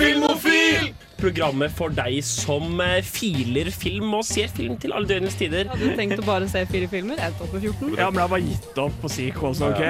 [0.00, 0.90] Filmofil!
[1.20, 5.68] Programmet for deg som eh, filer film og ser film til alle døgnets tider.
[5.68, 7.18] Hadde du tenkt å bare se fire filmer?
[7.20, 7.90] Jeg opp på 14.
[7.98, 9.82] Ja, men jeg har bare gitt opp på sequels, OK?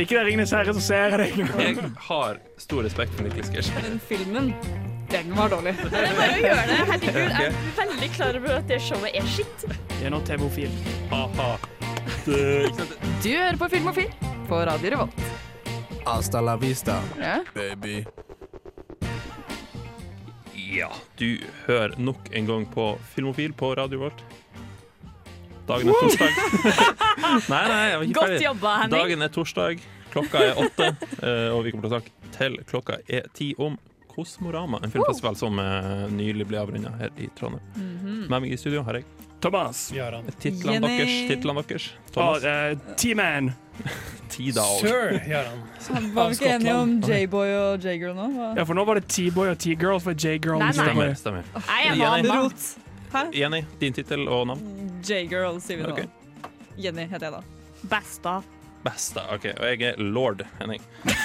[0.00, 1.26] Ikke det Ringenes herre, så ser det.
[1.36, 3.68] Jeg har stor respekt for Niklas Gersh.
[3.84, 4.48] Den filmen,
[5.12, 5.74] den var dårlig.
[5.82, 6.78] Det er bare å gjøre det.
[6.94, 9.66] Herregud, jeg er veldig klar over at det showet er skitt.
[9.98, 10.72] Det er nå TV-ofil.
[11.12, 11.50] Ha-ha.
[12.24, 12.32] Du
[13.28, 14.08] hører på Filmofil
[14.48, 15.20] på Radio Revolt.
[16.08, 17.42] Hasta la vista, Ja.
[17.52, 17.98] baby.
[20.68, 24.18] Ja, du hører nok en gang på Filmofil på radioen vår.
[25.68, 26.40] Dagen er torsdag.
[27.52, 28.44] nei, nei, jeg var ikke Godt ferdig.
[28.44, 28.94] jobba, Henning.
[28.98, 29.82] Dagen er torsdag,
[30.12, 30.88] klokka er åtte,
[31.28, 33.78] eh, og vi kommer til å snakke til klokka er ti om
[34.12, 37.64] Kosmorama, en filmfestival som eh, nylig ble avrunda her i Trondheim.
[38.28, 39.06] Med meg i studio har jeg
[39.40, 39.84] Thomas.
[40.42, 41.12] Titlene deres.
[41.30, 41.88] Titlene deres.
[42.12, 43.52] Thomas uh, T-Man.
[44.38, 45.60] Sir Jaran.
[46.14, 48.26] Var vi ikke enige om J-boy og J-girl nå?
[48.34, 48.48] Hva?
[48.58, 50.84] Ja, for nå var det T-boy og T-girl, for J-girl Nei, nei.
[50.84, 51.14] Stemmer.
[51.18, 51.48] stemmer.
[51.54, 52.28] Jeg er Jenny.
[52.28, 52.42] mamma.
[52.44, 53.34] Rot.
[53.34, 54.62] Jenny, din tittel og navn?
[55.06, 55.94] J-girl, sier vi nå.
[55.94, 56.06] Okay.
[56.78, 57.42] Jenny heter jeg da.
[57.94, 58.34] Besta.
[58.84, 59.24] Besta.
[59.34, 59.48] OK.
[59.56, 60.82] Og jeg er lord Henning.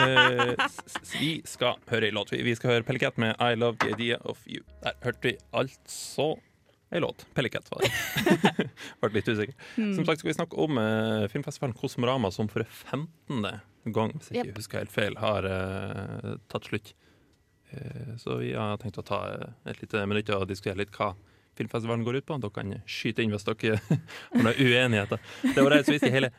[0.00, 2.30] Eh, s- vi skal høre en låt.
[2.32, 4.62] Vi vi skal høre Pellicat med 'I Love The Idea Of You'.
[4.84, 6.26] Der hørte vi altså
[6.90, 7.26] ei låt.
[7.34, 7.90] Pellicat var det.
[9.00, 9.54] Ble litt usikker.
[9.76, 13.46] Som sagt skal vi snakke om eh, filmfestivalen Kosmorama, som for 15.
[13.94, 16.92] gang, hvis jeg ikke husker helt feil, har eh, tatt slutt.
[17.70, 21.12] Eh, så vi har tenkt å ta eh, et lite minutt og diskutere litt hva
[21.58, 22.40] filmfestivalen går ut på.
[22.42, 23.78] Dere kan skyte inn hvis dere
[24.34, 25.22] har noen uenigheter.
[25.54, 26.32] Det var det som i hele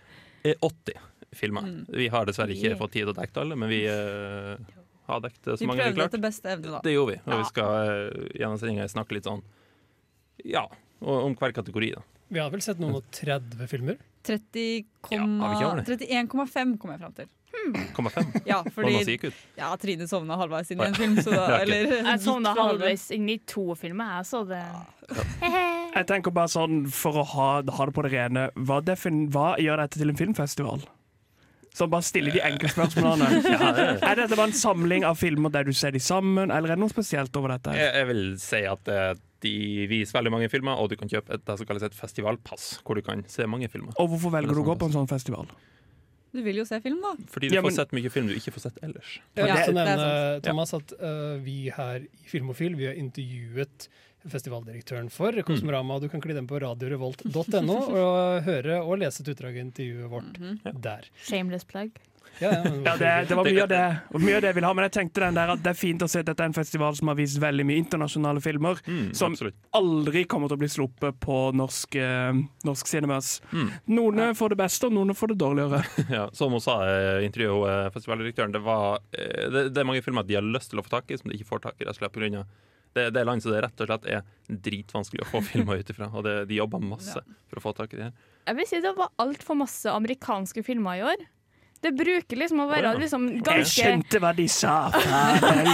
[0.43, 0.99] eh, 80
[1.39, 1.71] filmer.
[1.95, 4.59] Vi har dessverre ikke fått tid til å dekke alle, men vi eh,
[5.07, 5.77] har dekket så Vi klarte.
[5.77, 6.81] vi prøvde etter beste evne, da.
[6.83, 7.39] Det gjorde vi, og Ja.
[7.39, 9.41] vi skal uh, gjennom sendinga snakke litt sånn
[10.47, 10.65] ja,
[10.99, 12.05] om hver kategori, da.
[12.31, 13.99] Vi har vel sett noen og 30 filmer?
[14.23, 17.29] 31,5 ja, kom jeg fram til.
[17.51, 17.73] Hmm.
[18.47, 19.17] Ja, fordi,
[19.57, 21.17] ja, Trine sovna halvveis inn i en film.
[21.19, 24.61] Så da, eller, jeg sovna halvveis inn i to filmer, jeg, så det
[25.91, 28.79] Jeg tenker bare sånn, for å ha, ha det på det rene, hva,
[29.35, 30.87] hva gjør dette til en filmfestival?
[31.71, 33.41] som bare stiller de enkle spørsmålene.
[33.53, 34.15] ja, er.
[34.19, 36.91] dette bare en samling av filmer der du ser de sammen, eller er det noe
[36.91, 37.75] spesielt over dette?
[37.79, 41.09] Jeg, jeg vil si at det er de viser veldig mange filmer, og du kan
[41.11, 43.95] kjøpe et, det som kalles et festivalpass, hvor du kan se mange filmer.
[43.97, 45.51] Og hvorfor velger du å gå sånn på en sånn festival?
[46.31, 47.11] Du vil jo se film, da.
[47.31, 47.67] Fordi du ja, men...
[47.67, 49.17] får sett mye film du ikke får sett ellers.
[49.35, 50.05] Jeg vil også nevne,
[50.45, 53.89] Thomas, at uh, vi her i Filmofil vi har intervjuet
[54.31, 55.43] festivaldirektøren for mm.
[55.47, 55.97] Kosmorama.
[55.99, 60.39] Du kan kli den på radiorevolt.no og høre og lese et utdrag av intervjuet vårt
[60.39, 60.81] mm -hmm.
[60.81, 61.09] der.
[61.25, 61.99] Shameless plug.
[62.39, 63.81] Ja, ja, Ja, det, det var mye av det,
[64.21, 66.01] mye av det jeg ville ha, men jeg tenkte den der at det er fint
[66.01, 69.11] å se at dette er en festival som har vist veldig mye internasjonale filmer, Mm,
[69.13, 69.55] som absolutt.
[69.77, 72.33] aldri kommer til å bli sluppet på norsk, eh,
[72.65, 73.41] norsk cinemas.
[73.51, 73.69] Mm.
[73.97, 75.83] Noen får det beste, og noen får det dårligere.
[76.17, 79.87] Ja, som hun sa i intervjuet, hun, eh, festivaldirektøren, det, var, eh, det, det er
[79.91, 81.75] mange filmer de har lyst til å få tak i, som de ikke får tak
[81.79, 81.85] i.
[81.85, 82.45] rett og slett på grunn av
[82.93, 85.89] det, det er land som det rett og slett er dritvanskelig å få filmer ut
[85.93, 86.09] ifra.
[86.11, 88.17] Og det, de jobber masse for å få tak i det her.
[88.49, 91.23] Jeg vil si det var altfor masse amerikanske filmer i år.
[91.81, 94.73] Det bruker liksom å være liksom liksom Jeg skjønte hva de sa!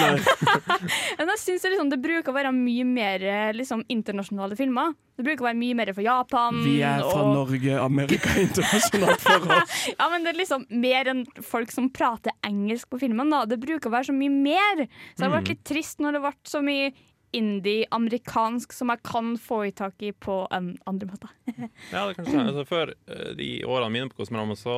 [1.18, 3.26] Men jeg synes det, liksom, det bruker å være mye mer
[3.58, 4.94] liksom, internasjonale filmer.
[5.18, 6.60] Det bruker å være mye mer fra Japan.
[6.64, 9.78] Vi er fra og, Norge, Amerika internasjonalt for oss.
[9.98, 13.32] Ja, men det er liksom mer enn folk som prater engelsk på filmen.
[13.34, 14.86] da Det bruker å være så mye mer.
[15.14, 15.40] Så det har Mm.
[15.42, 16.92] vært litt trist når det ble så mye
[17.36, 21.30] indie-amerikansk som jeg kan få i tak i på en andre måte.
[21.92, 22.28] Ja, det kan.
[22.42, 24.76] Altså, før eh, de årene mine på Kosmorama så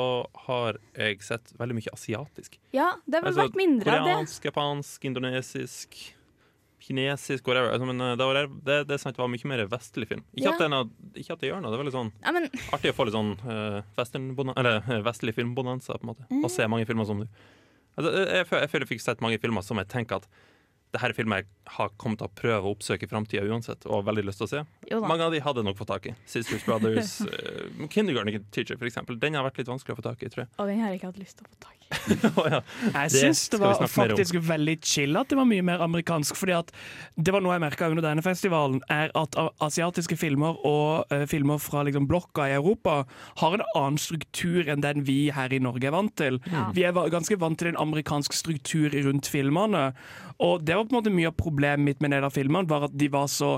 [0.47, 2.57] har jeg sett veldig mye asiatisk.
[2.75, 4.15] Ja, det har vel Altså, vært mindre av det.
[4.15, 5.99] Koreansk, japansk, indonesisk,
[6.79, 7.73] kinesisk, whatever.
[7.75, 10.25] Altså, men eh, det, var, det, det sant, var mye mer vestlig film.
[10.33, 10.55] Ikke, Ja.
[10.57, 12.97] at, noe, ikke at det gjør noe, det er veldig sånn Ja, men artig å
[12.97, 16.29] få litt sånn uh, eller, vestlig filmbonanza, på en måte.
[16.31, 16.43] Mm.
[16.43, 19.41] Og se mange filmer som du altså, jeg, jeg, jeg føler jeg fikk sett mange
[19.41, 20.29] filmer som jeg tenker at
[20.89, 23.99] det her filmet jeg har kommet til å prøve å oppsøke i framtida uansett, og
[23.99, 24.61] har veldig lyst til å se.
[25.05, 26.15] Mange av de hadde nok fått tak i.
[26.29, 29.19] Sisters Brothers, uh, Kindergarten Teacher, for eksempel.
[29.21, 30.53] Den har vært litt vanskelig å få tak i, tror jeg.
[30.57, 31.79] Og den har jeg ikke hatt lyst til å få tak i.
[32.37, 32.59] oh, ja.
[32.85, 36.37] Jeg Det syns det var faktisk veldig chill at det var mye mer amerikansk.
[36.37, 36.73] fordi at
[37.17, 41.61] det var noe jeg merka under denne festivalen, er at asiatiske filmer og uh, filmer
[41.61, 43.03] fra liksom, blokka i Europa
[43.41, 46.41] har en annen struktur enn den vi her i Norge er vant til.
[46.49, 46.69] Ja.
[46.73, 49.89] Vi er ganske vant til en amerikansk struktur rundt filmene.
[50.39, 52.69] Og det var på en måte mye av problemet mitt med en del av filmene,
[52.69, 53.57] var at de var så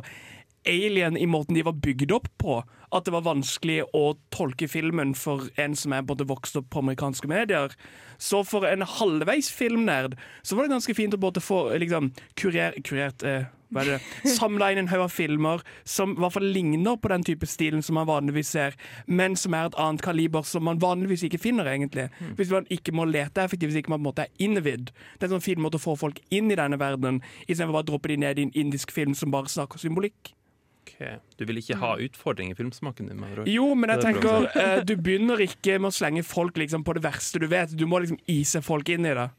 [0.67, 2.59] alien i måten de var bygd opp på.
[2.91, 4.03] At det var vanskelig å
[4.33, 7.73] tolke filmen for en som er både vokst opp på amerikanske medier.
[8.21, 12.77] Så for en halvveis filmnerd så var det ganske fint å både få liksom, kurer,
[12.85, 13.47] kurert eh,
[13.79, 17.47] er samla inn en haug av filmer som i hvert fall ligner på den type
[17.49, 18.75] stilen som man vanligvis ser,
[19.07, 22.09] men som er et annet kaliber som man vanligvis ikke finner, egentlig.
[22.39, 24.91] Hvis man ikke må lete effektivt, hvis ikke man på en måte er innvidd.
[24.91, 27.87] Det er en sånn fin måte å få folk inn i denne verdenen, istedenfor bare
[27.87, 30.33] å droppe de ned i en indisk film som bare snakker symbolikk.
[30.81, 31.19] Okay.
[31.37, 33.19] Du vil ikke ha utfordring i filmsmaken din?
[33.21, 33.45] med.
[33.49, 36.97] Jo, men jeg er tenker eh, du begynner ikke med å slenge folk liksom på
[36.97, 37.73] det verste du vet.
[37.77, 39.29] Du må liksom ise folk inn i det.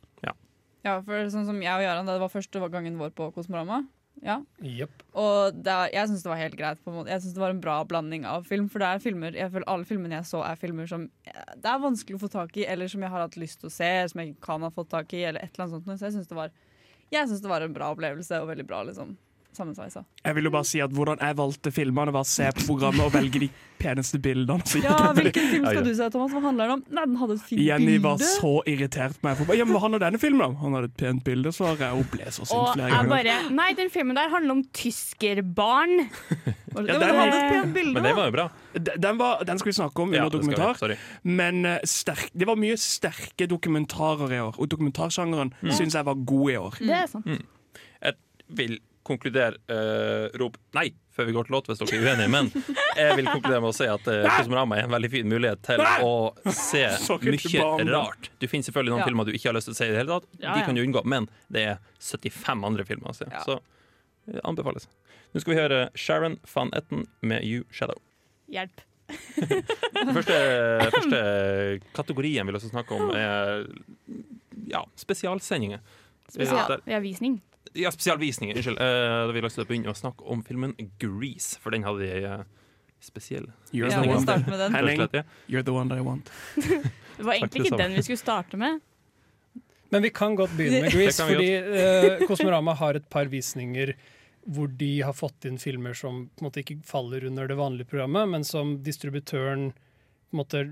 [0.83, 3.85] Ja, for sånn som jeg og Jaran, det var første gangen vår på Kosmorama.
[4.23, 4.37] Ja.
[4.63, 5.03] Yep.
[5.19, 6.83] Og er, jeg syns det var helt greit.
[6.85, 8.69] på en måte Jeg synes det var en bra blanding av film.
[8.71, 11.73] For det er filmer Jeg føler alle filmene jeg så, er filmer som eh, det
[11.73, 13.91] er vanskelig å få tak i, eller som jeg har hatt lyst til å se,
[14.13, 15.99] som jeg kan ha fått tak i, eller et eller annet sånt.
[15.99, 16.55] Så jeg syns det var
[17.13, 19.17] Jeg synes det var en bra opplevelse, og veldig bra liksom
[19.57, 20.05] sammensveisa.
[20.25, 23.05] Jeg vil jo bare si at Hvordan jeg valgte filmene, var å se på programmet
[23.07, 23.49] og velge de
[23.83, 24.63] peneste bildene.
[24.69, 26.31] Så Ja, hvilken film skal du se, Thomas?
[26.33, 26.83] Hva handler den om?
[26.95, 29.37] Nei, den hadde et fint Jenny var så irritert på meg.
[29.43, 30.57] For, ja, men Hva handler denne filmen om?
[30.63, 31.99] Han hadde et pent bilde, svarer jeg.
[31.99, 33.11] Hun ble så sint Og flere jeg ganger.
[33.11, 35.99] bare Nei, den filmen der handler om tyskerbarn.
[36.73, 38.45] Ja, Ja, den hadde et pent bilde, Men det var jo bra.
[38.97, 40.95] Den, var, den skal vi snakke om Ja, under ja, dokumentar.
[41.29, 44.57] Men uh, sterk, det var mye sterke dokumentarer i år.
[44.57, 45.71] Og dokumentarsjangeren Mm.
[45.77, 46.79] syns jeg var god i år.
[46.81, 47.27] Det er sant.
[48.03, 48.15] Jeg
[48.49, 52.47] vil konkludere uh, Rop nei før vi går til låt, hvis dere er uenige, men
[52.97, 55.83] jeg vil konkludere med å si at uh, Kosmorama er en veldig fin mulighet til
[56.07, 56.13] å
[56.57, 56.87] se
[57.27, 58.31] mye rart.
[58.41, 59.09] Du finner selvfølgelig noen Ja.
[59.11, 60.31] filmer du ikke har lyst til å se i det hele tatt.
[60.41, 63.29] Ja, De kan du unngå, men det er 75 andre filmer å se.
[63.29, 63.43] Ja.
[63.45, 63.59] Så
[64.25, 64.89] det anbefales.
[65.35, 68.01] Nå skal vi høre Sharon van Etten med You Shadow.
[68.53, 68.81] Hjelp.
[70.17, 70.37] Første,
[70.89, 71.19] første
[71.97, 73.67] kategorien vi vil snakke om, er
[74.73, 75.83] ja, spesialsendinger.
[76.33, 76.79] Spesial.
[76.79, 77.41] Eh, Ja, visning.
[77.79, 78.57] Ja, spesialvisninger.
[78.57, 78.81] Unnskyld.
[78.81, 82.43] Uh, da vil jeg begynne å snakke om filmen Grease, for den hadde de uh,
[83.03, 83.47] spesiell.
[83.73, 84.75] You're, Ja, the one med den.
[84.75, 85.23] Henning, ja.
[85.47, 86.31] you're the one that I want.
[87.17, 88.81] Det var egentlig ikke den vi skulle starte med.
[89.93, 93.95] Men vi kan godt begynne med Grease, fordi uh, Kosmorama har et par visninger
[94.43, 97.87] hvor de har fått inn filmer som på en måte ikke faller under det vanlige
[97.93, 100.63] programmet, men som distributøren på en måte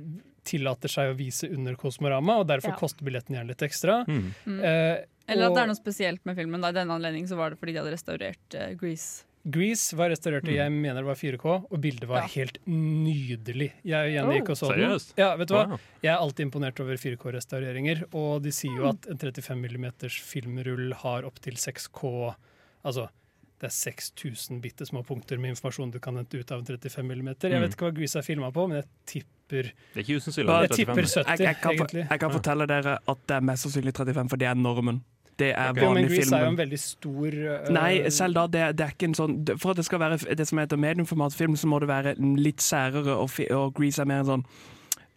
[0.48, 2.78] tillater seg å vise under Kosmorama, og derfor Ja.
[2.81, 4.00] koster billetten gjerne litt ekstra.
[4.08, 4.32] Mm.
[4.64, 6.60] Eh, Eller at det er noe spesielt med filmen.
[6.60, 6.68] Da.
[6.74, 9.24] I denne anledning så var det fordi de hadde restaurert uh, Grease.
[9.48, 12.28] Grease var restaurert og jeg mener det var 4K, og bildet var Ja.
[12.34, 13.70] helt nydelig.
[13.88, 14.76] Jeg og Jenny Oh, gikk og så den.
[14.82, 15.14] seriøst?
[15.16, 15.62] Ja, vet du hva?
[15.70, 15.78] Wow.
[16.02, 19.86] Jeg er alltid imponert over 4K-restaureringer, og de sier jo at en 35 mm
[20.20, 22.34] filmrull har opptil 6K
[22.84, 23.08] Altså,
[23.60, 27.02] det er 6000 bitte små punkter med informasjon du kan hente ut av en 35
[27.04, 27.34] mm.
[27.42, 27.60] Jeg Mm.
[27.60, 30.60] vet ikke hva Grease er filma på, men jeg tipper Det er ikke usannsynlig.
[30.68, 32.08] Jeg tipper 70, Jeg, jeg, kan, for- egentlig.
[32.10, 35.02] jeg kan fortelle dere at det er mest sannsynlig 35, for det er normen.
[35.40, 35.87] Det er okay.
[35.87, 39.08] Vanlig Grease er jo en veldig stor uh, Nei, selv da, det, det er ikke
[39.08, 42.14] en sånn For at det skal være det som heter mediumformatfilm, så må det være
[42.20, 44.46] litt særere, og, og Grease er mer en sånn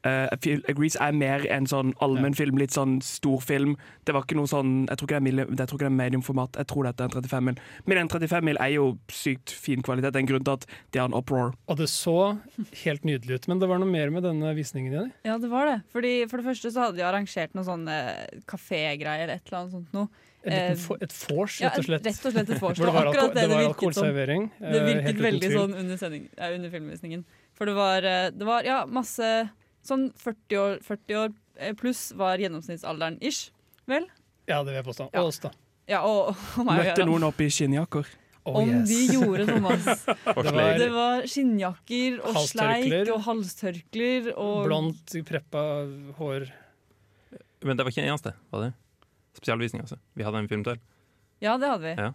[0.03, 3.75] eh, fil- Grease er mer en sånn allmennfilm, litt sånn storfilm.
[4.05, 5.91] Det var ikke noe sånn Jeg tror ikke det er, mili- jeg tror ikke det
[5.91, 7.55] er mediumformat, jeg tror dette er en 35 mil.
[7.85, 10.11] Men en 35 mil er jo sykt fin kvalitet.
[10.13, 11.53] Det er en grunn til at det er en uproar.
[11.67, 12.17] Og det så
[12.83, 15.11] helt nydelig ut, men det var noe mer med denne visningen, Jenny.
[15.25, 15.79] Ja, det var det.
[15.91, 17.97] Fordi For det første så hadde de arrangert noen sånne
[18.47, 20.07] kafégreier eller et eller annet sånt noe.
[20.43, 22.03] Et, Eh, et vors, rett og slett.
[22.05, 22.75] Rett og slett et vors.
[22.81, 24.03] Det var, akkurat alko det var virket som.
[24.03, 24.49] alkoholservering.
[24.59, 27.23] Det eh, virket veldig sånn under, sending, ja, under filmvisningen.
[27.55, 29.29] For det var, eh, det var ja, masse
[29.83, 33.49] Sånn 40 år, 40 år eh, pluss var gjennomsnittsalderen ish.
[33.89, 34.05] Vel?
[34.47, 35.09] Ja, det vil jeg påstå.
[35.13, 35.21] Ja.
[35.23, 35.51] Og oss, da.
[35.91, 38.07] Ja, og, og meg Møtte noen oppe i skinnjakker.
[38.43, 38.89] Oh, Om yes.
[38.89, 39.85] de gjorde, Thomas.
[40.43, 45.61] Det var- Det var skinnjakker og sleik og halstørklær og Blondt, preppa
[46.17, 46.49] hår.
[47.63, 48.73] Men det var ikke eneste, var det?
[49.39, 49.95] Spesialvisning, altså.
[50.19, 50.81] Vi hadde en film til.
[51.43, 51.93] Ja, det hadde vi.
[51.95, 52.11] Ja.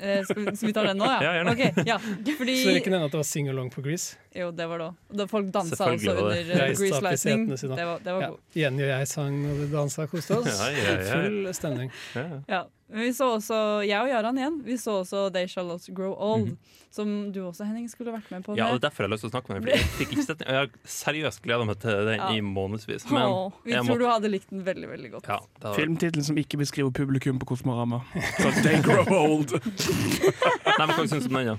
[0.00, 1.18] Eh, skal, vi, skal vi ta den nå, ja?
[1.26, 1.52] Ja, gjerne.
[1.52, 1.98] Okay, ja.
[2.00, 4.16] Fordi, Så dere ikke nevne at det var sing-along på Grease?
[4.34, 4.94] jo, det var det òg.
[5.20, 7.46] Da Folk dansa også under uh, Grease Lightning.
[7.50, 8.30] Det var, det var Ja.
[8.56, 10.50] Jenny og jeg sang og dansa og koste oss.
[10.50, 11.16] Ja, ja, ja.
[11.20, 11.92] Full stemning.
[12.16, 12.62] Ja, ja.
[12.90, 12.96] Ja.
[12.96, 13.56] Men vi så også,
[13.86, 16.56] jeg og Jaran igjen, vi så også They Shall Not Grow Old.
[16.90, 18.56] Som du også, Henning, skulle vært med på.
[18.58, 19.76] Ja, det er derfor jeg har lyst til å snakke med deg.
[19.78, 20.48] Jeg fikk ikke sett den.
[20.50, 22.30] Jeg har seriøst gleda meg til den Ja.
[22.34, 23.04] i månedsvis.
[23.12, 25.28] Men Åh, vi jeg tror måtte- du hadde likt den veldig, veldig godt.
[25.30, 28.02] ja, var, Filmtittelen som ikke beskriver publikum på Kosmorama.
[28.42, 29.52] Så they grow old.
[29.54, 31.56] Nei, men Hva syns du om den, da?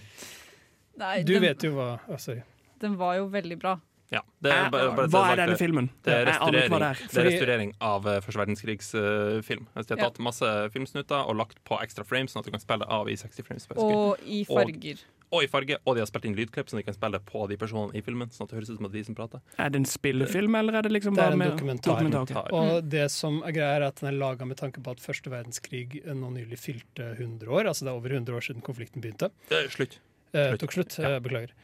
[0.99, 2.43] Nei, Du den, vet jo hva jeg sier
[2.81, 3.75] den var jo veldig bra.
[4.11, 5.87] Ja, det er bare, bare, Hva er denne filmen?
[6.03, 6.97] Det er restaurering, det er.
[7.13, 9.67] det er restaurering av eh, første verdenskrigsfilm.
[9.71, 10.09] Uh, de har Ja.
[10.09, 13.15] tatt masse filmsnutter og lagt på ekstra frames, sånn at du kan spille av i
[13.15, 13.67] 60 frames.
[13.77, 14.99] Og i farger.
[15.31, 15.77] Og i farge.
[15.87, 18.27] Og de har spilt inn lydklipp, så de kan spille på de personene i filmen.
[18.35, 19.39] Sånn at det høres ut som at de som prater.
[19.57, 21.95] Er det en spillefilm, eller er det liksom Det er bare en dokumentar.
[22.03, 22.51] dokumentar.
[22.51, 22.51] ok.
[22.51, 25.31] Og det som er greia er at den er laga med tanke på at første
[25.31, 27.63] verdenskrig nå nylig fylte 100 år.
[27.71, 29.31] Altså det er over 100 år siden konflikten begynte.
[29.49, 29.99] Eh, slutt.
[30.33, 30.99] Eh, tok slutt.
[30.99, 31.15] Ja.
[31.15, 31.55] Eh, beklager.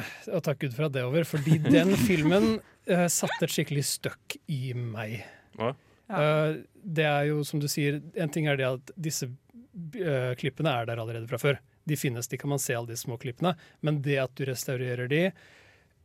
[0.00, 3.84] Og takk Gud for at det er over, fordi den filmen uh, satte et skikkelig
[3.90, 5.20] støkk i meg.
[5.58, 5.72] Ja.
[6.12, 10.72] Uh, det er jo, som du sier, en ting er det at disse uh, klippene
[10.72, 11.60] er der allerede fra før.
[11.88, 13.54] De finnes, de kan man se alle de små klippene.
[13.82, 15.26] Men det at du restaurerer de,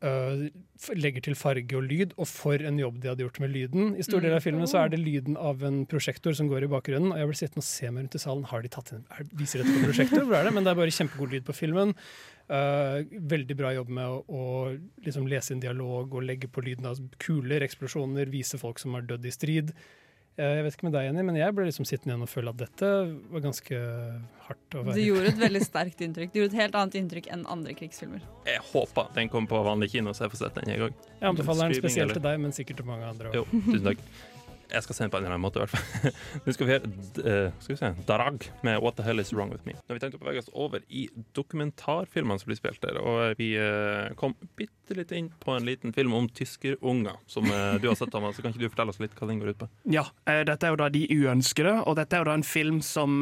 [0.04, 3.96] f- legger til farge og lyd, og for en jobb de hadde gjort med lyden.
[3.98, 6.70] I stor del av filmen så er det lyden av en prosjektor som går i
[6.72, 8.46] bakgrunnen, og jeg ble sittende og se meg rundt i salen.
[8.52, 10.26] Har de tatt inn, er, Viser dette på prosjektor?
[10.30, 10.54] Hvor er det?
[10.54, 11.96] Men det er bare kjempegod lyd på filmen.
[12.48, 13.02] Uh,
[13.34, 14.44] veldig bra jobb med å, å
[15.04, 19.04] liksom lese inn dialog og legge på lyden av kuler, eksplosjoner, vise folk som har
[19.10, 19.74] dødd i strid.
[20.38, 22.52] Eh, Jeg vet ikke med deg, Jenny, men jeg ble liksom sittende igjen og føle
[22.54, 22.90] at dette
[23.34, 23.80] var ganske
[24.48, 26.32] hardt å Det gjorde et veldig sterkt inntrykk.
[26.34, 28.22] Det gjorde et helt annet inntrykk enn andre krigsfilmer.
[28.46, 30.98] Jeg håper den kommer på vanlig kino, så jeg får sett den en gang.
[31.18, 32.20] Jeg anbefaler den spesielt eller?
[32.22, 33.34] til deg, men sikkert til mange andre.
[33.34, 34.04] Jo, tusen takk.
[34.72, 36.14] Jeg skal se den på en eller annen måte, i hvert fall.
[36.46, 36.90] Nå skal vi høre
[37.24, 39.78] eh, skal vi se, Darag med 'What the Hell Is Wrong With Me'.
[39.78, 41.08] Nå har vi tenkt å bevege oss over i
[41.38, 45.96] dokumentarfilmene som blir spilt der, og vi uh, kom bitte litt inn på en liten
[45.96, 48.36] film om tyskerunger, som uh, du har sett, Thomas.
[48.36, 49.72] Så kan ikke du fortelle oss litt hva den går ut på?
[49.94, 53.22] Ja, dette er jo da De uønskede, og dette er jo da en film som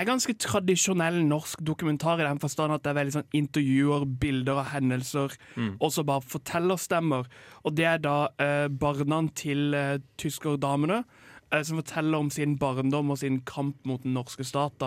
[0.00, 4.62] er ganske tradisjonell norsk dokumentar i den forstand at det er veldig sånn intervjuer, bilder
[4.62, 5.76] av hendelser, Mm.
[5.80, 7.26] og så bare fortellerstemmer.
[7.64, 11.04] Og det er da eh, barna til eh, tyskerdamene
[11.52, 14.80] eh, som forteller om sin barndom og sin kamp mot den norske stat.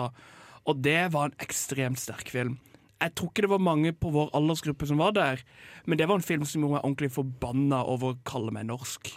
[0.66, 2.58] Og det var en ekstremt sterk film.
[3.00, 5.42] Jeg tror ikke det var mange på vår aldersgruppe som var der,
[5.86, 9.12] men det var en film som gjorde meg ordentlig forbanna over å kalle meg norsk.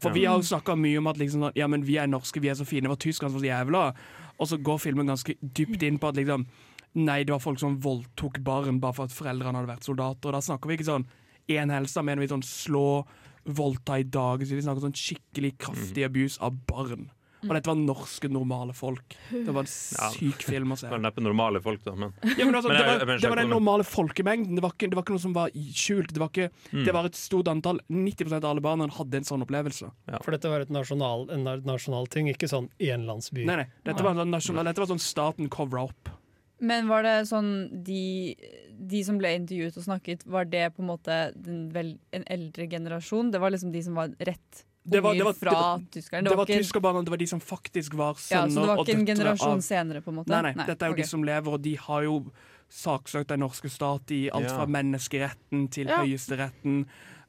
[0.00, 2.40] For vi har jo snakka mye om at liksom, sånn, ja, men vi er norske,
[2.40, 3.92] vi er så fine, var tyskerne så jævla?
[4.38, 6.48] Og så går filmen ganske dypt inn på at liksom
[6.98, 10.30] Nei, det var folk som voldtok barn bare for at foreldrene hadde vært soldater.
[10.30, 11.04] Og da snakker vi ikke sånn
[11.52, 13.04] én helse, mener vi sånn slå,
[13.44, 14.40] voldta i dag.
[14.40, 17.10] Så vi snakker sånn skikkelig kraftig abuse av barn.
[17.44, 19.14] Og dette var norske, normale folk.
[19.30, 20.08] Det var en Ja.
[20.10, 20.88] syk film å se.
[20.88, 23.50] Det var neppe normale folk, da, men Ja, men altså, det, var, det var den
[23.52, 24.56] normale folkemengden.
[24.58, 26.12] Det var, ikke, det var ikke noe som var skjult.
[26.12, 26.84] Det var, ikke, Mm.
[26.84, 27.78] det var et stort antall.
[27.88, 29.90] 90% av alle barna hadde en sånn opplevelse.
[30.24, 33.44] For dette var et nasjonal, en nasjonal ting, ikke sånn enlandsby.
[33.46, 36.08] Nei, nei, Dette var, sånn nasjonal, dette var sånn staten covra opp.
[36.60, 38.34] Men var det sånn de,
[38.74, 42.66] de som ble intervjuet og snakket, var det på en måte den vel, en eldre
[42.68, 43.30] generasjon?
[43.30, 46.24] Det var liksom de som var rett Det var- det var- fra det tyskerne?
[46.24, 48.94] Det var var tyskerbarna, det var de som faktisk var ja, så det var ikke
[48.98, 50.28] en generasjon av senere, på en måte?
[50.28, 51.02] Nei, nei, dette er jo okay.
[51.02, 52.24] de som lever, og de har jo
[52.70, 54.56] saksøkt den norske stat i alt Ja.
[54.56, 55.98] fra menneskeretten til Ja.
[56.02, 56.86] høyesteretten,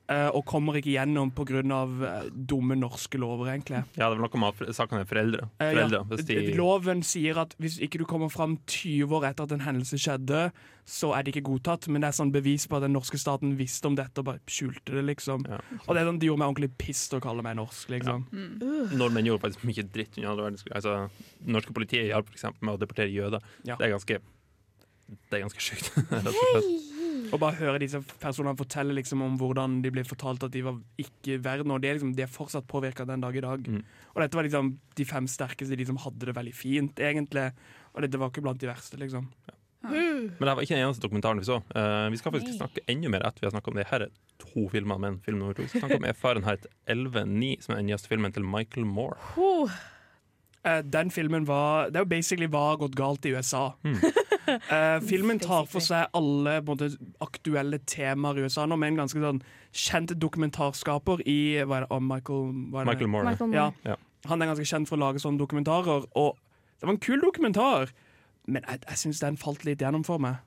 [0.09, 1.61] og kommer ikke gjennom pga.
[1.69, 3.83] Uh, dumme norske lover, egentlig.
[3.97, 5.49] ja, det var noe med saken er foreldre.
[5.61, 6.01] Eh, ja.
[6.09, 9.63] hvis de, Loven sier at hvis ikke du kommer fram 20 år etter at en
[9.65, 10.49] hendelse skjedde,
[10.89, 11.87] så er det ikke godtatt.
[11.91, 14.41] Men det er sånn bevis på at den norske staten visste om dette og bare
[14.49, 15.45] skjulte det, liksom.
[15.49, 15.61] Ja.
[15.85, 18.27] Og det er sånn, De gjorde meg ordentlig pissed å kalle meg norsk, liksom.
[18.97, 20.75] Nordmenn gjorde faktisk mye dritt under andre verdenskrig.
[20.79, 20.97] Altså,
[21.57, 22.49] norske politiet hjalp f.eks.
[22.59, 23.45] med å deportere jøder.
[23.63, 23.77] Ja.
[23.77, 24.21] Det er ganske
[25.29, 25.93] Det er ganske sjukt.
[27.29, 30.79] og bare høre disse personene fortelle liksom om hvordan de ble fortalt at de var
[31.01, 33.69] ikke verden, og de er, liksom, de er fortsatt påvirka den dag i dag.
[33.69, 33.83] Mm.
[34.15, 37.49] Og dette var liksom de fem sterkeste, de som hadde det veldig fint, egentlig.
[37.93, 39.29] Og dette var ikke blant de verste, liksom.
[39.81, 41.61] Men det var ikke den eneste dokumentaren vi så.
[41.71, 43.87] Uh, vi skal faktisk snakke enda mer etter vi har snakka om det.
[43.87, 47.53] Her er to filmer, men film nummer to vi skal snakke om er Fahrenheit 11.9,
[47.63, 49.15] som er den nyeste filmen til Michael Moore.
[49.39, 49.79] Oh.
[50.67, 53.73] Eh, den filmen var Det er jo basically hva har gått galt i USA.
[53.83, 53.95] Mm.
[54.49, 56.89] uh, filmen tar for seg alle måte,
[57.23, 59.39] aktuelle temaer i USA nå, med en ganske sånn
[59.71, 62.91] kjent dokumentarskaper i hva er det, oh, Michael, hva er det?
[62.91, 63.29] Michael Moore.
[63.29, 63.69] Michael Ja.
[63.69, 63.93] Moore.
[63.93, 63.95] Ja.
[64.27, 66.35] Han er ganske kjent for å lage sånne dokumentarer, og
[66.79, 67.93] det var en kul dokumentar,
[68.49, 70.41] men jeg, jeg syns den falt litt gjennom for meg.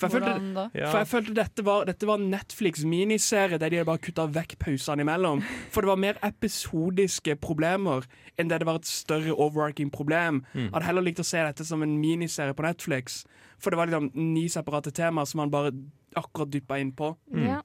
[0.00, 0.66] For jeg følte, da?
[0.80, 4.56] For jeg følte dette var, dette var en Netflix-miniserie der de hadde bare kutta vekk
[4.62, 5.42] pausene imellom.
[5.74, 8.08] For det var mer episodiske problemer
[8.40, 10.42] enn det det var et større overarching problem.
[10.54, 10.70] Mm.
[10.70, 13.22] Jeg hadde heller likt å se dette som en miniserie på Netflix.
[13.60, 15.74] For det var liksom ni separate temaer som man bare
[16.16, 17.12] akkurat dyppa inn på.
[17.32, 17.46] Mm.
[17.52, 17.60] Ja.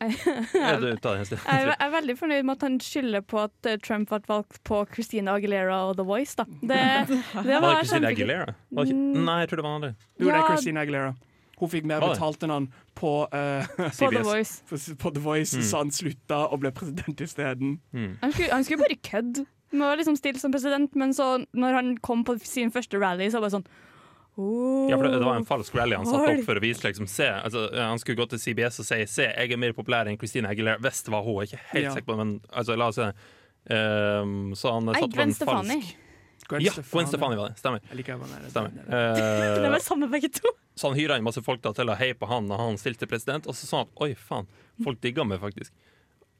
[0.00, 4.78] Jeg, er veldig fornøyd med at han skylder på at eh, Trump ble valgt på
[4.94, 6.38] Christina Aguilera og The Voice.
[6.38, 6.46] Da.
[6.48, 6.78] Det,
[7.44, 8.08] det Var det Christina.
[8.08, 8.54] Aguilera?
[8.70, 9.02] Var ikke?
[9.26, 9.92] Nei, jeg tror det var han andre.
[10.16, 11.12] Jo, det er Christina Aguilera.
[11.60, 14.62] Hun fikk mer betalt enn han på, uh, På The Voice.
[14.70, 15.64] på, på The Voice, Mm.
[15.70, 17.78] så han slutta og ble president isteden.
[17.92, 18.16] Mm.
[18.22, 21.74] Han skulle, han skulle bare kødde Han var liksom stille som president, men så når
[21.76, 23.66] han kom på sin første rally, så var det sånn
[24.40, 26.82] oh, Ja, for det, det var en falsk rally han satte opp for å vise
[26.88, 30.08] liksom, se, altså, Han skulle gå til CBS og si Se, jeg er mer populær
[30.10, 30.80] enn Christina Aguilera.
[30.82, 31.38] Hvis det var hun.
[31.44, 31.92] Jeg er ikke helt Ja.
[31.94, 33.12] sikker på det, men altså, la oss se.
[33.70, 35.80] Um, så han satte opp en Stefani.
[36.56, 37.58] Falsk Ja, Gwen Stefani var det.
[37.62, 37.80] Stemmer.
[37.90, 38.50] Jeg liker henne.
[38.50, 38.70] Stemmer.
[38.90, 40.50] Det Eh, var samme begge to.
[40.76, 43.06] så han hyra inn masse folk da, til å heie på han når han stilte
[43.10, 44.46] president, og så sa han at oi, faen,
[44.82, 45.70] folk digga meg faktisk.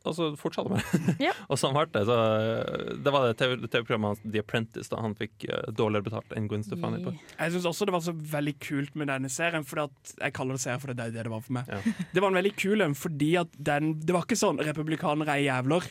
[0.08, 1.32] Og så fortsatte han det Ja.
[1.52, 2.06] og sånn ble det.
[2.08, 6.06] Så, eh, det var det TV TV-programmet hans, The Apprentice da han fikk uh, dårligere
[6.06, 7.12] betalt enn Gwen Stefani på.
[7.36, 9.60] Jeg syns også det var så veldig kult med denne serien.
[9.84, 11.68] At, jeg kaller det serie, for det er det det var for meg.
[11.68, 11.82] Ja.
[12.14, 15.44] Det var en veldig kul en fordi at den Det var ikke sånn republikanere er
[15.50, 15.84] jævler.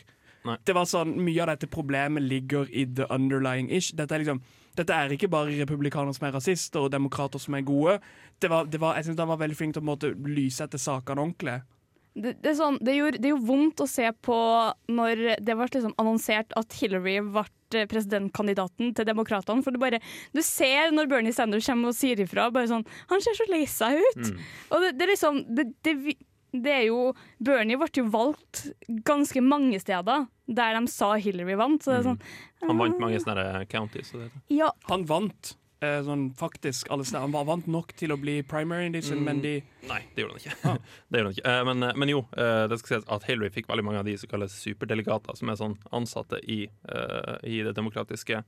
[0.48, 0.56] Nei.
[0.64, 3.92] Det var sånn Mye av dette problemet ligger i the underlying ish.
[3.96, 4.42] Dette er liksom
[4.78, 7.98] dette er ikke bare republikanere som er rasister og demokrater som er gode.
[8.40, 10.64] Det var, det var, jeg synes Han var veldig flink til å på måte, lyse
[10.64, 11.58] etter sakene ordentlig.
[12.10, 14.36] Det, det, er sånn, det, gjorde, det er jo vondt å se på
[14.90, 17.44] når det ble liksom annonsert at Hillary ble
[17.90, 19.62] presidentkandidaten til Demokratene.
[19.62, 20.00] For du bare
[20.34, 23.62] Du ser når Bernie Sanders kommer og sier ifra, bare sånn Han ser så lei
[23.70, 24.24] seg ut!
[24.26, 24.42] Mm.
[24.70, 25.68] Og det, det er liksom det,
[26.52, 28.66] det, er jo Bernie ble jo valgt
[29.06, 31.82] ganske mange steder der de sa Hillary vant.
[31.82, 32.20] Så det er sånn
[32.66, 34.10] Han vant mange sånne counties.
[34.12, 37.22] Så det, Ja, Han vant eh, sånn faktisk alle steder.
[37.24, 39.24] Han var vant nok til å bli primary edition, Mm.
[39.24, 40.78] men de nei, det gjorde han ikke.
[41.10, 41.46] det gjorde han ikke.
[41.54, 44.16] Eh, Men, men jo, eh, det skal sies at Hillary fikk veldig mange av de
[44.18, 48.42] som kalles superdelegater, som er sånn ansatte i, eh, i det demokratiske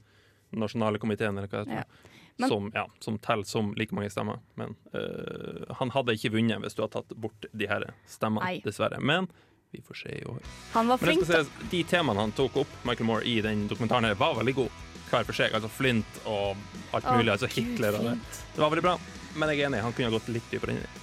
[0.53, 1.87] nasjonale komiteen, eller hva det heter.
[1.87, 2.19] Ja.
[2.39, 4.39] Men- som, ja, som teller som like mange stemmer.
[4.57, 8.63] Men eh, han hadde ikke vunnet hvis du hadde tatt bort de her stemmene, Nei.
[8.65, 9.01] dessverre.
[9.01, 9.29] Men
[9.73, 10.41] vi får se i år.
[10.73, 11.25] han var flink.
[11.25, 14.71] skal de temaene han tok opp, Michael Moore, i den dokumentaren, her, var veldig gode.
[15.13, 15.53] Hver for seg.
[15.53, 16.57] Altså Flint og
[16.93, 17.17] alt mulig.
[17.19, 17.33] mulig.
[17.33, 18.19] altså Hitler og det.
[18.55, 18.99] Det var veldig bra,
[19.37, 19.83] men jeg er enig.
[19.85, 21.01] Han kunne ha gått litt dypere inn i det.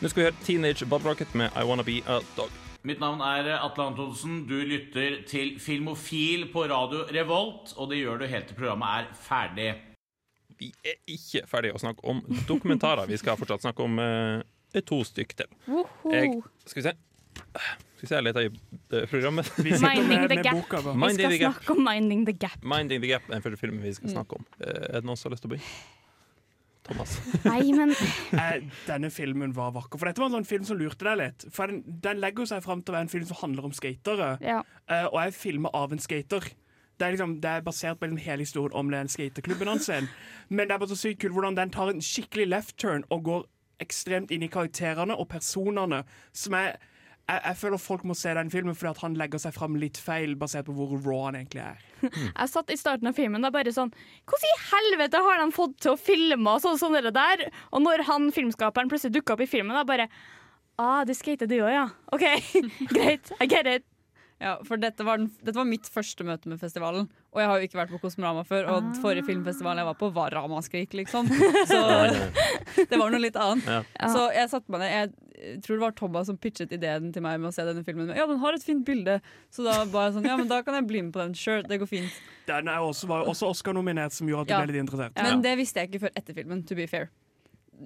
[0.00, 2.50] Nå skal vi høre Teenage Bob Rocket med I Wanna Be A Dog.
[2.86, 4.46] Mitt navn er Atle Antonsen.
[4.46, 9.08] Du lytter til Filmofil på radio Revolt, og det gjør du helt til programmet er
[9.26, 9.72] ferdig.
[10.58, 13.06] Vi er ikke ferdige å snakke om dokumentarer.
[13.10, 15.52] Vi skal fortsatt snakke om eh, to stykk til.
[16.12, 16.94] Jeg, skal vi se
[17.38, 19.52] Skal vi se, jeg leter i eh, programmet.
[19.62, 20.58] Minding the Gap.
[20.58, 20.80] boka.
[20.86, 22.58] Vi skal the snakke om Minding the Gap.
[22.62, 24.46] Minding the Gap er den første filmen vi skal snakke om.
[24.60, 25.78] Eh, er det noen som har lyst til å begynne?
[26.88, 27.18] Thomas.
[27.44, 27.90] Nei, men
[28.38, 29.98] Eh, denne filmen var vakker.
[30.00, 31.44] For dette var en sånn film som lurte deg litt.
[31.52, 34.30] For den, den legger seg fram til å være en film som handler om skatere.
[34.44, 34.62] ja.
[34.88, 36.46] Eh, og jeg filmer av en skater.
[36.98, 39.88] Det er, liksom, det er basert på en hele historien om den skateklubben hans.
[40.48, 43.24] Men det er bare så sykt kult hvordan den tar en skikkelig left turn og
[43.28, 43.44] går
[43.82, 46.02] ekstremt inn i karakterene og personene.
[46.34, 46.74] Som er
[47.28, 50.32] jeg, jeg føler folk må se den filmen fordi han legger seg fram litt feil,
[50.40, 51.82] basert på hvor raw han egentlig er.
[52.08, 55.74] Jeg satt i starten av filmen og bare sånn Hvordan i helvete har de fått
[55.82, 57.42] til å filme og sånn som det der?
[57.74, 60.08] Og når han filmskaperen plutselig dukka opp i filmen, da bare
[60.78, 61.86] Ah, du skater du òg, ja.
[62.14, 62.24] OK,
[62.94, 63.32] greit.
[63.42, 63.84] I get it.
[64.40, 67.08] Ja, for dette var, den, dette var mitt første møte med festivalen.
[67.34, 68.92] Og jeg har jo ikke vært på Kosmorama før, og Ah.
[69.02, 71.26] forrige filmfestivalen jeg var på, var Ramaskrik, liksom.
[71.72, 71.80] Så
[72.90, 73.66] det var noe litt annet.
[73.66, 74.10] Ja.
[74.12, 75.16] Så jeg satte meg ned.
[75.38, 78.08] Jeg tror det var Thomas som pitchet ideen til meg med å se denne filmen.
[78.14, 79.18] Ja, den har et fint bilde.
[79.54, 81.34] Så da var jeg sånn, ja, men da kan jeg bli med på den.
[81.38, 82.16] Sure, det går fint.
[82.46, 84.62] Den er også, var også Oscar-nominert, som gjorde at du Ja.
[84.64, 85.18] ble litt interessert.
[85.18, 87.10] Men det visste jeg ikke før etter filmen, to be fair.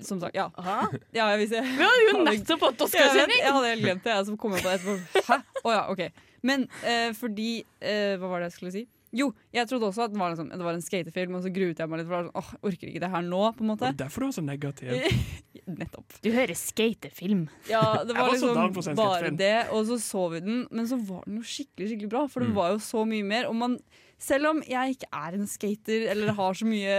[0.01, 0.47] Som sagt, ja.
[1.17, 3.41] Ja, jeg visste Vi hadde jo nettopp fått Jeg, vet, Oscarsending!
[3.45, 4.13] jeg hadde helt glemt det.
[4.17, 5.25] Jeg som kom på det etterpå.
[5.29, 5.41] Hæ?
[5.69, 6.05] Å ja, ok.
[6.43, 8.83] Men eh, fordi eh, Hva var det jeg skulle si?
[9.13, 11.77] Jo, jeg trodde også at det var, liksom, det var en skatefilm, og så gruet
[11.83, 12.07] jeg meg litt.
[12.09, 13.85] For det var sånn, åh, jeg orker ikke det her nå, på en måte.
[13.85, 14.95] det er derfor du var så negativ.
[15.83, 16.15] Nettopp.
[16.25, 17.43] Du hører skatefilm.
[17.69, 18.33] Ja, det var var
[18.73, 20.63] liksom bare det, og så så vi den.
[20.73, 22.57] Men så var den jo skikkelig skikkelig bra, for det Mm.
[22.57, 23.51] var jo så mye mer.
[23.53, 23.77] Og man,
[24.23, 26.99] selv om jeg ikke er en skater eller har så mye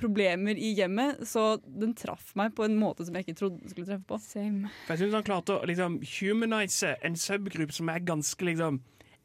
[0.00, 3.72] problemer i hjemmet, så den traff meg på en måte som jeg ikke trodde den
[3.72, 4.18] skulle treffe på.
[4.24, 4.72] Same.
[4.88, 8.80] Jeg synes han klarte å liksom, humanize en subgruppe som er ganske liksom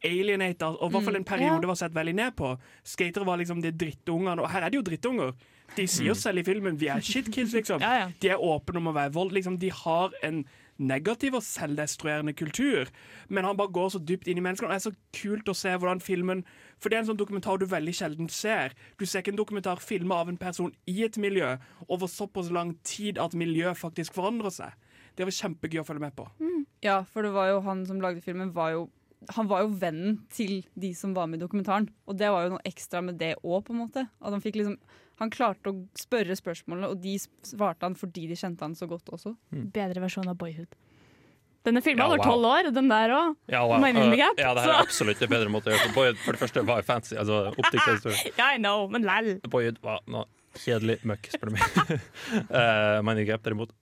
[0.06, 2.54] alienated, og i hvert fall en periode var sett veldig ned på.
[2.88, 5.34] Skatere var liksom de drittungene, og her er det jo drittunger.
[5.76, 7.84] De sier selv i filmen vi er shitkids, liksom.
[7.84, 8.08] Ja, ja.
[8.22, 9.36] De er åpne om å være vold.
[9.36, 10.44] Liksom, de har en
[10.80, 12.90] negativ og selvdestruerende kultur.
[13.30, 14.72] Men han bare går så dypt inn i menneskene.
[14.72, 16.46] Det er så kult å se hvordan filmen
[16.80, 18.76] For det er en sånn dokumentar du veldig sjelden ser.
[18.98, 21.58] Du ser ikke en dokumentar filma av en person i et miljø
[21.90, 24.78] over såpass lang tid at miljøet faktisk forandrer seg.
[25.20, 26.30] Det var kjempegøy å følge med på.
[26.86, 28.88] Ja, for det var jo han som lagde filmen, var jo
[29.36, 31.90] han var jo vennen til de som var med i dokumentaren.
[32.08, 34.06] Og det var jo noe ekstra med det òg, på en måte.
[34.22, 34.78] At han, fikk liksom,
[35.20, 39.12] han klarte å spørre spørsmålene, og de svarte han fordi de kjente han så godt
[39.16, 39.36] også.
[39.52, 40.72] Bedre versjon av Boyhood.
[41.68, 42.26] Denne filmen Ja, var wow.
[42.26, 43.34] tolv år, den der òg.
[43.52, 43.84] Ja, wow.
[43.84, 45.98] Uh, ja, det her er absolutt en bedre måte å gjøre det på.
[46.00, 47.18] Boyhood for det første var fancy.
[47.20, 48.32] Altså, optikkhistorie.
[48.40, 49.34] yeah, I know, men lell.
[49.52, 50.24] Boyhood var noe
[50.56, 52.00] kjedelig møkk, spør du meg.
[52.48, 53.76] uh, Mining Gap derimot,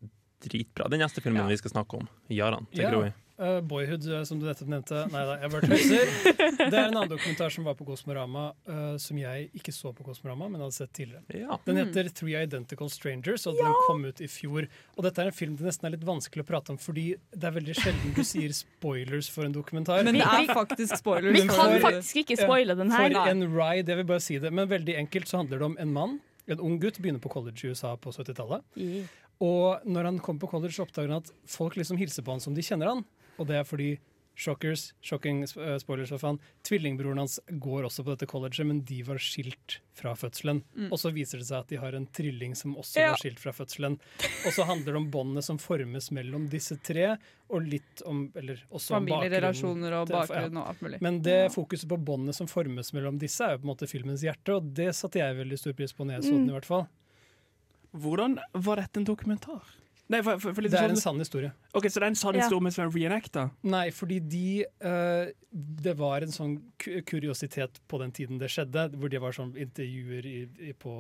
[0.43, 0.89] dritbra.
[0.89, 1.47] Den neste filmen Ja.
[1.53, 3.11] vi skal snakke om, Jaran til Ja.
[3.37, 5.03] Uh, Boyhood, uh, som du nettopp nevnte.
[5.13, 6.11] Nei da, jeg bare tøyser.
[6.57, 10.05] Det er en annen dokumentar som var på Kosmorama, uh, som jeg ikke så på
[10.07, 11.21] Kosmorama, men hadde sett tidligere.
[11.43, 11.59] Ja.
[11.67, 14.65] Den heter Three Identical Strangers, og den kom ut i fjor.
[14.95, 17.51] Og dette er en film det nesten er litt vanskelig å prate om, fordi det
[17.51, 20.01] er veldig sjelden du sier spoilers for en dokumentar.
[20.07, 21.37] Men det er faktisk spoilers.
[21.37, 23.05] Vi kan for- faktisk ikke spoile den her.
[23.19, 24.49] For en ride, jeg vil bare si det.
[24.49, 26.17] Men veldig enkelt så handler det om en mann,
[26.49, 28.65] en ung gutt, begynner på college i USA på 70-tallet.
[29.45, 32.41] Og når han kommer på college, så oppdager han at folk liksom hilser på han
[32.41, 33.05] som de kjenner han.
[33.37, 33.91] Og det er fordi
[34.37, 36.37] Shockers, shocking eh, spoilers for faen.
[36.67, 40.59] Tvillingbroren hans går også på dette colleget, men de var skilt fra fødselen.
[40.75, 40.91] Mm.
[40.93, 43.15] Og så viser det seg at de har en trilling som også Ja.
[43.15, 43.97] var skilt fra fødselen.
[44.45, 47.17] Og så handler det om båndene som formes mellom disse tre,
[47.49, 48.93] og litt om Eller også.
[48.99, 51.01] Familierelasjoner og bakgrunn og alt mulig.
[51.01, 54.21] Men det fokuset på båndene som formes mellom disse, er jo på en måte filmens
[54.21, 56.45] hjerte, og det satte jeg veldig stor pris på når jeg så den.
[56.45, 56.49] Mm.
[56.49, 56.87] i hvert fall.
[57.97, 59.65] Hvordan var dette en dokumentar?
[60.09, 61.51] Nei, for, for, for litt Det er sånn- en sann historie.
[61.75, 62.41] Ok, Så det er en sann Ja.
[62.45, 63.49] historie som er reenacta?
[63.63, 66.53] Nei, fordi de uh, Det var en sånn
[67.05, 70.37] kuriositet på den tiden det skjedde, hvor de var sånn intervjuer i,
[70.69, 70.93] i, på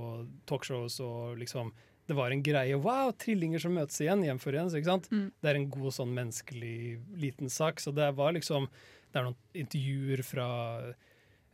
[0.49, 1.71] talkshows og liksom
[2.07, 2.75] Det var en greie.
[2.79, 4.73] Wow, trillinger som møtes igjen, gjenforenes.
[4.75, 5.09] ikke sant?
[5.11, 5.31] Mm.
[5.43, 7.79] Det er en god sånn menneskelig liten sak.
[7.83, 8.67] Så det var liksom
[9.11, 10.47] Det er noen intervjuer fra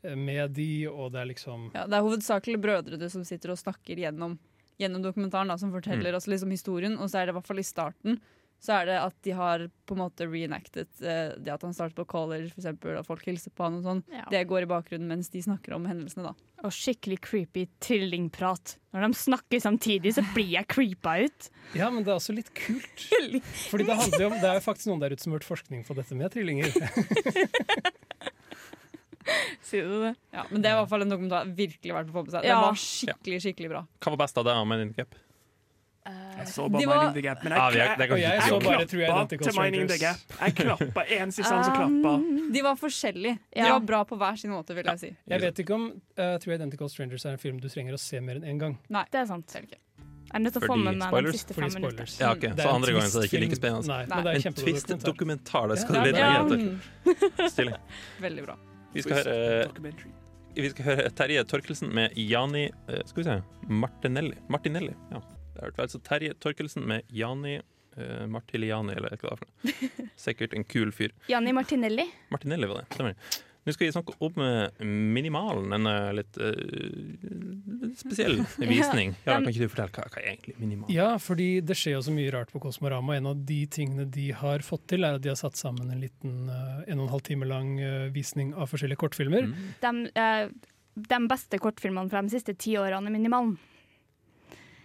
[0.04, 3.58] eh, med de, og det er liksom Ja, det er hovedsakelig brødre som sitter og
[3.62, 4.38] snakker gjennom,
[4.80, 6.18] gjennom dokumentaren, da, som forteller Mm.
[6.18, 6.98] oss liksom historien.
[7.00, 8.20] Og så er det i hvert fall i starten
[8.64, 11.98] så er det at de har på en måte reenacted eh, det at han startet
[11.98, 14.04] på college, for eksempel, at folk hilser på han og sånn.
[14.08, 14.24] Ja.
[14.32, 16.34] Det går i bakgrunnen mens de snakker om hendelsene, da.
[16.64, 18.78] Og skikkelig creepy trillingprat.
[18.96, 21.50] Når de snakker samtidig, så blir jeg creepa ut.
[21.76, 23.04] Ja, men det er også litt kult.
[23.74, 25.52] Fordi det handler jo om Det er jo faktisk noen der ute som har gjort
[25.60, 26.72] forskning på dette med trillinger.
[29.70, 30.16] Sier du det?
[30.34, 32.44] Ja, men det er i hvert fall en dokumentar virkelig verdt å få med seg.
[32.48, 32.56] Ja.
[32.60, 33.86] Den var skikkelig, skikkelig bra.
[34.04, 35.16] Hva var best av det av Mining the Gap?
[36.04, 37.44] Jeg så De bare var- Mining the Gap.
[37.46, 38.86] Men Ja, jeg, er- jeg, det er Og jeg så bare.
[38.92, 40.18] True klappa til Mining the Gap.
[40.42, 42.52] Jeg klappa en siste han som klappa.
[42.58, 43.38] De var forskjellige.
[43.54, 43.70] De Ja.
[43.78, 45.14] var bra på hver sin måte, vil jeg si.
[45.32, 45.86] Jeg vet ikke om
[46.20, 48.76] uh, True Identical Strangers er en film du trenger å se mer enn én gang.
[48.90, 49.48] Nei, Det er sant.
[49.48, 49.80] Selv ikke.
[50.34, 52.10] Jeg er nødt til å få med meg de siste fem minutter.
[52.20, 52.44] Ja, ok.
[52.50, 53.88] Er Så andre gangen så er det ikke like spennende.
[53.88, 54.16] Nei, Nei.
[54.16, 55.00] men det er En kjempedokumentar.
[55.00, 57.50] twist-dokumentar, det skal Ja, du lete er- etter.
[57.54, 57.76] Stilig.
[58.20, 58.56] veldig bra.
[58.94, 59.92] Vi skal høre
[60.54, 63.38] Vi skal høre Terje Torkelsen med Jani eh, Skal vi se
[63.70, 64.36] Martinelli.
[64.54, 65.22] Martinelli, ja.
[65.54, 70.08] Det er altså Terje Torkelsen med Jani uh, Martiliani, eller hva det er for noe.
[70.26, 71.14] Sikkert en kul fyr.
[71.32, 72.06] Jani Martinelli.
[72.34, 72.88] Martinelli var det.
[72.98, 73.44] Stemmer.
[73.64, 79.14] Nå skal vi snakke om eh, Minimalen, en eh, litt uh, spesiell visning.
[79.24, 80.92] Ja, kan ikke du fortelle hva, hva er egentlig Minimal?
[80.92, 83.16] Ja, fordi det skjer jo så mye rart på Kosmorama.
[83.16, 86.04] En av de tingene de har fått til, er at de har satt sammen en
[86.04, 87.78] liten en og en halv time lang
[88.16, 89.48] visning av forskjellige kortfilmer.
[89.48, 89.70] Mm.
[89.84, 89.94] De,
[91.08, 93.56] de beste kortfilmene fra de siste ti årene er Minimalen.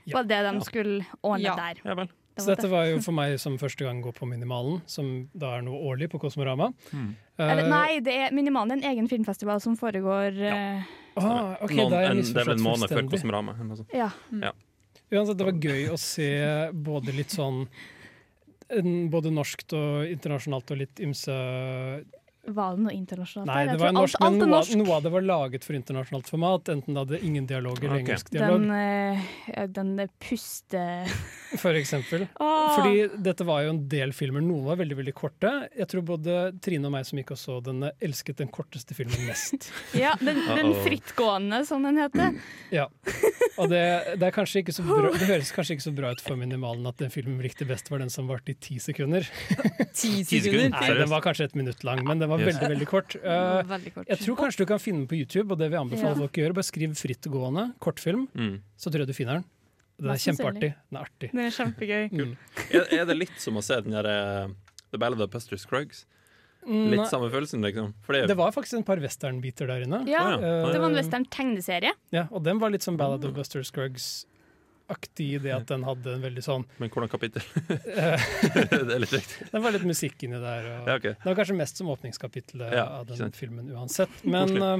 [0.08, 0.20] Ja.
[0.20, 1.56] Var det de skulle ordne Ja.
[1.58, 1.82] der.
[1.84, 2.08] Ja vel.
[2.38, 5.56] Det Så dette var jo for meg som første gang går på Minimalen, som da
[5.56, 6.70] er noe årlig på Kosmorama.
[6.92, 7.10] Mm.
[7.38, 10.82] Eller, Eh, nei, det er Minimalen er en egen filmfestival som foregår Ja.
[11.16, 13.10] ah, okay, Noen, da har jeg en, det er vel en måned før.
[13.10, 13.54] Kosmorama.
[13.92, 14.10] Ja.
[14.30, 14.42] Mm.
[14.46, 14.52] Ja.
[15.10, 16.30] Uansett, det var gøy å se
[16.72, 17.66] både litt sånn
[19.08, 21.32] både norskt og internasjonalt og litt ymse
[22.48, 23.50] Var det noe internasjonalt?
[23.50, 24.76] Nei, det var norsk, alt, alt men noe, norsk.
[24.80, 26.70] noe av det var laget for internasjonalt format.
[26.72, 28.04] Enten det hadde ingen dialog eller okay.
[28.06, 28.72] engelsk dialog, Den,
[29.54, 30.84] øh, den puste...
[31.64, 32.26] for eksempel.
[32.44, 32.76] Åh!
[32.76, 34.44] Fordi dette var jo en del filmer.
[34.44, 35.52] Noen var veldig veldig korte.
[35.76, 39.28] Jeg tror både Trine og meg som gikk og så denne, elsket den korteste filmen
[39.28, 39.70] mest.
[39.98, 42.38] Ja, den, den frittgående, som den heter.
[42.78, 42.84] Ja.
[43.58, 43.80] Og det,
[44.20, 46.86] det, er kanskje ikke så bra, det høres kanskje ikke så bra ut for minimalen
[46.86, 49.26] at den filmen likte best, var den som varte i ti sekunder.
[49.96, 50.76] Ti sekunder.
[50.76, 52.48] Nei, den var kanskje et minutt lang, men den var Yes.
[52.54, 53.16] veldig veldig kort.
[53.28, 54.08] Uh, Veldig kort.
[54.08, 56.20] jeg tror kanskje du kan finne den på YouTube, og det vil jeg anbefale Ja.
[56.22, 56.54] folk å gjøre.
[56.58, 58.60] Bare skriv frittgående kortfilm, Mm.
[58.78, 59.44] så tror jeg du finner den.
[59.98, 60.74] Den er kjempeartig.
[60.90, 61.30] Den er artig.
[61.32, 62.04] Den er kjempegøy.
[62.18, 62.36] Mm.
[62.70, 64.48] Er, er det litt som å se den der uh,
[64.92, 66.04] The Ballad of Buster Scruggs?
[66.68, 67.92] Litt Nei, samme følelsen, liksom?
[68.04, 68.26] Fordi...
[68.28, 70.02] det, var faktisk en par westernbiter der inne.
[70.10, 71.92] Ja, uh, det var en Eh, western tegneserie.
[72.12, 73.62] Ja, og den var litt som Ballad of Buster
[74.88, 77.42] Scruggs-aktig i det at den hadde en veldig sånn Men hvordan kapittel?
[77.68, 79.48] det er litt riktig.
[79.52, 80.64] Den var litt musikk inni der.
[80.80, 81.14] Og, Ja, okay.
[81.18, 83.36] Det var kanskje mest som åpningskapittelet Ja, av den sant.
[83.36, 84.10] filmen uansett.
[84.24, 84.78] Men uh,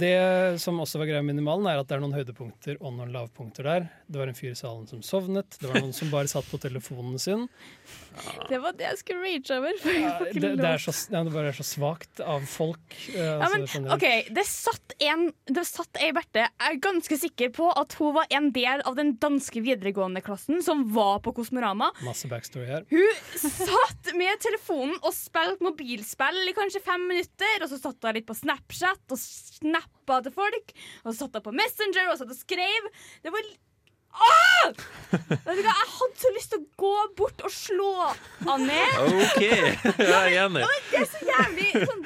[0.00, 3.12] det som også var greia med Minimalen, er at det er noen høydepunkter og noen
[3.14, 3.88] lavpunkter der.
[4.06, 5.58] Det var en fyr i salen som sovnet.
[5.60, 7.46] Det var noen som bare satt på telefonen sin.
[8.48, 9.74] Det var det jeg skulle reach over.
[9.92, 12.94] Ja, det, det, er så, ja, det bare er så svakt av folk.
[13.12, 13.90] Uh, Ja, altså, men.
[13.92, 16.46] OK, det satt en Det satt ei Berthe.
[16.46, 20.62] Jeg er ganske sikker på at hun var en del av den danske videregående klassen
[20.64, 21.90] som var på Kosmorama.
[22.06, 22.86] Masse backstory her.
[22.90, 27.58] Hun satt med telefonen og spilte mobilspill i kanskje fem minutter.
[27.66, 30.74] Og så satt hun litt på Snapchat og snappa til folk.
[31.04, 32.90] Og så satt hun på Messenger og satt og skrev.
[33.24, 33.52] Det var
[34.16, 34.72] Åh!
[35.12, 37.90] Vet du hva, Jeg hadde så lyst til å gå bort og slå
[38.48, 38.96] han ned.
[39.04, 40.64] OK, jeg er enig.
[40.90, 42.04] Det er så jævlig sånn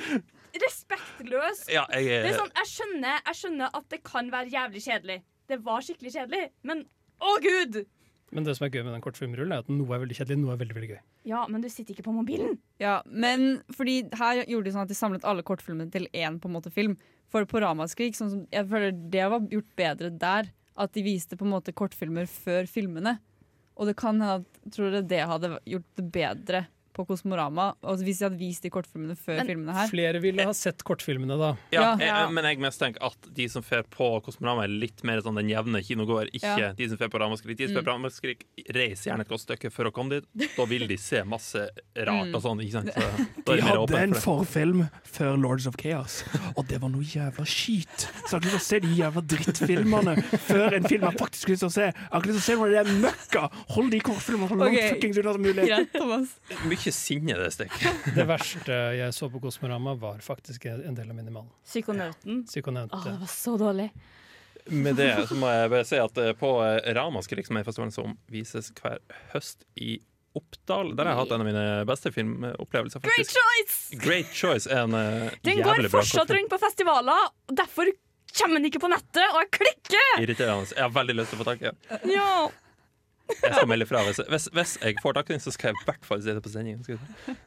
[0.60, 1.62] respektløs.
[1.72, 4.82] Ja, jeg Det er er sånn, jeg, skjønner, jeg skjønner at det kan være jævlig
[4.84, 5.18] kjedelig.
[5.50, 6.84] Det var skikkelig kjedelig, men
[7.20, 7.82] å gud!
[8.30, 10.52] Men det som er gøy med den kortfilmrullen, er at noe er veldig kjedelig, noe
[10.54, 11.00] er veldig veldig gøy.
[11.26, 12.60] Ja, men du sitter ikke på mobilen.
[12.82, 16.46] Ja, men fordi her gjorde de sånn at de samlet alle kortfilmene til én på
[16.50, 16.94] en måte film.
[17.30, 20.52] For på Ramaskrik, sånn som, jeg føler det var gjort bedre der.
[20.78, 23.16] At de viste på en måte kortfilmer før filmene.
[23.80, 26.66] Og det kan hende at tror dere det hadde gjort det bedre
[27.00, 30.46] på Kosmorama, og hvis de hadde vist de kortfilmene før Men filmene her Flere ville
[30.46, 31.50] ha sett kortfilmene, da.
[31.74, 31.90] Ja, Ja.
[32.04, 35.50] jeg, men jeg mistenker at de som fer på Kosmorama, er litt mer sånn den
[35.50, 36.30] jevne kinogåer.
[36.36, 36.72] Ikke Ja.
[36.76, 37.56] de som fer på Ramaskrik.
[37.56, 38.44] De som fer på Ramaskrik,
[38.76, 40.48] reiser gjerne et godt stykke for å komme dit.
[40.56, 42.60] Da vil de se masse rart og sånn.
[42.64, 42.92] Ikke sant?
[42.94, 43.00] Så,
[43.46, 46.20] da er De de hadde en forfilm før Lords of Chaos,
[46.56, 48.06] og det var noe jævla skit.
[48.26, 51.18] Så jeg har ikke lyst til å se de jævla drittfilmene før en film jeg
[51.20, 51.88] faktisk har lyst til å se.
[51.90, 53.42] Jeg har ikke lyst til å se noe av det møkka!
[53.76, 54.92] Hold de kortfilmene så langt okay.
[54.94, 55.66] fuckings unna som mulig.
[55.70, 56.36] Greit, Thomas.
[56.90, 58.06] Mye sinne, det stykket.
[58.18, 61.46] Det verste jeg så på Kosmorama, var faktisk en del av Minimal.
[61.64, 62.42] Psykonauten.
[62.48, 62.98] Psykonauten.
[62.98, 63.90] Åh, det var så dårlig.
[64.66, 67.94] Med det så må jeg bare si at eh, på eh, Ramaskrik, som er festivalen
[67.94, 68.98] som vises hver
[69.32, 69.96] høst i
[70.36, 73.02] Oppdal, der har jeg hatt en av mine beste filmopplevelser.
[73.02, 73.78] Great choice!
[74.04, 77.90] Great Choice er en eh, Den går fortsatt rundt på festivaler, og derfor
[78.36, 80.10] kommer den ikke på nettet, og jeg klikker!
[80.22, 80.70] Irriterende.
[80.76, 82.12] Jeg har veldig lyst til å få tak i den.
[82.14, 82.30] Ja.
[83.40, 84.02] Jeg skal melde fra.
[84.06, 86.42] Hvis, hvis, jeg får tak i den, så skal jeg i hvert fall si det
[86.44, 87.00] på sendingen.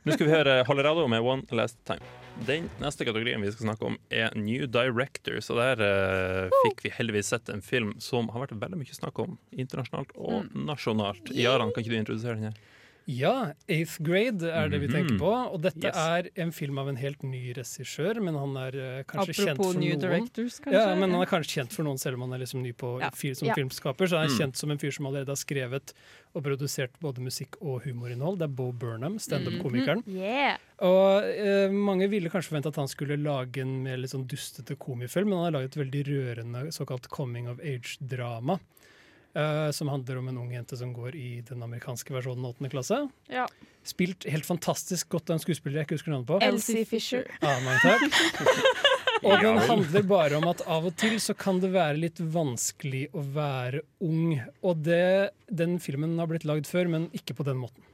[0.04, 2.04] Nå skal vi høre Hollerado med One Last Time.
[2.48, 5.52] Den neste kategorien vi skal snakke om, er New Directors.
[5.54, 9.22] Og der uh, fikk vi heldigvis sett en film som har vært veldig mye snakk
[9.24, 11.34] om internasjonalt og nasjonalt.
[11.38, 12.62] Jaran, kan ikke du introdusere den her?
[13.05, 14.93] Ja, Eighth Grade er det vi Mhm.
[14.95, 15.31] tenker på.
[15.53, 15.95] Og dette Yes.
[15.97, 19.73] er en film av en helt ny regissør, men han er uh, kanskje kjent for
[19.73, 19.99] New noen.
[19.99, 20.71] Directors, kanskje.
[20.73, 22.99] Ja, men han er kanskje kjent for noen, selv om han er liksom ny på
[23.01, 23.09] Ja.
[23.09, 23.53] fyr, som Ja.
[23.55, 24.07] filmskaper.
[24.07, 24.39] Så han er Mm.
[24.39, 25.91] kjent som en fyr som allerede har skrevet
[26.33, 28.37] og produsert både musikk og humorinnhold.
[28.39, 30.03] Det er Bo Burnham, standup-komikeren.
[30.07, 30.57] Yeah.
[30.79, 34.75] Og uh, mange ville kanskje forvente at han skulle lage en mer litt sånn dustete
[34.77, 38.59] komifilm, men han har laget et veldig rørende såkalt coming of age-drama.
[39.36, 42.72] Eh, som handler om en ung jente som går i den amerikanske versjonen av åttende
[42.74, 43.00] klasse.
[43.32, 43.48] Ja.
[43.84, 46.39] Spilt helt fantastisk godt av en skuespiller jeg ikke husker navnet på.
[46.46, 47.28] Elsie Fisher.
[47.41, 48.84] Ah, mange takk.
[49.24, 53.06] Og den handler bare om at av og til så kan det være litt vanskelig
[53.15, 54.36] å være ung.
[54.67, 57.86] Og det, den filmen har blitt lagd før, men ikke på den måten.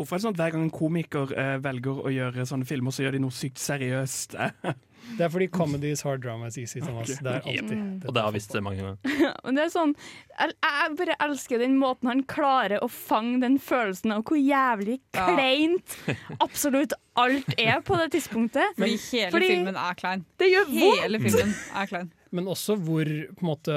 [0.00, 2.94] Hvorfor er det sånn at hver gang en komiker eh, velger å gjøre sånne filmer,
[2.96, 4.36] så gjør de noe sykt seriøst?
[5.16, 6.78] Det er fordi comedy is hard, drama is easy.
[6.84, 7.08] Thomas.
[7.08, 9.32] Det er alltid Og det har visst det mange ganger.
[9.46, 13.56] Men det er sånn jeg, jeg bare elsker den måten han klarer å fange den
[13.64, 15.24] følelsen av hvor jævlig Ja.
[15.32, 15.96] kleint
[16.38, 18.76] absolutt alt er på det tidspunktet.
[18.76, 20.24] Fordi hele Fordi- filmen er klein.
[20.38, 21.02] Det gjør vondt!
[21.02, 22.12] Hele filmen er klein.
[22.32, 23.76] Men også hvor på en måte,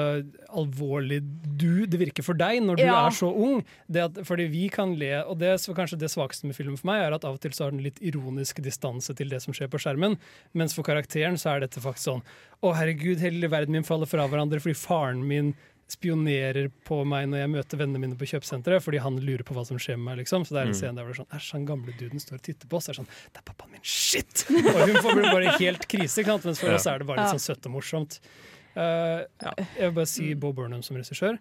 [0.54, 1.20] alvorlig
[1.58, 3.06] du, det virker for deg når du Ja.
[3.08, 3.64] er så ung.
[3.90, 6.86] Det at, fordi vi kan le, og det er kanskje det svakeste med filmen for
[6.92, 9.52] meg, er at av og til så har den litt ironisk distanse til det som
[9.52, 10.16] skjer på skjermen.
[10.54, 12.22] Mens for karakteren så er dette faktisk sånn
[12.62, 15.54] Å, herregud, hele verden min faller fra hverandre fordi faren min
[15.94, 19.64] spionerer på meg når jeg møter vennene mine på kjøpesenteret, fordi han lurer på hva
[19.66, 20.18] som skjer med meg.
[20.24, 20.44] liksom.
[20.44, 20.78] Så det er en Mm.
[20.80, 22.86] scene der hvor det er sånn Æsj, han gamle duden står og titter på oss.
[22.86, 24.44] Det er sånn Det er pappaen min, shit!
[24.50, 26.44] Og hun får bli bare helt krise, ikke sant?
[26.44, 26.74] mens for Ja.
[26.76, 28.20] oss er det bare litt sånn søtt og morsomt.
[28.76, 29.52] Uh, Ja.
[29.78, 31.38] Jeg vil bare si Bo Burnham som regissør.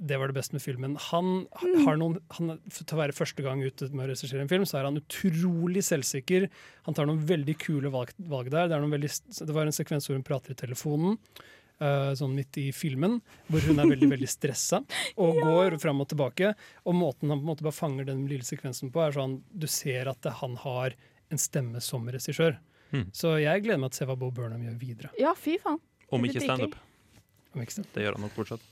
[0.00, 0.92] Det var det beste med filmen.
[1.10, 1.48] Han
[1.84, 4.78] har noen, han, Til å være første gang ute med å regissere en film, så
[4.78, 6.48] er han utrolig selvsikker.
[6.86, 8.68] Han tar noen veldig kule valg, valg der.
[8.68, 9.10] Det, er noen veldig,
[9.46, 11.18] det var en sekvens hvor hun prater i telefonen.
[11.80, 14.82] Eh, sånn midt i filmen, hvor hun er veldig veldig stressa
[15.16, 16.54] og går fram og tilbake.
[16.84, 19.68] Og måten han på en måte bare fanger den lille sekvensen på, er sånn du
[19.70, 20.96] ser at han har
[21.28, 22.58] en stemme som regissør.
[22.90, 23.08] Mm.
[23.12, 25.10] Så jeg gleder meg til å se hva Bo Burnham gjør videre.
[25.20, 25.80] Ja, fy faen.
[26.08, 26.78] Om ikke standup.
[27.52, 27.90] Om ikke sant?
[27.94, 28.64] Det gjør han nok fortsatt.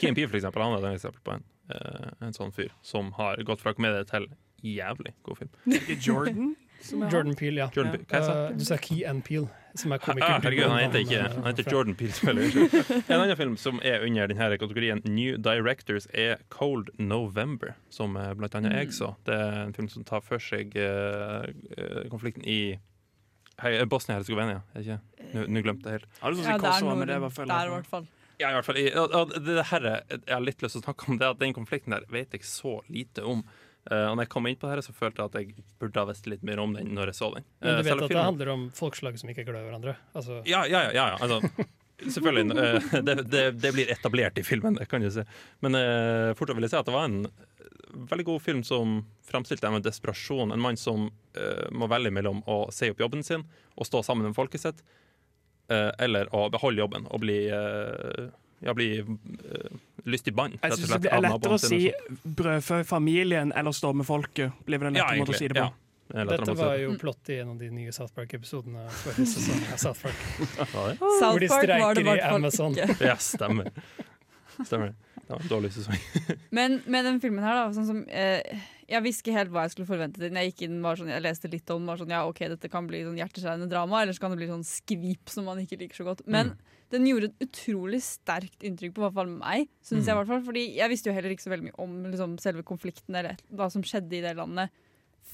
[0.00, 1.44] Peele, for eksempel, han er et eksempel på en,
[1.74, 4.28] eh, en sånn fyr som har gått fra komedie til
[4.64, 5.52] jævlig god film.
[6.06, 6.56] Jordan?
[6.78, 7.10] Er?
[7.10, 7.68] Jordan Peel, ja.
[7.74, 8.06] Jordan Peel.
[8.08, 9.48] hva sa Eh, du sa Key and Peele,
[9.80, 10.26] som er komiker.
[10.36, 12.46] Ah, herregud, han heter ikke han heter Jordan Peele.
[13.08, 18.32] En annen film som er under denne kategorien New Directors, er Cold November, som eh,
[18.38, 19.14] blant annet jeg så.
[19.28, 22.60] Det er en film som tar for seg eh, eh, konflikten i
[23.90, 24.60] Bosnia-Hercegovina.
[24.78, 25.00] er?
[25.48, 26.08] Nå glemte jeg helt.
[26.22, 28.06] Jeg Ja, si det er noe det der, i hvert fall.
[28.38, 28.76] Ja, i hvert fall.
[28.78, 31.26] I, og, og det, her, er- jeg har litt lyst til å snakke om det,
[31.26, 33.42] at den konflikten der vet jeg så lite om.
[33.88, 36.02] Eh, og når jeg kom inn på det her, så følte jeg at jeg burde
[36.02, 37.46] ha visst litt mer om den når jeg så den.
[37.62, 39.68] Men Eh, du vet at at det handler om folkeslag som ikke er glad i
[39.70, 39.98] hverandre?
[40.14, 40.94] Altså, Ja, ja, ja.
[40.96, 41.20] ja, ja.
[41.24, 41.68] Altså,
[42.16, 42.58] selvfølgelig.
[42.58, 45.24] Uh, det, det, det blir etablert i filmen, det kan du si.
[45.64, 47.22] Men uh, fortsatt vil jeg si at det var en
[47.98, 50.52] veldig god film som framstilte det med desperasjon.
[50.52, 54.28] En mann som eh, må velge mellom å si opp jobben sin og stå sammen
[54.28, 54.82] med folket sitt,
[55.72, 58.28] eh, eller å beholde jobben og bli uh,
[58.64, 59.76] ja, bli uh,
[60.08, 60.58] lyst i bånd.
[60.62, 61.82] Jeg syns det blir lettere å si
[62.38, 64.56] brødfø familien eller storme med folket.
[64.66, 65.68] Blir vel en Ja, lettere måte å si det på.
[65.68, 65.74] Ja.
[66.08, 69.80] Det dette var jo plott i en av de nye South Park-episodene forrige sesong av
[69.82, 70.22] South Park.
[70.56, 70.94] Ja, det.
[70.96, 72.78] South Hvor de Park streiker i Amazon.
[73.04, 73.68] Ja, stemmer.
[74.64, 74.94] Stemmer.
[75.14, 76.00] Det var en dårlig sesong.
[76.50, 78.40] Men med den filmen her, da, sånn som eh,
[78.88, 80.20] Jeg visste ikke helt hva jeg skulle forvente.
[80.22, 80.38] den.
[80.40, 82.88] Jeg gikk inn, var sånn, jeg leste litt om var sånn, ja, ok, dette kan
[82.88, 86.00] bli sånn hjerteskjærende drama, eller så kan det bli sånn skvip som man ikke liker
[86.00, 86.24] så godt.
[86.30, 86.54] Men
[86.94, 89.68] den gjorde et utrolig sterkt inntrykk på hvert fall meg.
[89.84, 91.98] Synes jeg i hvert fall, fordi jeg visste jo heller ikke så veldig mye om
[92.08, 94.72] liksom, selve konflikten eller hva som skjedde i det landet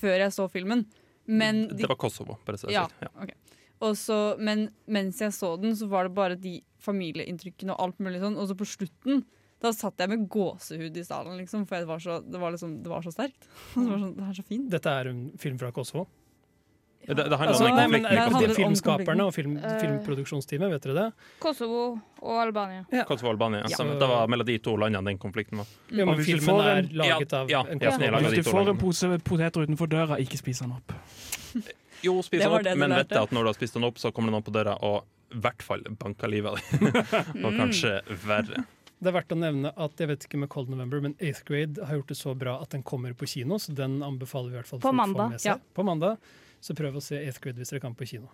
[0.00, 0.82] før jeg så filmen.
[1.30, 3.06] Men de, Det var Kosovo, bare så er ja, sier.
[3.06, 3.12] Ja.
[3.22, 3.60] Okay.
[3.84, 8.20] Også, men mens jeg så den, så var det bare de familieinntrykkene og alt mulig
[8.22, 8.36] sånn.
[8.40, 9.22] Og så på slutten,
[9.64, 12.76] da satt jeg med gåsehud i salen, liksom, for det var så, det var liksom,
[12.84, 13.48] det var så sterkt.
[13.74, 14.68] Det var så, det er så fint.
[14.76, 16.04] Dette er en film fra Kosovo.
[17.04, 18.46] Det, det handler Altså, om nei, men konflikten eh, handler Kosovo.
[18.46, 19.74] de om Filmskaperne og film, Eh.
[19.82, 21.26] filmproduksjonsteamet, vet dere det?
[21.42, 21.80] Kosovo
[22.24, 22.84] og Albania.
[23.10, 23.60] Kosovo og Albania.
[23.68, 23.76] Ja.
[24.00, 25.68] Det var mellom de to landene den konflikten var.
[25.92, 27.18] Ja, men hvis du filmen får er en- Ja,
[27.52, 27.62] ja,
[28.24, 30.92] Hvis du får en pose poteter utenfor døra, ikke spis den opp.
[32.04, 33.74] Jo, spis Det den opp, det men vet du jeg at når du har spist
[33.76, 36.56] den opp, så kommer det noen på døra og i hvert fall banker livet av
[36.56, 36.88] deg.
[37.44, 38.64] og kanskje verre.
[39.04, 41.84] Det er verdt å nevne at jeg vet ikke med Cold November, men 8th Grade
[41.90, 44.60] har gjort det så bra at den kommer på kino, så den anbefaler vi i
[44.62, 45.50] hvert fall På folk å få mandag, med seg.
[45.52, 45.74] ja.
[45.76, 46.30] På mandag.
[46.64, 48.30] Så prøv å se 8th Grade hvis dere kan på kino.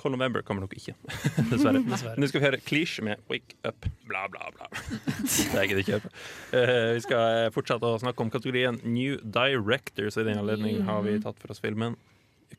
[0.00, 0.94] Cold November kommer nok ikke,
[1.50, 1.82] dessverre.
[1.84, 2.16] Dessverre.
[2.22, 4.68] Nå skal vi høre Cliche med Wake Up, bla, bla, bla.
[5.52, 6.12] Det gidder ikke høre på.
[6.60, 10.16] Eh, vi skal eh, fortsette å snakke om kategorien New Directors.
[10.16, 11.98] I den anledning har vi tatt for oss filmen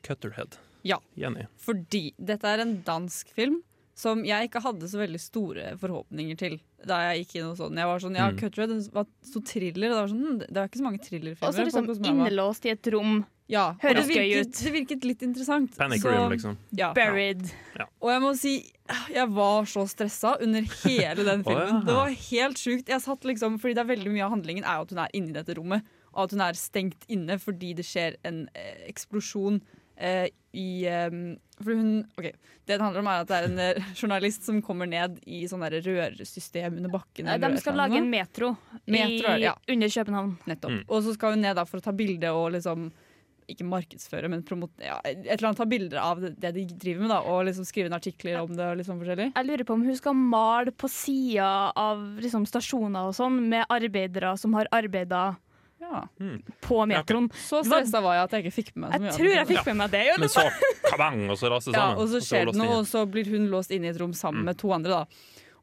[0.04, 0.58] Cutterhead.
[0.86, 1.00] Ja.
[1.18, 1.48] Jenny.
[1.58, 3.62] Fordi dette er en dansk film
[3.96, 7.78] som jeg ikke hadde så veldig store forhåpninger til da jeg gikk inn og sånn.
[7.80, 8.36] Jeg var sånn, ja, Mm.
[8.42, 11.00] Cutthroat den var så thriller, og det var sånn, hm, det er ikke så mange
[11.00, 11.48] thrillerfilmer.
[11.48, 13.24] Og så liksom sånn innelåst i et rom.
[13.48, 14.58] Ja, Høres det gøy virket, ut.
[14.64, 15.76] det virket litt interessant.
[15.78, 16.56] Panic Så- Room, liksom.
[16.76, 16.92] Ja.
[16.92, 17.42] Buried.
[18.02, 18.54] Og jeg må si,
[19.14, 21.66] jeg var så stressa under hele den filmen.
[21.66, 21.80] filmen.
[21.80, 21.80] ja.
[21.86, 22.88] Det var helt sjukt.
[22.88, 25.08] Jeg satt liksom, fordi det er veldig mye av handlingen er jo at hun er
[25.14, 25.82] inne i dette rommet,
[26.12, 29.62] og at hun er stengt inne fordi det skjer en eh, eksplosjon
[29.96, 30.70] eh, i
[31.56, 32.24] for hun, ok,
[32.66, 35.44] Det det handler om, er at det er en eh, journalist som kommer ned i
[35.48, 37.30] sånn rørsystem under bakken.
[37.40, 38.54] De skal lage en metro,
[38.84, 39.54] Metro, i, ja.
[39.70, 40.36] under København.
[40.50, 40.74] Nettopp.
[40.74, 40.86] Mm.
[40.88, 42.90] Og så skal hun ned da for å ta bilde og liksom
[43.46, 47.04] ikke markedsføre, men promote, ja, et eller annet ta bilder av det, det de driver
[47.04, 48.64] med, da, og liksom skrive inn artikler om det.
[48.66, 49.28] og liksom forskjellig.
[49.36, 53.70] Jeg lurer på om hun skal male på sida av liksom, stasjoner og sånn, med
[53.70, 55.36] arbeidere som har arbeida
[55.80, 56.08] Ja.
[56.60, 57.28] på metroen.
[57.36, 59.06] Så stressa var jeg at jeg ikke fikk med meg så mye.
[59.06, 60.02] Jeg tror jeg fikk med meg det.
[60.06, 60.44] i Men så
[60.90, 63.28] kabang, og så raser det Ja, og så er skjer det noe, og så blir
[63.30, 64.44] hun låst inne i et rom sammen Mm.
[64.50, 64.90] med to andre.
[64.90, 65.04] da.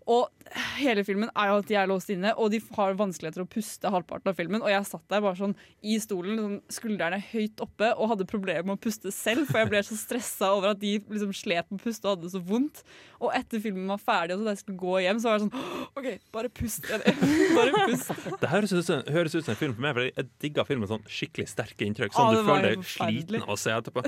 [0.10, 0.30] Og
[0.78, 3.92] hele filmen er jo at de er låst inne, og de har vanskeligheter å puste
[3.94, 4.64] halvparten av filmen.
[4.64, 8.68] Og jeg satt der bare sånn i stolen, sånn, skuldrene høyt oppe, og hadde problemer
[8.68, 11.80] med å puste selv, for jeg ble så stressa over at de liksom slet med
[11.80, 12.84] å puste og hadde det så vondt.
[13.24, 15.46] Og etter filmen var ferdig, og så da jeg skulle gå hjem, så var jeg
[15.46, 16.90] sånn OK, bare pust.
[17.54, 18.10] Bare pust.
[18.42, 20.84] Det høres ut, som, høres ut som en film for meg, for jeg digga film
[20.84, 22.16] med sånn skikkelig sterke inntrykk.
[22.16, 24.04] Sånn ah, du føler deg sliten av å se etterpå.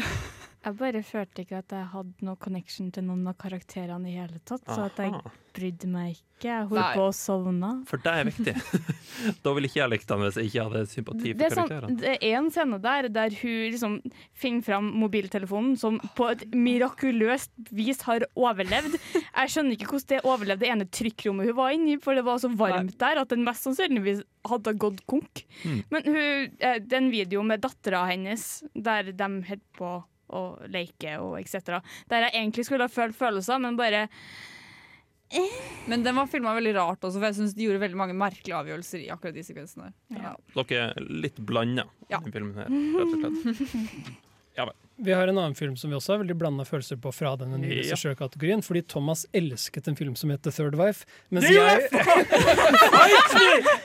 [0.66, 4.40] Jeg bare følte ikke at jeg hadde noe connection til noen av karakterene i hele
[4.50, 4.64] tatt.
[4.66, 5.14] Så at jeg
[5.56, 6.24] brydde meg ikke.
[6.46, 7.70] Jeg holdt på å sovne.
[7.88, 8.54] For det er viktig.
[9.46, 11.86] da ville ikke jeg likt den hvis jeg ikke hadde sympati for karakterene.
[11.86, 14.00] sånn, det er en scene der der hun liksom
[14.34, 18.98] finner fram mobiltelefonen, som på et mirakuløst vis har overlevd.
[19.16, 22.42] Jeg skjønner ikke hvordan det overlevde det ene trykkrommet hun var inni, for det var
[22.42, 25.46] så varmt der at den mest sannsynligvis hadde gått konk.
[25.62, 25.80] Mm.
[25.94, 29.94] Men hun, eh, det er en video med dattera hennes der de holder på
[30.34, 31.80] å leke og etc.
[32.12, 34.08] Der jeg egentlig skulle ha følt følelser, men bare
[35.90, 38.56] Men den var filma veldig rart også, for jeg syns de gjorde veldig mange merkelige
[38.60, 39.90] avgjørelser i akkurat de sekvensene.
[40.14, 40.36] Ja.
[40.56, 42.20] Dere er litt blanda Ja.
[42.22, 44.14] i filmen her, rett og slett.
[44.98, 47.58] Vi har en annen film som vi også har veldig blanda følelser på fra denne
[47.60, 47.82] nye Ja.
[47.84, 51.06] regissørkategorien, fordi Thomas elsket en film som het The Third Wife.
[51.32, 51.90] Mens Det jeg,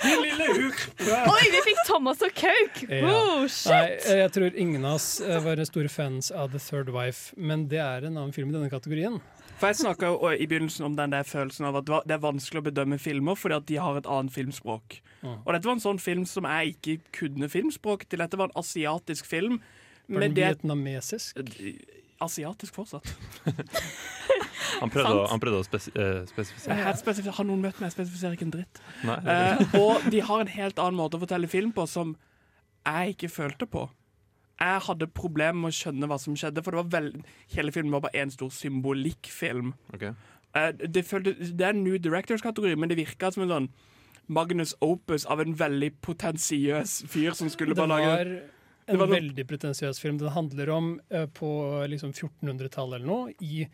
[0.05, 0.85] Din lille urp!
[1.01, 2.83] Oi, vi fikk Thomas og Kauk!
[2.89, 3.03] Ja.
[3.11, 4.07] Oh, Nei, shit!
[4.21, 7.83] jeg tror ingen av oss eh, var store fans av The Third Wife, men det
[7.83, 9.19] er en annen film i denne kategorien.
[9.61, 12.69] For Jeg snakka i begynnelsen om den der følelsen av at det er vanskelig å
[12.71, 15.01] bedømme filmer fordi at de har et annet filmspråk.
[15.21, 15.35] Mm.
[15.45, 18.23] Og dette var en sånn film som jeg ikke kunne filmspråk til.
[18.23, 19.59] Dette var en asiatisk film.
[20.11, 21.39] Var den det vietnamesisk?
[22.21, 23.07] Asiatisk fortsatt.
[24.81, 26.93] Han prøvde, å, han prøvde å spes uh, spesifisere.
[27.01, 28.83] Spesif- har noen møtt meg, jeg spesifiserer ikke en dritt.
[29.07, 32.15] Nei, Eh, og de har en helt annen måte å fortelle film på som
[32.87, 33.87] jeg ikke følte på.
[34.61, 37.11] Jeg hadde problemer med å skjønne hva som skjedde, for det var
[37.57, 39.75] hele filmen var bare en stor symbolikkfilm.
[39.97, 40.15] Okay.
[40.55, 43.71] Uh, det, følte, det er en New Directors-kategori, men det virka som en sånn
[44.31, 48.41] Magnus Opus av en veldig potensiøs fyr som skulle bare lage
[48.91, 50.19] en noe- veldig pretensiøs film.
[50.21, 51.51] Den handler om uh, på
[51.91, 53.67] liksom 1400-tallet eller noe, i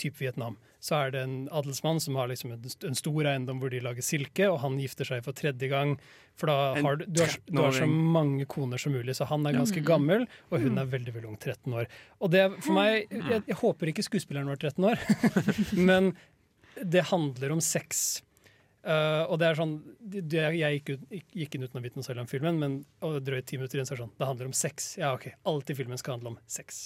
[0.00, 0.56] typ Vietnam.
[0.82, 4.02] Så er det en adelsmann som har liksom en, en stor eiendom hvor de lager
[4.02, 5.94] silke, og han gifter seg for tredje gang.
[6.40, 9.46] For da har du, du, har, du har så mange koner som mulig, så han
[9.46, 11.86] er ganske gammel, og hun er veldig veldig ung, 13 år.
[12.18, 15.06] Og det for meg, jeg, jeg håper ikke skuespilleren var 13 år,
[15.92, 16.14] men
[16.82, 18.22] det handler om sex.
[18.82, 22.06] Eh, og det er sånn det, Jeg gikk, ut, gikk inn uten å vite noe
[22.06, 22.72] selv om filmen, men
[23.06, 24.88] og drøyt ti minutter inn så er det sånn Det handler om sex.
[24.98, 25.28] Ja, OK.
[25.46, 26.80] Alt i filmen skal handle om sex.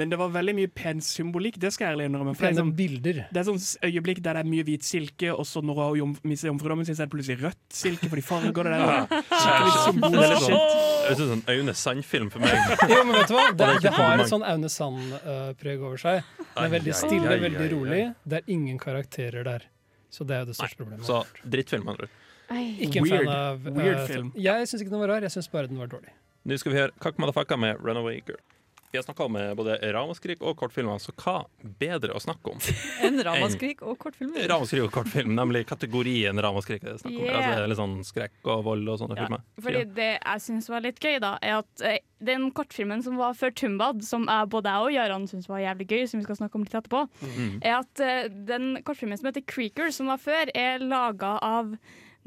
[0.00, 2.32] Men det var veldig mye pen symbolikk, det skal jeg ærlig innrømme.
[2.38, 3.18] For det, er sånn, bilder.
[3.28, 6.14] det er sånn øyeblikk der det er mye hvit silke, og så når hun jom,
[6.24, 9.12] mister jomfrudommen sin, så er det plutselig rødt silke, for de farger det der.
[9.28, 10.46] Skikkelig Det er shit.
[10.48, 10.64] sånn,
[11.02, 12.72] det er sånn Aune Sand-film for meg.
[12.94, 13.44] Jo, men vet du hva?
[13.58, 16.24] Det, det det har et sånn Aune Sand-preg over seg.
[16.40, 18.02] Det er veldig stille, veldig rolig.
[18.24, 19.68] Det er ingen karakterer der.
[20.12, 21.06] Så det er jo det største problemet.
[21.08, 21.22] Så
[21.54, 22.18] drittfilm, andre ord.
[22.84, 23.24] Ikke en Weird.
[23.24, 24.32] fan av eh, Weird film.
[24.36, 26.12] Jeg syns ikke den var rar, jeg syns bare den var dårlig.
[26.44, 28.42] Nå skal vi høre Kakk Madafaka med Runaway Girl.
[28.92, 31.38] Vi har snakka om eh, både ramaskrik og kortfilmer, så hva
[31.80, 32.58] bedre å snakke om?
[33.08, 34.44] En ramaskrik og kortfilmer.
[34.50, 36.82] Ramaskrik og kortfilm, nemlig kategorien ramaskrik.
[36.84, 37.22] Det er snakk om.
[37.24, 37.38] Yeah.
[37.40, 39.46] Altså, litt sånn skrekk og vold og sånne Ja, filmer.
[39.64, 43.32] fordi det jeg syns var litt gøy, da, er at eh, den kortfilmen som var
[43.40, 46.60] før Tumbad, som både jeg og Jaran syns var jævlig gøy, som vi skal snakke
[46.60, 47.56] om litt etterpå, Mm.
[47.64, 51.72] er at eh, den kortfilmen som heter Creaker, som var før, er laga av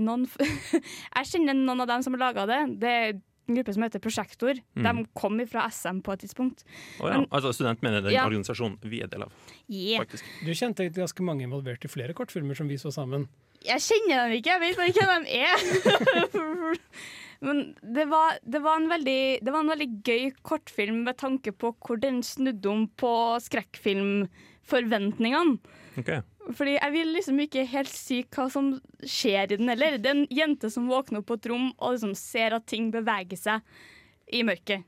[0.01, 0.25] noen
[1.15, 2.59] Jeg kjenner noen av dem som har laga det.
[2.81, 3.13] Det er
[3.47, 4.53] en gruppe som heter Prosjektor.
[4.75, 4.83] Mm.
[4.83, 6.63] De kom fra SM på et tidspunkt.
[6.99, 7.13] Oh, ja.
[7.17, 8.25] Men- Altså studentmediet, den Ja.
[8.25, 9.31] organisasjonen vi er del av.
[9.69, 9.99] Yeah.
[10.03, 10.23] faktisk.
[10.45, 13.27] Du kjente ganske mange involvert i flere kortfilmer som vi så sammen.
[13.65, 15.57] Jeg kjenner dem ikke, jeg vet bare ikke hvem de er.
[17.45, 21.51] Men det var, det, var en veldig, det var en veldig gøy kortfilm med tanke
[21.51, 25.57] på hvor den snudde om på skrekkfilmforventningene.
[25.99, 26.09] Ok.
[26.53, 29.97] Fordi jeg vil liksom ikke helt si hva som skjer i den heller.
[29.97, 32.91] Det er en jente som våkner opp på et rom og liksom ser at ting
[32.93, 34.85] beveger seg i mørket.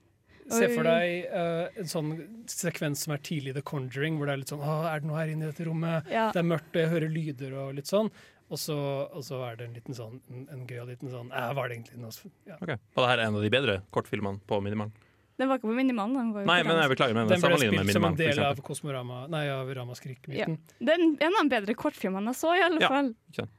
[0.48, 2.12] Se for deg uh, en sånn
[2.48, 5.20] sekvens som er tidlig i The Conjuring, hvor det er litt sånn er det noe
[5.20, 6.08] her inne i dette rommet?
[6.14, 6.30] Ja.
[6.32, 8.12] Det er mørkt, og jeg hører lyder og litt sånn.
[8.48, 8.78] Og så,
[9.12, 11.98] og så er det en liten sånn En, en gøyal liten sånn var det egentlig
[12.00, 12.14] noe
[12.48, 12.56] ja.
[12.62, 12.78] ok.
[12.96, 14.94] Og det her er en av de bedre kortfilmene på Minimalen.
[15.38, 16.32] Den var ikke på Minimannen.
[16.34, 18.64] Var Nei, men jeg beklager, men Den ble sammenlignet med spilt som en del av.
[18.66, 20.58] Kosmorama Nei, av Ramaskrik-myten.
[20.82, 23.14] Det er en en av de bedre kortfilmene jeg så, i alle fall.
[23.38, 23.46] Ja.
[23.46, 23.54] fall.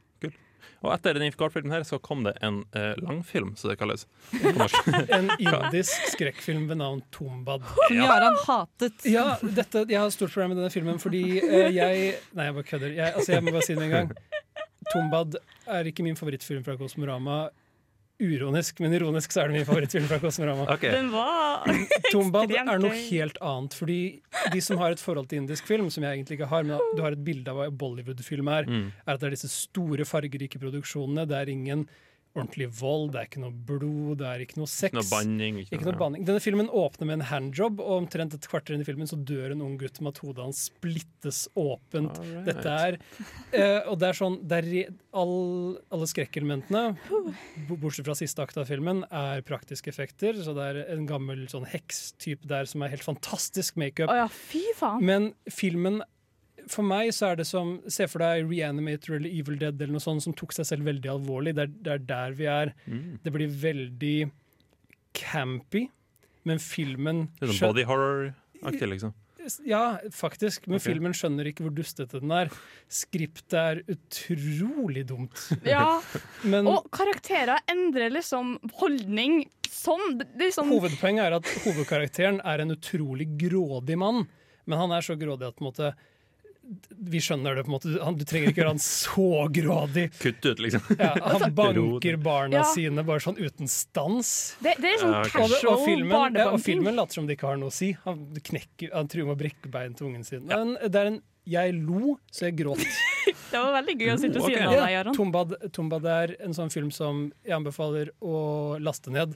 [0.79, 4.05] Og etter den kortfilmen her, så kom det en eh, langfilm, som det kalles.
[5.17, 7.65] En indisk skrekkfilm ved navn Tombad.
[7.87, 9.07] Som Jaran hatet.
[9.07, 12.67] Ja, dette, jeg har stort problem med denne filmen fordi eh, jeg Nei, jeg bare
[12.71, 12.95] kødder.
[12.95, 14.13] Jeg, altså, jeg må bare si det en gang.
[14.93, 17.41] Tombad er ikke min favorittfilm fra Kosmorama.
[18.19, 20.65] Uronisk, men ironisk så er det min favorittfilm fra Kosmorama.
[20.73, 20.91] Okay.
[20.91, 21.63] Den var
[22.11, 23.77] Tombad er noe helt annet.
[23.79, 23.99] Fordi
[24.51, 27.01] de som har et forhold til indisk film, som jeg egentlig ikke har, men du
[27.05, 28.91] har et bilde av hva Bollywood-film er, Mm.
[29.07, 31.25] er at det er disse store, fargerike produksjonene.
[31.27, 31.87] Det er ingen
[32.37, 34.93] ordentlig vold, det er ikke noe blod, det er ikke noe sex.
[34.95, 35.57] Noe banning.
[35.65, 36.25] Ikke noe banning.
[36.27, 39.55] Denne filmen åpner med en handjob, og omtrent et kvarter inn i filmen så dør
[39.55, 42.19] en ung gutt med at hodet hans splittes åpent.
[42.21, 42.45] Alright.
[42.47, 45.35] Dette er uh, Og det er sånn det er, re- all,
[45.95, 46.83] Alle skrekkelementene,
[47.71, 50.37] bortsett fra siste akt av filmen, er praktiske effekter.
[50.45, 54.13] Så det er en gammel sånn heks-type der som er helt fantastisk makeup.
[54.13, 54.93] Oh ja.
[55.01, 56.01] Men filmen
[56.69, 60.03] for meg så er det som Se for deg Reanimator eller Evil Dead eller noe
[60.03, 61.55] sånt som tok seg selv veldig alvorlig.
[61.57, 62.73] Det er, det er der vi er.
[62.85, 63.07] Mm.
[63.23, 64.17] Det blir veldig
[65.17, 65.87] campy,
[66.47, 69.15] men filmen Det er sånn body horror-aktig, liksom.
[69.65, 70.67] Ja, faktisk.
[70.67, 70.91] Men okay.
[70.91, 72.51] filmen skjønner ikke hvor dustete den er.
[72.91, 75.37] Skriptet er utrolig dumt.
[75.69, 75.99] Ja.
[76.43, 80.21] Men Og karakterer endrer liksom holdning sånn.
[80.53, 84.25] Sånn hovedpoenget er at hovedkarakteren er en utrolig grådig mann.
[84.69, 85.91] Men han er så grådig at på en måte
[87.09, 87.63] vi skjønner det.
[87.65, 90.03] på en måte han, Du trenger ikke gjøre han så grådig.
[90.19, 90.81] Kutt ut, liksom.
[90.99, 92.63] Ja, han banker barna Ja.
[92.73, 94.55] sine bare sånn uten stans.
[94.61, 95.35] Det, det er sånn Ja, ok.
[95.39, 96.65] Og, casual og, filmen, ja, og barnebanking.
[96.67, 97.91] filmen later som det ikke har noe å si.
[98.05, 100.45] Han, knekker, han truer med å brekke bein til ungen sin.
[100.49, 102.83] Men det er en Jeg lo, så jeg gråt.
[103.49, 105.15] Det var veldig gøy å sitte og si noe av deg, Jaran.
[105.17, 109.33] Tombad, Tombad er en sånn film som jeg anbefaler å laste ned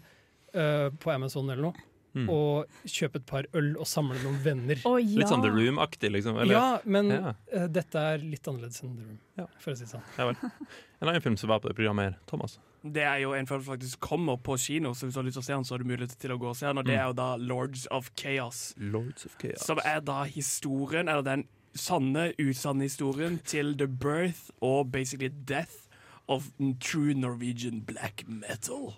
[0.53, 1.73] uh, på Amazon eller noe.
[2.15, 2.27] Mm.
[2.29, 4.77] Og kjøpe et par øl og samle noen venner.
[4.85, 5.17] Oh, ja.
[5.19, 6.37] Litt sånn The Room-aktig, liksom.
[6.37, 7.33] Eller, ja, men Ja.
[7.55, 9.45] Uh, dette er litt annerledes enn The Room, Ja.
[9.57, 10.03] for å si det sånn.
[10.17, 10.35] Ja vel.
[11.03, 12.59] En annen film som var på det programmet her, Thomas.
[12.85, 15.35] Det er jo en film som faktisk kommer på kino, så hvis du har lyst
[15.35, 16.77] til å se den, så har du mulighet til å gå og se den.
[16.77, 17.01] Og det Mm.
[17.01, 18.73] er jo da Lords of Chaos.
[18.77, 19.65] Lords of Chaos.
[19.65, 25.87] Som er da historien, eller den sanne, usanne historien til the birth og basically death
[26.29, 28.93] of true Norwegian black metal.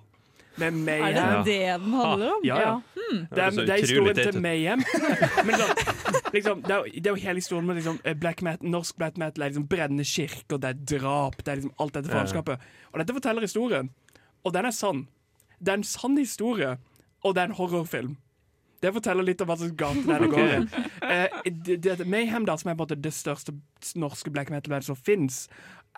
[0.58, 2.45] Med Er det det den handler om?
[2.45, 2.76] Ja, ja.
[2.95, 4.41] Det Det er, det er historien til.
[4.41, 4.84] Mayhem.
[5.45, 5.66] Men så,
[6.34, 9.18] liksom, det, er, det er jo hele historien med liksom, eh, black metal, norsk black
[9.18, 12.60] metal er liksom brennende kirker, det er drap, det er liksom alt dette faenskapet.
[12.91, 13.89] Og dette forteller historien.
[14.43, 15.08] Og den er sann.
[15.60, 16.78] Det er en sann historie,
[17.24, 18.18] og det er en horrorfilm.
[18.84, 20.58] Det forteller litt om hva slags gate det går i.
[21.06, 23.56] Uh, det, det, Mayhem, da, som er på en måte det største
[23.97, 25.45] norske black metal-bandet som fins,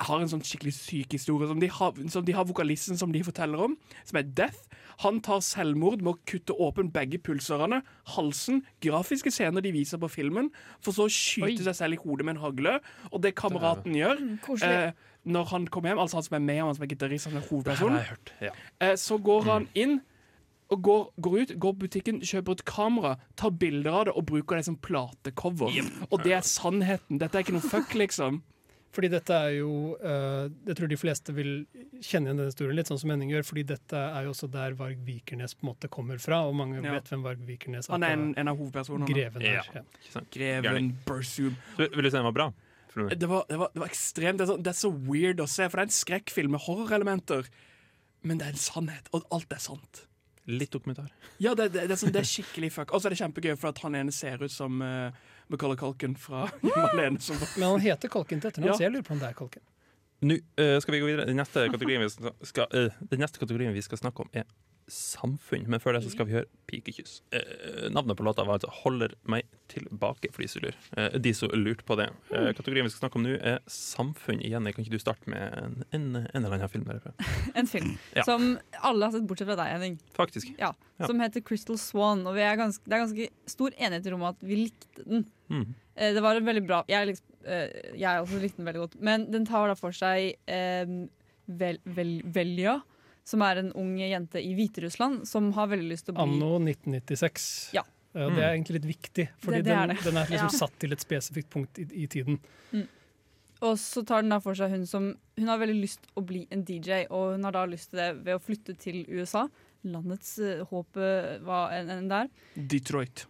[0.06, 1.48] har en sånn skikkelig syk historie.
[1.50, 4.68] Som de, har, som de har vokalisten som de forteller om, som er Death.
[5.04, 7.84] Han tar selvmord med å kutte åpen begge pulserne,
[8.16, 10.50] halsen, grafiske scener de viser på filmen,
[10.82, 11.68] for så å skyte Oi.
[11.68, 12.78] seg selv i hodet med en hagle.
[13.12, 14.36] Og det kameraten gjør mm,
[14.66, 14.92] eh,
[15.30, 17.42] når han kommer hjem, altså han som er med, han som er gitarist, han som
[17.42, 18.34] er Det hovedpersonen, hørt.
[18.42, 18.54] Ja.
[18.82, 20.00] eh, så går han inn
[20.74, 24.26] og går, går ut, går på butikken, kjøper et kamera, tar bilder av det og
[24.28, 25.78] bruker det som platecover.
[26.10, 27.22] Og det er sannheten.
[27.22, 28.42] Dette er ikke noe fuck, liksom.
[28.96, 31.52] Fordi dette er jo uh, Jeg tror de fleste vil
[32.00, 34.78] kjenne igjen denne historien, litt sånn som Henning gjør, fordi dette er jo også der
[34.80, 36.96] Varg Vikernes på en måte kommer fra, og mange Ja.
[36.96, 37.98] vet hvem Varg Vikernes er.
[37.98, 39.10] Han er en, en av hovedpersonene.
[39.12, 39.60] Greven der.
[39.76, 39.84] Ja.
[40.16, 40.24] Ja.
[40.34, 41.58] Greven Bursum.
[41.78, 42.50] Vil du si den var bra?
[42.98, 44.40] Det var, det, var, det var ekstremt.
[44.40, 46.64] Det er, så, det er så weird å se, for det er en skrekkfilm med
[46.66, 47.50] horrorelementer.
[48.26, 50.08] Men det er en sannhet, og alt er sant.
[50.50, 51.12] Litt dokumentar.
[51.44, 52.94] Ja, det, det, det, er, sånn, det er skikkelig fuck.
[52.96, 55.12] Og så er det kjempegøy, for at han ene ser ut som uh,
[55.50, 57.20] Macaulay Culkin fra Malene.
[57.24, 58.78] Som, Men han heter Kalken til etternavn, Ja.
[58.78, 59.66] så jeg lurer på om det er Kalken.
[60.28, 61.28] Nå uh, skal vi gå videre.
[61.30, 62.10] Den neste kategorien vi
[62.50, 62.72] skal,
[63.12, 64.48] den neste kategorien vi skal snakke om, er
[64.88, 65.66] samfunn.
[65.68, 67.22] Men før det så skal vi høre Pikekyss.
[67.36, 70.76] Eh, navnet på låta var altså 'Holder meg tilbake', for de som lurer.
[70.98, 72.10] Eh, de som lurte på det.
[72.32, 74.40] Eh, kategorien vi skal snakke om nå, er samfunn.
[74.42, 77.12] Jenny, kan ikke du starte med en, en, en eller annen film derfra?
[77.56, 78.24] En film Ja.
[78.24, 80.00] som alle har sett, bortsett fra deg, Henning.
[80.16, 80.54] Faktisk.
[80.60, 80.74] Ja.
[81.06, 82.26] Som heter Crystal Swan.
[82.28, 85.26] Og vi er ganske, det er ganske stor enighet i rommet at vi likte den.
[85.50, 85.76] Mm.
[85.96, 89.02] Eh, det var en veldig bra Jeg, liksom, eh, jeg også likte den veldig godt.
[89.02, 90.86] Men den tar da for seg eh,
[91.48, 92.82] vel, vel, Velja,
[93.28, 96.54] som er en ung jente i Hviterussland som har veldig lyst til å bli Anno
[96.64, 97.48] 1996.
[97.76, 97.84] Ja.
[98.18, 98.34] Mm.
[98.34, 100.58] Det er egentlig litt viktig, fordi Det- det er den, den er liksom Ja.
[100.62, 102.40] satt til et spesifikt punkt i, i tiden.
[103.62, 106.48] Og så tar den da for seg hun som Hun har veldig lyst å bli
[106.52, 109.48] en DJ, og hun har da lyst til det ved å flytte til USA.
[109.86, 112.30] Landets uh, håp eh, var en, en der.
[112.56, 113.26] Detroit.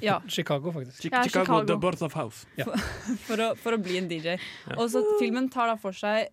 [0.00, 1.02] Ja, Chicago, faktisk.
[1.02, 1.66] Chi- Ja, Chicago, Chicago.
[1.66, 2.46] The Birth of House.
[3.26, 4.36] for å, for å bli en DJ.
[4.76, 6.28] Og så Filmen tar da for seg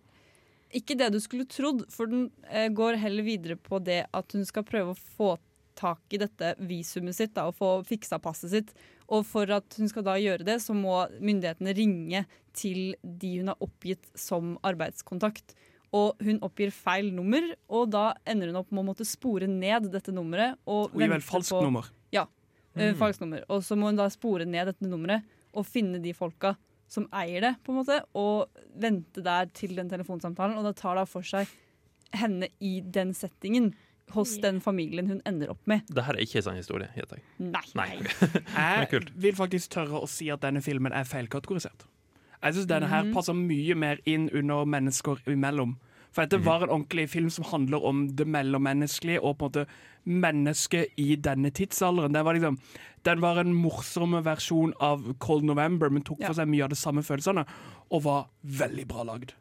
[0.74, 4.44] ikke det du skulle trodd, for den eh, går heller videre på det at hun
[4.48, 5.36] skal prøve å få
[5.78, 8.72] tak i dette visumet sitt da, og få fiksa passet sitt.
[9.14, 12.24] Og for at hun skal da gjøre det, så må myndighetene ringe
[12.58, 15.54] til de hun har oppgitt som arbeidskontakt.
[15.94, 19.88] Og hun oppgir feil nummer, og da ender hun opp med å måtte spore ned
[19.94, 20.58] dette nummeret.
[20.68, 21.70] Og Hun gir vel falskt nummer?
[21.70, 21.94] nummer.
[22.78, 22.94] Mm.
[22.98, 23.44] falskt nummer.
[23.48, 25.24] Og så må hun da spore ned dette nummeret
[25.56, 26.54] og finne de folka
[26.88, 28.48] som eier det, på en måte, og
[28.80, 30.56] vente der til den telefonsamtalen.
[30.56, 31.46] Og da tar det for seg
[32.16, 33.74] henne i den settingen
[34.14, 35.82] hos den familien hun ender opp med.
[35.92, 37.24] Det her er ikke en sann historie, Heter jeg.
[37.52, 37.64] Nei.
[37.76, 37.88] Nei.
[38.00, 41.84] Jeg vil faktisk tørre å si at denne filmen er feilkategorisert.
[42.42, 42.94] Jeg syns denne Mhm.
[42.94, 45.76] her passer mye mer inn under mennesker imellom.
[46.12, 49.66] For dette var en ordentlig film som handler om det mellommenneskelige og på en måte
[50.08, 52.14] mennesket i denne tidsalderen.
[52.16, 52.56] Den var liksom,
[53.04, 56.80] den var en morsomme versjon av Cold November, men tok for seg mye av de
[56.80, 57.44] samme følelsene,
[57.92, 58.26] og var
[58.62, 59.36] veldig bra lagd.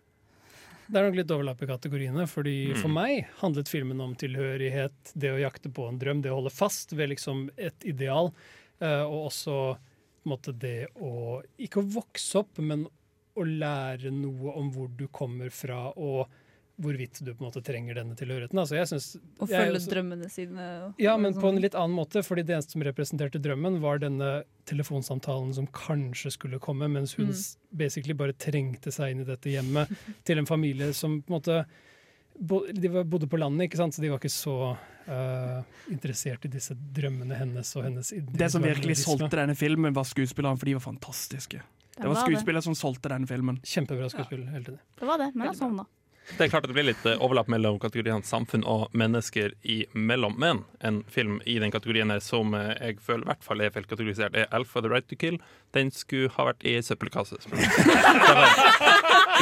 [0.88, 5.34] Det er nok litt overlapp i kategoriene, fordi for meg handlet filmen om tilhørighet, det
[5.34, 8.32] å jakte på en drøm, det å holde fast ved liksom et ideal,
[8.80, 12.86] eh, og også på en måte, det å ikke å vokse opp, men
[13.38, 16.32] å lære noe om hvor du kommer fra, og
[16.80, 18.60] hvorvidt du på en måte trenger denne tilhørigheten.
[18.62, 19.06] Altså, jeg synes,
[19.42, 20.66] Og jeg er også- drømmene sine.
[20.86, 23.98] og- Ja, men på en litt annen måte, fordi det eneste som representerte drømmen, var
[23.98, 27.56] denne telefonsamtalen som kanskje skulle komme, mens hun Mm.
[27.76, 29.88] basically bare trengte seg inn i dette hjemmet
[30.26, 31.66] til en familie som på en måte
[32.40, 34.78] De bodde på landet, ikke sant, så de var ikke så
[35.10, 40.04] uh, interessert i disse drømmene hennes og hennes Det som virkelig solgte denne filmen, var
[40.04, 41.62] skuespillerne, for de var fantastiske.
[41.98, 43.58] Det var skuespillere som solgte denne filmen.
[43.64, 44.78] Kjempebra skuespill tiden.
[45.00, 45.88] Det var det, men jeg sovna.
[46.36, 50.36] Det er klart at det blir litt eh, overlapp mellom kategoriene samfunn og mennesker imellom.
[50.42, 53.72] Men en film i den kategorien her som eh, jeg føler i hvert fall er
[53.76, 55.40] feilkategorisert, er 'Alpha the Right to Kill'.
[55.76, 57.40] Den skulle ha vært i søppelkasse.
[57.48, 58.52] Det var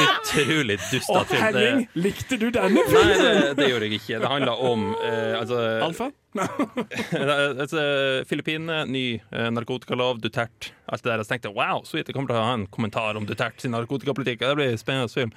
[0.06, 1.42] utrolig dustete film.
[1.42, 3.18] Henning, likte du denne Nei, filmen?
[3.24, 4.20] det, det gjorde jeg ikke.
[4.22, 6.10] Det handla om eh, altså, Alfa?
[7.62, 7.82] altså,
[8.28, 11.24] Filippinene, ny eh, narkotikalov, Duterte, alt det der.
[11.24, 13.74] Så tenkte jeg wow, sweet, jeg kommer til å ha en kommentar om Duterte sin
[13.74, 14.44] narkotikapolitikk.
[14.44, 15.34] Det blir en spennende film.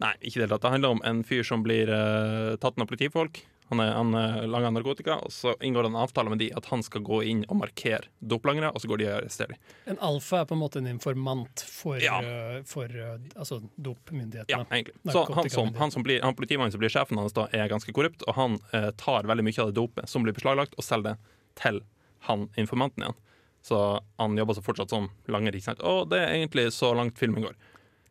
[0.00, 0.62] Nei, ikke i det hele tatt.
[0.64, 3.42] Det handler om en fyr som blir uh, tatt av politifolk.
[3.72, 6.66] Han, er, han uh, lager narkotika, og så inngår det en avtale med de at
[6.68, 9.62] han skal gå inn og markere doplangere, og så går de og arresterer dem.
[9.94, 12.18] En alfa er på en måte en informant for, Ja.
[12.20, 14.52] uh, for altså dopmyndighetene.
[14.52, 14.96] Ja, egentlig.
[15.12, 17.92] Så han, som, han, som blir, han politimannen som blir sjefen hans, da, er ganske
[17.96, 18.58] korrupt, og han
[19.00, 21.82] tar veldig mye av det dopet som blir beslaglagt, og selger det til
[22.28, 23.20] han informanten igjen.
[23.62, 23.78] Så
[24.16, 25.54] han jobber så fortsatt som langer.
[25.54, 25.82] Ikke sant?
[25.86, 27.54] Og det er egentlig så langt filmen går.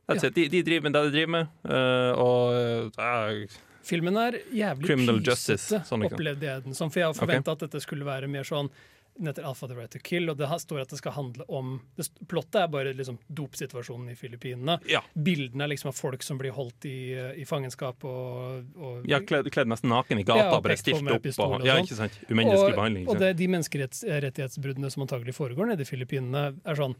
[0.08, 0.36] That's it.
[0.36, 5.20] De, de driver med det de driver med, eh, og eh, Filmen er jævlig pysete,
[5.26, 6.92] justice, sånn opplevde jeg den som.
[6.94, 8.70] For jeg har forventa at dette skulle være mer sånn
[9.18, 11.74] den heter Alpha the Right to Kill, og det står at det skal handle om
[11.96, 14.78] det, Plottet er bare liksom dopsituasjonen i Filippinene.
[14.90, 15.02] Ja.
[15.14, 19.20] Bildene er liksom av folk som blir holdt i, eh, i fangenskap og, og ja,
[19.20, 21.28] kledd, kledd nesten naken i gata, Ja, bare stilt opp.
[21.28, 21.90] Og, og ja, sånn.
[21.90, 22.20] ikke sant?
[22.30, 23.10] Umenneskelig behandling.
[23.12, 26.96] og det, de menneskerettighetsbruddene som antagelig foregår nede i Filippinene, er sånn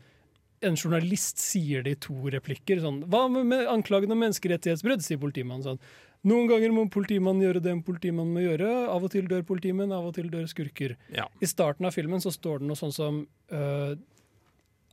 [0.62, 2.82] en journalist sier det i to replikker.
[2.84, 5.82] Sånn, Hva med, anklagen om menneskerettighetsbrudd, sier politimannen sånn.
[6.30, 8.70] Noen ganger må politimannen gjøre det en politimann må gjøre.
[8.94, 10.94] Av og til dør politimenn, av og til dør skurker.
[11.14, 11.26] Ja.
[11.42, 13.96] I starten av filmen så står det noe sånn som uh,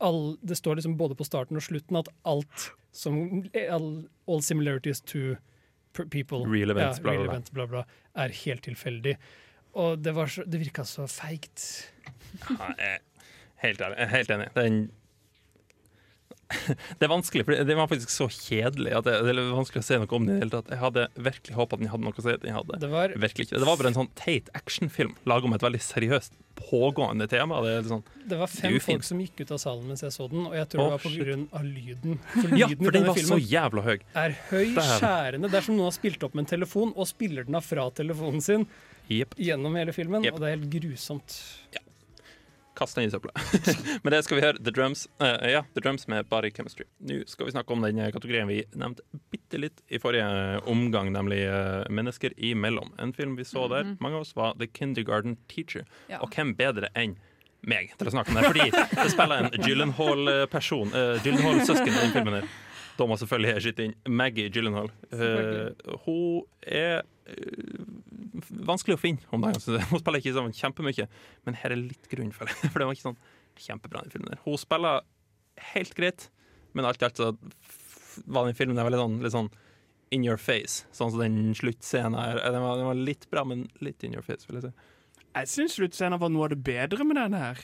[0.01, 3.91] all, Det står liksom både på starten og slutten at alt som all,
[4.25, 5.37] all similarities to
[6.09, 7.33] people Real events, ja, bla, real bla.
[7.33, 7.85] events, bla, bla,
[8.17, 9.15] er helt tilfeldig.
[9.77, 11.91] Og det, var så, det virka så feigt.
[12.49, 12.71] Ja,
[13.61, 14.07] helt ærlig.
[14.15, 14.49] Helt enig.
[14.55, 14.81] Det er, en
[16.97, 19.85] det er vanskelig, for det var faktisk så kjedelig at det, det er vanskelig å
[19.85, 20.71] si noe om det i det hele tatt.
[20.73, 22.35] Jeg hadde virkelig håpa den hadde noe å si.
[22.41, 23.59] Den hadde Det var, virkelig ikke.
[23.61, 27.61] Det var bare en sånn teit actionfilm laga om et veldig seriøst pågående tema.
[27.63, 30.47] Det sånn, det var fem folk som gikk ut av salen mens jeg så den,
[30.49, 31.45] og jeg tror oh, det var på lyden.
[31.53, 32.21] av lyden.
[32.59, 33.97] Ja, for den var så jævla høy.
[34.23, 35.51] er høy, skjærende.
[35.51, 37.87] Det er som noen har spilt opp med en telefon og spiller den av fra
[37.95, 38.65] telefonen sin
[39.09, 39.39] Yep.
[39.41, 40.35] gjennom hele filmen, yep.
[40.35, 41.37] og det er helt grusomt.
[42.79, 43.33] Kast den i søpla.
[44.03, 46.85] Men det skal vi høre The Drums uh, Ja, The Drums med Body Chemistry.
[47.03, 49.03] Nå skal vi snakke om den kategorien vi nevnte
[49.33, 52.93] bitte litt i forrige omgang, nemlig uh, Mennesker imellom.
[52.99, 55.83] En film vi så der, mange av oss var The Kindergarten Teacher.
[56.07, 56.21] Ja.
[56.23, 57.17] Og hvem bedre enn
[57.67, 58.47] meg til å snakke om det?
[58.47, 62.51] Fordi det spiller en Gyllenhaal-person, uh, Gyllenhaal-søsken i den filmen her.
[62.99, 64.89] Da må selvfølgelig jeg skyte inn Maggie Gyllenhaal.
[65.13, 65.71] Uh,
[66.03, 67.85] hun er uh,
[68.67, 69.61] vanskelig å finne om dagen.
[69.91, 71.07] Hun spiller ikke sammen kjempemye,
[71.47, 72.57] men her er litt grunn for det.
[72.73, 73.21] For det var ikke sånn
[73.59, 74.03] kjempebra.
[74.03, 74.43] den filmen der.
[74.43, 75.07] Hun spiller
[75.73, 76.27] helt greit,
[76.75, 77.31] men alt i alt så
[78.27, 79.51] var den filmen veldig sånn, litt sånn
[80.15, 80.83] in your face.
[80.95, 82.39] Sånn som den sluttscenen her.
[82.41, 84.87] Den var, den var litt bra, men litt in your face, vil jeg si.
[85.29, 87.61] Jeg syns sluttscenen var noe av det bedre med denne her.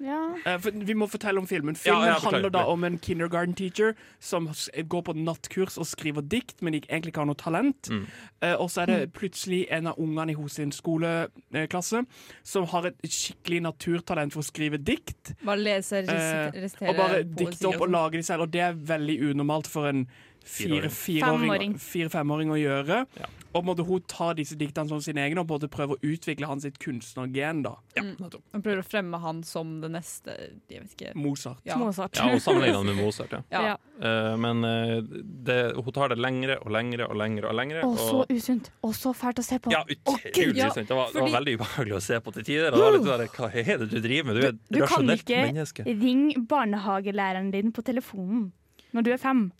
[0.00, 0.20] Ja.
[0.46, 1.76] Eh, for vi må fortelle om filmen.
[1.78, 6.62] Filmen ja, handler da om en kindergarten teacher som går på nattkurs og skriver dikt,
[6.62, 7.90] men ikke egentlig ikke har noe talent.
[7.90, 8.04] Mm.
[8.44, 12.04] Eh, og så er det plutselig en av ungene i sin skoleklasse
[12.46, 15.34] som har et skikkelig naturtalent for å skrive dikt.
[15.44, 17.92] Bare lese, Eh, resitere, resitere og bare dikte opp og sånn.
[17.92, 20.06] lage disse selv, og det er veldig unormalt for en
[20.44, 21.74] fire- Femåring.
[21.78, 23.06] fire, fire-femåring å gjøre.
[23.18, 23.26] Ja.
[23.56, 26.62] Og måtte hun ta disse diktene som sine egne og måtte prøve å utvikle hans
[26.62, 27.62] sitt kunstnergen.
[27.62, 28.16] da Ja, Mm.
[28.52, 30.36] Han prøver å fremme han som det neste
[30.68, 31.14] Jeg vet ikke.
[31.16, 31.58] Mozart.
[31.64, 31.76] Ja.
[31.76, 32.14] Mozart.
[32.16, 33.42] Ja, og sammenligne han med Mozart, ja.
[33.50, 33.62] Ja.
[33.62, 33.76] Ja.
[34.00, 37.48] Eh, men uh, det, hun tar det lengre og lengre og lengre.
[37.48, 38.70] og lengre og så og, usunt.
[38.84, 39.72] Og så fælt å se på.
[39.72, 40.86] ja, utrolig Ja, sant.
[40.88, 42.72] Det, var, det var veldig ubehagelig å se på til tider.
[42.72, 44.36] Og det var litt der, Hva er det du driver med?
[44.36, 45.66] Du er et Du kan ikke ringe
[46.04, 48.52] Ring barnehagelæreren din på telefonen
[48.94, 49.52] når du er fem.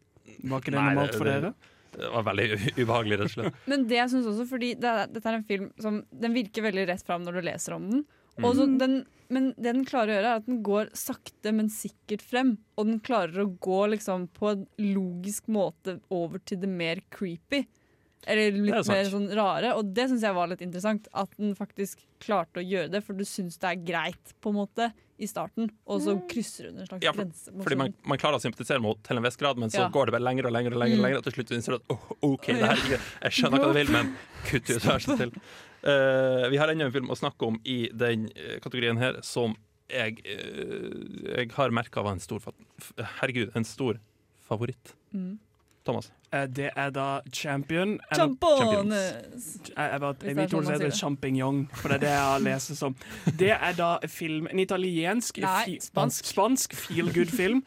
[0.44, 1.54] Var ikke det Nei, normalt det- for det- dere?
[1.98, 2.46] Det var veldig
[2.78, 3.54] ubehagelig, rett og slett.
[3.66, 6.62] Men det jeg synes også, fordi det er, dette er en film som Den virker
[6.62, 8.04] veldig rett fram når du leser om den.
[8.38, 8.78] Og så Mm.
[8.78, 12.56] den men det den klarer å gjøre, er at den går sakte, men sikkert frem.
[12.78, 17.66] Og den klarer å gå liksom på en logisk måte over til det mer creepy.
[18.26, 19.74] Eller er litt mer sånn rare.
[19.78, 21.06] Og det syns jeg var litt interessant.
[21.14, 24.56] At den faktisk klarte å gjøre det, for du syns det er greit på en
[24.58, 24.88] måte
[25.18, 27.50] i starten, og så krysser hun en slags Ja, for- grense.
[27.64, 29.80] Fordi man, sånn- man klarer å sympatisere med henne til en viss grad, men så
[29.80, 29.88] Ja.
[29.90, 31.02] går det bare lenger og lenger, og lenger, Mm.
[31.02, 33.72] lenger og til slutt innser du at oh, OK, det her er Jeg skjønner hva
[33.72, 34.16] du vil, men
[34.46, 35.32] kutt ut, vær så snill.
[35.82, 39.56] Eh, vi har enda en film å snakke om i den eh, kategorien her som
[39.90, 42.40] jeg, uh, jeg har merka var en stor
[42.98, 43.98] Herregud, en stor
[44.48, 44.92] favoritt.
[45.14, 45.38] Mm.
[45.88, 46.10] Thomas.
[46.30, 47.96] Eh, Det er da Champion.
[48.14, 49.48] Champones!
[49.68, 52.44] Jeg, jeg, bare, det er jeg sånn heter champignon, for det er det jeg har
[52.46, 52.96] lest som.
[53.42, 56.28] Det er da film, en italiensk Nei, fi- spansk.
[56.34, 57.62] spansk feel good-film.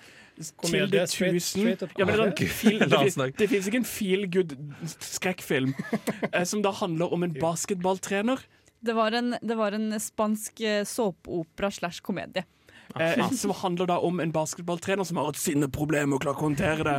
[0.64, 5.74] Til det tusen ja, men det, sånn, feel, det, det finnes ikke en feel good-skrekkfilm
[6.32, 8.42] eh, som da handler om en basketballtrener
[8.82, 12.46] Det var en, det var en spansk eh, såpeopera slash komedie.
[12.98, 16.88] eh, som handler da om en basketballtrener som har et sinneproblem og klarer å håndtere
[16.88, 16.96] det.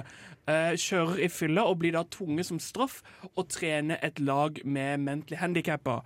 [0.51, 2.99] Eh, kjører i fylla og blir da tvunget som straff
[3.38, 6.01] å trene et lag med mentally handikappa.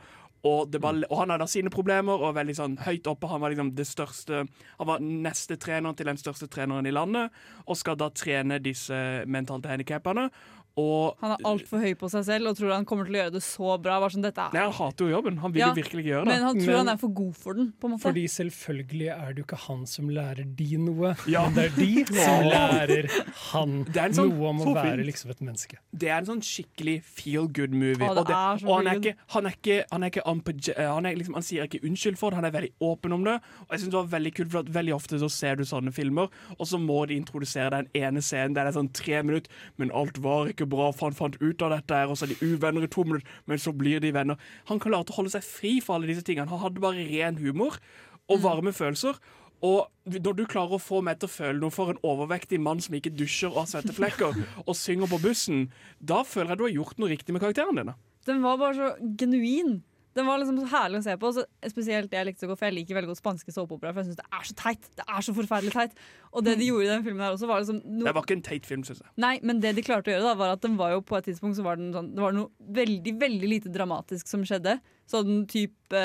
[0.47, 3.31] Og, var, og han har da sine problemer og veldig sånn høyt oppe.
[3.31, 7.33] Han var liksom det største Han var neste trener til den største treneren i landet,
[7.65, 10.29] og skal da trene disse mentalt handikappene.
[10.77, 13.33] Og Han er altfor høy på seg selv og tror han kommer til å gjøre
[13.33, 13.95] det så bra.
[14.03, 14.67] Bare sånn, dette Nei, er.
[14.69, 15.39] han hater jo jobben.
[15.41, 16.33] Han vil Ja, jo virkelig ikke gjøre det.
[16.35, 17.73] Men han tror Men- han er for god for den.
[17.81, 18.03] på en måte.
[18.03, 21.45] Fordi selvfølgelig er det jo ikke han som lærer de noe, Ja.
[21.49, 23.11] men det er de som lærer
[23.53, 25.77] han Det en sånn- noe om å være liksom et menneske.
[25.97, 28.05] Det er en sånn skikkelig feel good-movie.
[28.09, 31.15] Og, det- er og han, er ikke, han er ikke Han er ikke han, er
[31.17, 33.41] liksom, han sier ikke unnskyld for det, han er veldig åpen om det.
[33.65, 35.93] Og jeg synes det var veldig kult, for at Veldig ofte så ser du sånne
[35.95, 36.29] filmer,
[36.61, 39.49] og så må de introdusere den ene scenen der det er sånn tre minutter,
[39.79, 42.35] men alt var ikke bra, for han fant ut av dette her, og så er
[42.35, 44.39] de uvenner i to minutter, men så blir de venner.
[44.71, 46.51] Han klarte å holde seg fri for alle disse tingene.
[46.53, 47.81] Han hadde bare ren humor
[48.27, 49.19] og varme følelser.
[49.65, 52.83] Og når du klarer å få meg til å føle noe for en overvektig mann
[52.85, 54.37] som ikke dusjer og har svetteflekker,
[54.69, 57.97] og synger på bussen, da føler jeg du har gjort noe riktig med karakterene dine.
[58.27, 59.79] Den var bare så genuin.
[60.17, 61.33] Den var liksom så herlig å se på.
[61.37, 63.95] Så spesielt jeg likte så godt, for jeg liker veldig godt spanske såpeoperaer.
[63.95, 64.89] For jeg synes det er så teit.
[64.97, 66.03] Det er så forferdelig teit.
[66.37, 68.37] Og det de gjorde i den filmen her også, var liksom no Det var ikke
[68.37, 69.13] en teit film, syns jeg.
[69.23, 71.29] Nei, men det de klarte å gjøre, da, var at den var jo på et
[71.31, 74.79] tidspunkt så var den sånn Det var noe veldig, veldig lite dramatisk som skjedde.
[75.07, 76.01] Sånn type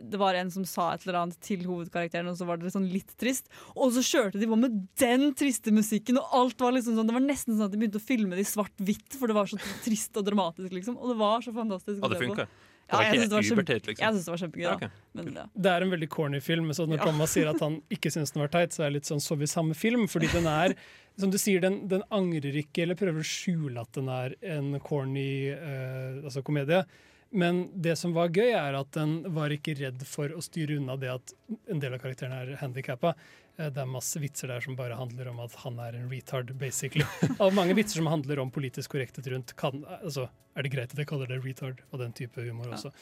[0.00, 2.88] Det var en som sa et eller annet til hovedkarakteren, og så var det sånn
[2.90, 3.50] litt trist.
[3.74, 7.18] Og så kjørte de på med den triste musikken, og alt var liksom sånn Det
[7.18, 9.60] var nesten sånn at de begynte å filme det i svart-hvitt, for det var så
[9.84, 10.96] trist og dramatisk, liksom.
[10.96, 12.00] Og det var så fantastisk.
[12.00, 12.48] Ja, det funka.
[12.86, 14.02] Det Ja, var jeg ikke uberteit, liksom.
[14.04, 14.62] Jeg syns det var kjempegøy.
[14.62, 14.88] Ja, okay.
[15.18, 15.44] Men, ja.
[15.58, 17.08] Det er en veldig corny film, så når Ja.
[17.08, 19.36] Thomas sier at han ikke syns den var teit, så er det litt sånn så
[19.40, 20.06] vi samme film.
[20.06, 20.76] Fordi den er,
[21.18, 24.78] som du sier, den, den angrer ikke eller prøver å skjule at den er en
[24.86, 26.84] corny uh, altså komedie.
[27.30, 30.94] Men det som var gøy, er at den var ikke redd for å styre unna
[31.00, 31.32] det at
[31.72, 33.14] en del av karakterene er handikappa.
[33.56, 37.04] Det er masse vitser der som bare handler om at han er en retard, basically.
[37.42, 41.00] Av mange vitser som handler om politisk korrekthet rundt kan, altså, Er det greit at
[41.00, 42.92] jeg kaller det retard og den type humor også?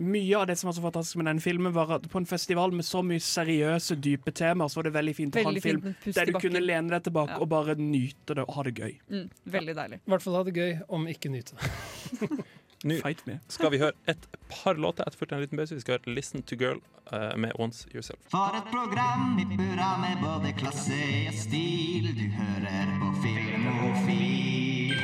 [0.00, 2.72] Mye av det som var så fantastisk med den filmen, var at på en festival
[2.72, 5.82] med så mye seriøse, dype temaer, så var det veldig fint å ha en film
[6.06, 7.42] der du kunne lene deg tilbake Ja.
[7.44, 8.94] og bare nyte det og ha det gøy.
[9.12, 10.00] Mm, veldig deilig.
[10.00, 12.40] I hvert fall ha det gøy, om ikke nyte det.
[12.84, 13.38] Nå Fight me.
[13.48, 15.74] skal vi høre et par låter etter av en liten pause.
[15.74, 18.22] Vi skal høre 'Listen to Girl' uh, med 'Once Yourself'.
[18.30, 22.10] For et program i burra med både klasse og stil.
[22.18, 24.96] Du hører på Filmofil.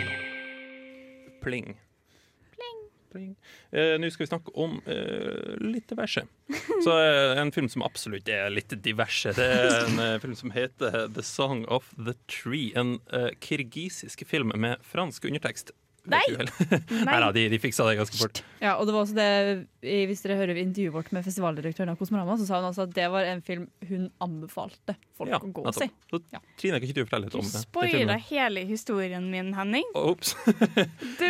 [1.43, 1.77] Pling.
[3.13, 3.37] Pling.
[3.73, 6.27] Eh, Nå skal vi snakke om uh, litt diverse.
[6.85, 6.93] Så
[7.39, 9.33] En film som absolutt er litt diverse.
[9.33, 12.73] Det er en film som heter 'The Song of the Tree'.
[12.77, 12.99] En
[13.41, 15.73] kirgisisk film med fransk undertekst.
[16.13, 16.23] Nei.
[17.09, 18.43] Nei da, de, de fiksa det ganske fort.
[18.63, 19.29] Ja, og det var også det,
[20.11, 23.09] Hvis dere hører intervjuet vårt med festivaldirektøren av Kosmorama, så sa hun altså at det
[23.13, 25.91] var en film hun anbefalte folk Ja, å gå og se.
[26.11, 26.41] Så, Ja.
[26.61, 27.63] Trine, kan ikke du fortelle litt Du om det?
[27.63, 29.87] Du spoila hele historien min, Henning.
[29.99, 30.35] Ops.
[31.21, 31.29] Du,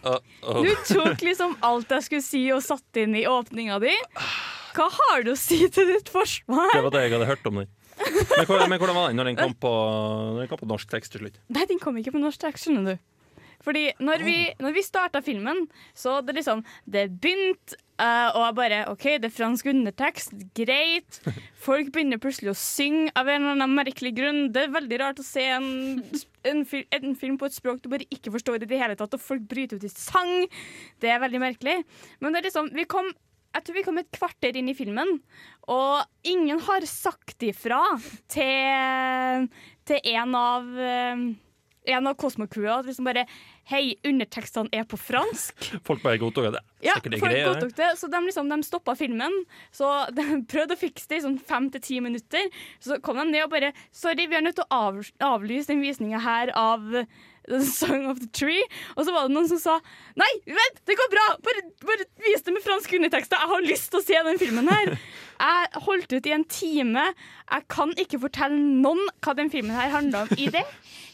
[0.00, 0.16] Uh,
[0.48, 0.62] oh.
[0.64, 3.92] du tok liksom alt jeg skulle si og satte inn i åpninga di.
[4.76, 6.70] Hva har du å si til ditt forsvar?
[6.72, 7.70] Det var det jeg hadde hørt om den.
[8.00, 9.70] Men hvordan, men hvordan var den når den kom på,
[10.38, 11.40] den kom på norsk tekst til slutt?
[11.52, 13.02] Nei, den kom ikke på norsk tekst, skjønner du.
[13.64, 18.56] Fordi når vi, når vi starta filmen, så det liksom Det begynte, uh, og jeg
[18.56, 21.20] bare OK, det er fransk undertekst, greit.
[21.66, 24.42] Folk begynner plutselig å synge av en eller annen merkelig grunn.
[24.54, 26.00] Det er veldig rart å se en,
[26.48, 29.24] en, en film på et språk du bare ikke forstår i det hele tatt, og
[29.24, 30.46] folk bryter ut i sang.
[31.00, 31.82] Det er veldig merkelig.
[32.20, 33.12] Men det er liksom Vi kom
[33.50, 35.16] jeg tror vi kom et kvarter inn i filmen,
[35.74, 37.80] og ingen har sagt ifra
[38.30, 39.48] til,
[39.90, 41.24] til en av eh,
[41.88, 43.26] en av Cosmo-crewet at liksom bare
[43.70, 45.68] Hei, undertekstene er på fransk.
[45.86, 46.62] Folk bare godtok det.
[46.82, 49.36] Ja, folk godtok det, så de, liksom, de stoppa filmen.
[49.70, 52.50] Så de prøvde å fikse det i sånn fem til ti minutter.
[52.82, 54.98] Så kom de ned og bare Sorry, vi er nødt til å av,
[55.30, 57.04] avlyse den visninga her av
[57.48, 58.62] The Song of the Tree.
[58.96, 59.78] Og så var det noen som sa
[60.20, 61.26] Nei, vent, det går bra!
[61.46, 63.40] Bare, bare vis det med fransk undertekster.
[63.40, 64.96] Jeg har lyst til å se den filmen her.
[65.40, 67.06] Jeg holdt ut i en time.
[67.48, 70.66] Jeg kan ikke fortelle noen hva den filmen her handler om i det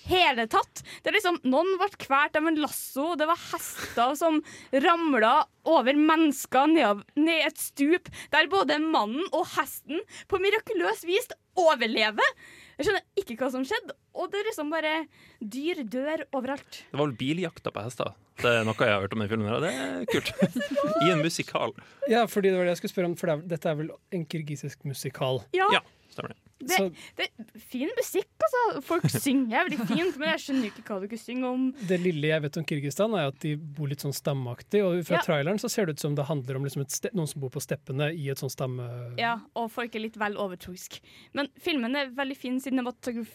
[0.06, 0.82] hele tatt.
[1.02, 4.40] Det er liksom, Noen ble kvalt av en lasso, det var hester som
[4.86, 5.34] ramla
[5.66, 12.34] over mennesker ned, ned et stup, der både mannen og hesten på mirakuløst vis overlever.
[12.76, 14.92] Jeg skjønner ikke hva som skjedde, og det er liksom bare
[15.40, 16.82] Dyr dør overalt.
[16.90, 18.12] Det var vel biljakta på hester.
[18.36, 19.48] Det er noe jeg har hørt om i filmen.
[19.48, 20.32] her, Det er kult.
[21.06, 21.72] I en musikal.
[22.12, 24.84] Ja, fordi det var det jeg skulle spørre om, for dette er vel en kirgisisk
[24.84, 25.40] musikal.
[25.56, 25.80] Ja, Ja,
[26.16, 26.38] stemmer det.
[26.66, 26.78] det,
[27.20, 28.62] det er fin musikk, altså.
[28.88, 31.66] Folk synger veldig fint, men jeg skjønner ikke hva dere synger om.
[31.92, 34.82] det lille jeg vet om Kirgisistan, er at de bor litt sånn stammeaktig.
[34.86, 35.24] Og fra Ja.
[35.28, 37.50] traileren så ser det ut som det handler om liksom et ste noen som bor
[37.54, 38.86] på steppene i et sånn stamme...
[39.20, 40.98] Ja, og folk er litt vel overtroisk.
[41.36, 43.28] Men filmen er veldig fin cinematograf...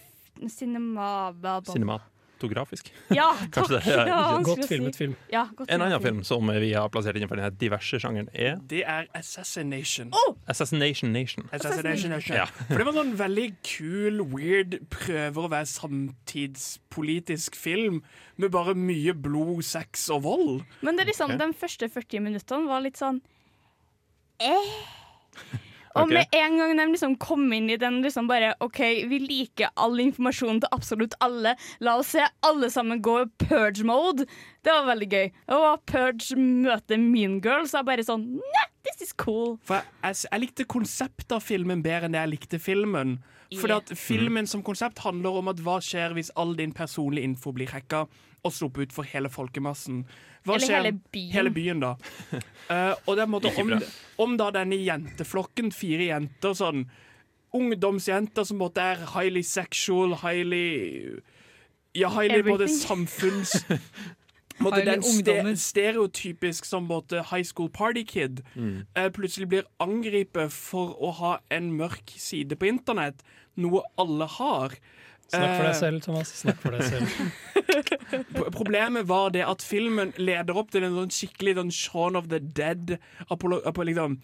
[0.50, 1.32] Cinema...
[1.38, 1.62] ba-
[2.42, 2.92] Cinematografisk.
[3.10, 3.70] Ja, takk.
[3.70, 5.16] det ja, Godt filmet film.
[5.32, 8.84] Ja, godt En annen film som vi har plassert innenfor denne diverse sjangeren, er Det
[8.86, 10.12] er Assassination.
[10.48, 11.50] Assassination Nation.
[11.52, 12.12] Assassination.
[12.36, 12.46] Ja.
[12.68, 18.02] For det var sånn veldig kul, weird, prøver å være samtidspolitisk film
[18.38, 20.64] med bare mye blod, sex og vold.
[20.82, 21.46] Men det er liksom, okay.
[21.46, 23.22] de første 40 minuttene var litt sånn
[24.42, 24.74] eh.
[25.96, 26.14] Og okay.
[26.14, 28.80] med en gang de liksom kom inn i den liksom bare OK,
[29.12, 31.56] vi liker all informasjonen til absolutt alle.
[31.84, 34.28] La oss se alle sammen gå i purge mode.
[34.64, 35.28] Det var veldig gøy.
[35.58, 39.58] Og purge møter Mean Girl, så jeg bare sånn Nei, this is cool.
[39.68, 43.20] For jeg, jeg, jeg likte konseptet av filmen bedre enn det jeg likte filmen.
[43.52, 47.52] Fordi at Filmen som konsept handler om at hva skjer hvis all din personlige info
[47.56, 48.06] blir hacka
[48.44, 50.04] og sluppet ut for hele folkemassen.
[50.46, 51.32] Hva Eller skjer- hele byen.
[51.36, 51.92] Hele byen, da.
[52.70, 53.74] Uh, og det er en måte om,
[54.26, 56.88] om da denne jenteflokken, fire jenter, sånn
[57.54, 61.20] ungdomsjenter som måtte er highly sexual, highly
[61.94, 63.58] Ja, highly både samfunns...
[64.62, 68.84] Eller den ste stereotypisk som måtte high school party kid Mm.
[68.94, 73.24] uh, plutselig blir angrepet for å ha en mørk side på internett,
[73.58, 74.76] noe alle har.
[75.32, 76.32] Snakk for deg Eh, selv, Thomas.
[76.42, 77.08] Snakk for deg selv.
[78.60, 82.40] Problemet var det at filmen leder opp til en sånn skikkelig sånn Shaun of the
[82.42, 82.98] Dead
[83.32, 84.18] Apollo, Apollo, liksom,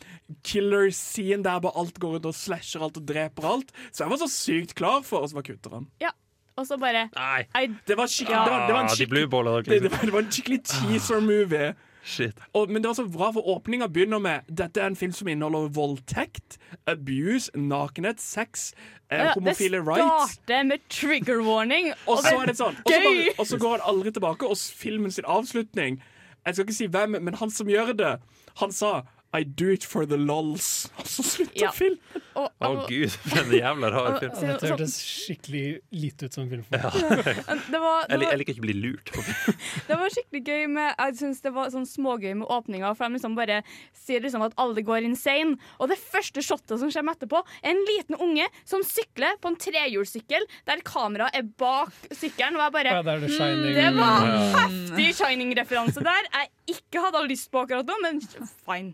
[0.47, 3.71] killer scene der bare alt går rundt og slasher alt og dreper alt.
[3.91, 5.87] Så jeg var så sykt klar for, og så var kutteren.
[6.03, 6.11] Ja.
[6.57, 7.43] Og så bare Nei.
[7.53, 9.91] I, Det var skikkelig det var, det var en Ah, de skikkelig, det, det liksom.
[9.93, 11.67] var, det var en skikkelig teaser-movie.
[12.03, 12.37] Shit.
[12.53, 15.27] Og, men det var så bra, for åpninga begynner med Dette er en film som
[15.27, 18.73] inneholder voldtekt, abuse, nakenhet, sex,
[19.11, 20.31] eh, Ja, homofile det rights.
[20.37, 21.91] starter med trigger warning.
[22.07, 24.57] Og så er det sånn Og så, bare, og så går han aldri tilbake, og
[24.57, 25.99] filmen sin avslutning
[26.45, 28.13] Jeg skal ikke si hvem, men han som gjør det,
[28.61, 29.01] han sa
[29.37, 30.89] I do it for the lols.
[30.97, 32.23] Altså, slutt filmen.
[32.37, 34.33] Og, Å oh, gud, for en jævla rar film.
[34.33, 35.63] Ja, så, dette hørtes skikkelig
[35.95, 36.65] lite ut som en film.
[36.73, 36.91] Ja.
[36.91, 39.11] det, var, det, var, jeg liker ikke å bli lurt.
[39.87, 43.17] det var skikkelig gøy med Jeg synes det var sånn smågøy med åpninga, for de
[43.17, 43.61] liksom bare
[43.97, 45.57] sier liksom at alle går insane.
[45.81, 49.59] Og det første shotet som kommer etterpå, er en liten unge som sykler på en
[49.63, 52.59] trehjulssykkel der kameraet er bak sykkelen.
[52.59, 54.45] Og jeg bare Ja, det er The Det var Ja.
[54.59, 56.31] heftig Shining-referanse der.
[56.33, 58.21] Jeg ikke hadde lyst på akkurat nå, men
[58.65, 58.93] fine.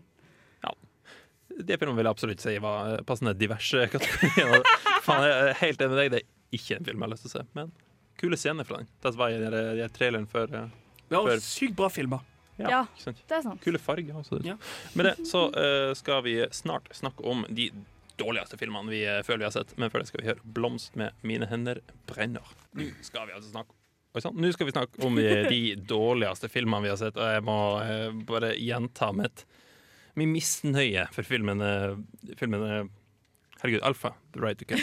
[1.58, 4.64] Det filmen vil jeg absolutt si var eh, passende diverse kategorier.
[5.04, 7.26] Faen, jeg er helt enig med deg, det er ikke en film jeg har lyst
[7.26, 7.46] til å se.
[7.58, 7.72] Men
[8.20, 8.90] kule scener fra den.
[9.02, 10.54] Det var i traileren før.
[10.54, 10.64] Ja,
[11.08, 12.22] Det var Før- sykt bra filmer.
[12.56, 12.68] Ja.
[12.70, 12.82] ja?
[13.04, 13.62] Det er sant.
[13.64, 14.38] Kule farger også.
[14.46, 14.54] Ja.
[14.94, 17.70] Med det så uh, skal vi snart snakke om de
[18.20, 19.74] dårligste filmene vi uh, føler vi har sett.
[19.80, 22.54] Men før det skal vi høre 'Blomst med mine hender brenner'.
[22.78, 23.74] Nå skal vi altså snakke
[24.14, 24.36] Oi sann.
[24.38, 27.16] Nå skal vi snakke om de, de dårligste filmene vi har sett.
[27.18, 29.42] Og jeg må uh, bare gjenta mitt
[30.20, 31.70] min misnøye for filmene,
[32.38, 32.84] filmene filmen eh,
[33.62, 34.82] Herregud, Alfa, The Right to Kill.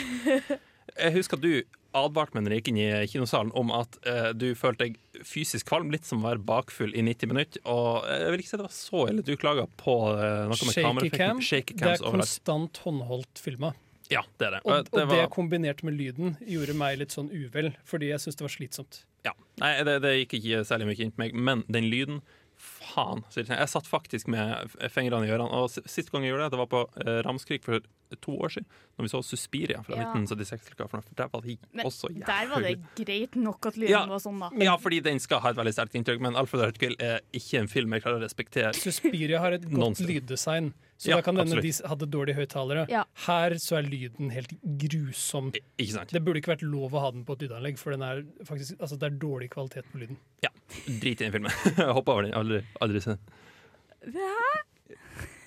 [0.98, 1.52] Jeg husker at du
[1.96, 5.68] advarte meg når jeg gikk inn i kinosalen om at eh, du følte deg fysisk
[5.68, 7.62] kvalm, litt som å være bakfull i 90 minutter.
[7.68, 9.24] Og jeg vil ikke si det var så ille.
[9.24, 11.78] Du klaga på eh, noe med Shaky kameraeffekten.
[11.78, 11.78] cam.
[11.78, 12.16] Det er overalt.
[12.24, 13.72] konstant håndholdt filma.
[14.12, 14.62] Ja, det er det.
[14.66, 18.40] Og, Og det det kombinert med lyden gjorde meg litt sånn uvel, fordi jeg syntes
[18.40, 19.02] det var slitsomt.
[19.28, 19.36] ja.
[19.62, 22.22] Nei, det, det gikk ikke særlig mye inn på meg, men den lyden
[22.62, 23.24] Faen.
[23.34, 25.48] Jeg satt faktisk med fingrene i ørene.
[25.50, 27.80] Og Sist gang jeg gjorde det, det var på eh, Ramskrik for
[28.20, 28.66] to år siden,
[28.98, 30.10] når vi så Suspiria fra Ja.
[30.12, 30.66] 1976.
[30.76, 34.02] for der var det også jævlig der var det greit nok at lyden Ja.
[34.06, 34.50] var sånn, da.
[34.62, 37.68] Ja, fordi den skal ha et veldig sterkt inntrykk, men Alfred Hurtkill er ikke en
[37.72, 38.74] film jeg klarer å respektere.
[38.76, 41.80] Suspiria har et godt lyddesign, så Ja, da kan denne absolutt.
[41.82, 42.84] de hadde dårlige høyttalere.
[42.92, 43.00] Ja.
[43.26, 45.48] Her så er lyden helt grusom.
[45.56, 46.12] I- Ikke sant?
[46.14, 48.76] Det burde ikke vært lov å ha den på et lydanlegg, for den er faktisk,
[48.78, 50.16] altså det er dårlig kvalitet på lyden.
[50.46, 50.52] Ja.
[50.86, 51.50] Drit i den filmen.
[51.96, 52.36] Hopp over den.
[52.38, 54.14] Aldri, aldri se den.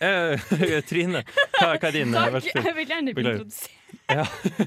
[0.06, 0.36] Eh,
[0.86, 1.22] Trine,
[1.56, 2.34] hva, hva er din eh, Takk!
[2.36, 2.66] verste film?
[2.68, 3.38] Jeg vil gjerne Beklager.
[3.46, 4.26] introdusere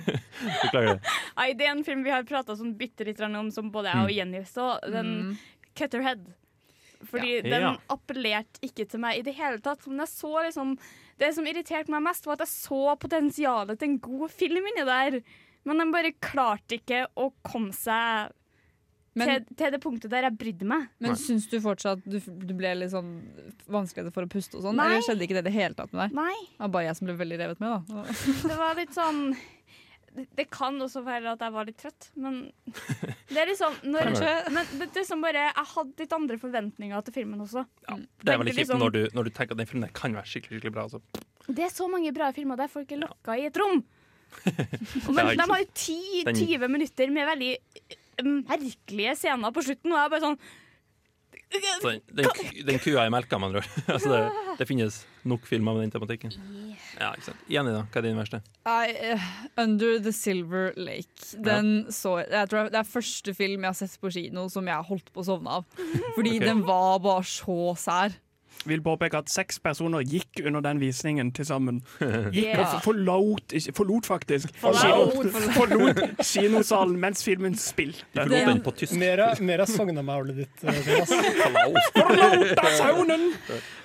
[0.62, 1.12] Beklager det.
[1.36, 4.06] Nei, Det er en film vi har prata sånn bitte litt om, som både jeg
[4.08, 4.70] og Jenny så.
[4.88, 5.10] Den
[5.76, 6.24] Cutterhead.
[7.06, 7.42] Fordi Ja.
[7.42, 7.76] den Ja.
[7.88, 9.86] appellerte ikke til meg i det hele tatt.
[9.86, 10.78] Men jeg så liksom
[11.18, 14.84] Det som irriterte meg mest, var at jeg så potensialet til en god film inni
[14.86, 15.20] der.
[15.64, 18.30] Men den bare klarte ikke å komme seg
[19.16, 20.88] Men, til, til det punktet der jeg brydde meg.
[21.00, 21.16] men Nei.
[21.18, 23.22] syns du fortsatt du, du ble litt sånn
[23.68, 24.78] vanskeligere for å puste og sånn?
[24.78, 26.14] Eller skjedde ikke det i det hele tatt med deg?
[26.14, 26.34] Nei.
[26.52, 28.02] Det var bare jeg som ble veldig revet med, da.
[28.48, 29.36] Det var litt sånn
[30.12, 32.38] det, kan også være at jeg var litt trøtt, men
[33.32, 34.12] det er liksom når,
[34.52, 37.64] Men det er liksom bare Jeg hadde litt andre forventninger til filmen også.
[37.88, 39.94] Ja, det er veldig kjipt liksom- når, du, når du tenker at den filmen der
[39.96, 40.86] kan være skikkelig skikkelig bra.
[40.88, 41.00] Altså.
[41.48, 43.82] Det er så mange bra filmer der folk er lokka i et rom.
[45.16, 50.04] Men, de har jo 10-20 minutter med veldig eh, merkelige scener på slutten, og jeg
[50.04, 50.40] er bare sånn
[51.80, 52.26] Så den, den,
[52.66, 53.70] den kua i melka, med andre ord.
[53.94, 56.34] Altså, det, det finnes nok filmer med den tematikken.
[56.98, 57.42] Ja, ikke sant.
[57.50, 57.84] Jenny, da?
[57.88, 58.40] Hva er din verste?
[58.68, 59.26] I, uh,
[59.62, 61.32] Under the Silver Lake.
[61.44, 64.88] Den så jeg tror Det er første film jeg har sett på kino som jeg
[64.90, 65.68] holdt på å sovne av.
[66.16, 66.46] Fordi okay.
[66.46, 68.18] den var bare så sær.
[68.66, 71.78] Vil påpeke at seks personer gikk under den visningen til sammen.
[72.34, 72.74] Gikk Yeah.
[72.74, 75.14] og forlot, ikke, forlot faktisk Forlot.
[75.14, 78.02] Kino- forlot kinosalen mens filmen spilte.
[78.16, 78.96] De forlot den på tysk.
[78.98, 80.80] Mer av, mer av Sogna-maulet ditt, eh,
[81.94, 83.28] Forlot av saunen!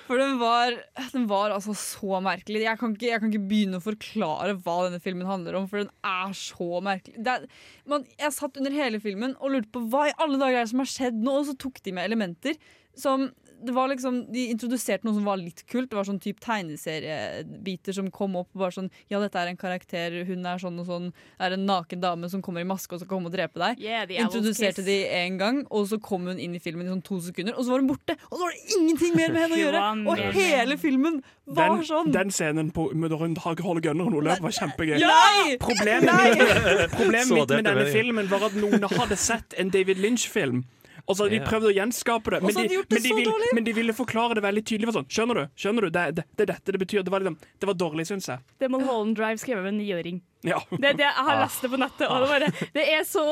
[0.04, 0.74] For den var,
[1.14, 2.60] den var altså så merkelig.
[2.66, 5.80] Jeg kan, ikke, jeg kan ikke begynne å forklare hva denne filmen handler om, for
[5.80, 7.16] den er så merkelig.
[7.24, 7.46] Det er,
[7.88, 10.72] man, jeg satt under hele filmen og lurte på hva i alle dager er det
[10.74, 12.58] som har skjedd nå, og så tok de med elementer
[12.94, 13.30] som
[13.64, 15.90] det var liksom, De introduserte noe som var litt kult.
[15.90, 18.50] Det var sånn type tegneseriebiter som kom opp.
[18.56, 21.10] Bare sånn, ja, dette er en karakter, hun er sånn og sånn.
[21.42, 23.82] Er en naken dame som kommer i maske og skal komme og drepe deg.
[23.82, 27.20] Yeah, Introduserte de en gang, og så kom hun inn i filmen i sånn to
[27.24, 28.16] sekunder, og så var hun borte!
[28.30, 29.82] Og så var det ingenting mer med henne å gjøre!
[30.10, 32.12] Og hele filmen var Den, sånn!
[32.14, 34.96] den scenen på når hun holder gunneren og løper, var kjempegøy.
[35.02, 35.56] Nei!
[35.62, 40.64] Problemet problemet mitt med denne filmen var at noen hadde sett en David Lynch-film.
[41.04, 43.66] Og så hadde de prøvd å gjenskape det, men de, de men, de ville, men
[43.66, 44.94] de ville forklare det veldig tydelig.
[44.96, 45.44] Sånn, skjønner du?
[45.60, 45.90] Skjønner du?
[45.92, 47.02] Det, det, det er dette det betyr.
[47.04, 48.44] Det var, liksom, det var dårlig, syns jeg.
[48.56, 50.22] Det er Mulholland Drive skrevet av en niåring.
[50.44, 50.62] Ja.
[50.70, 53.24] Det er det jeg har lest det på nettet, og det, bare, det er så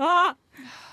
[0.00, 0.32] ah!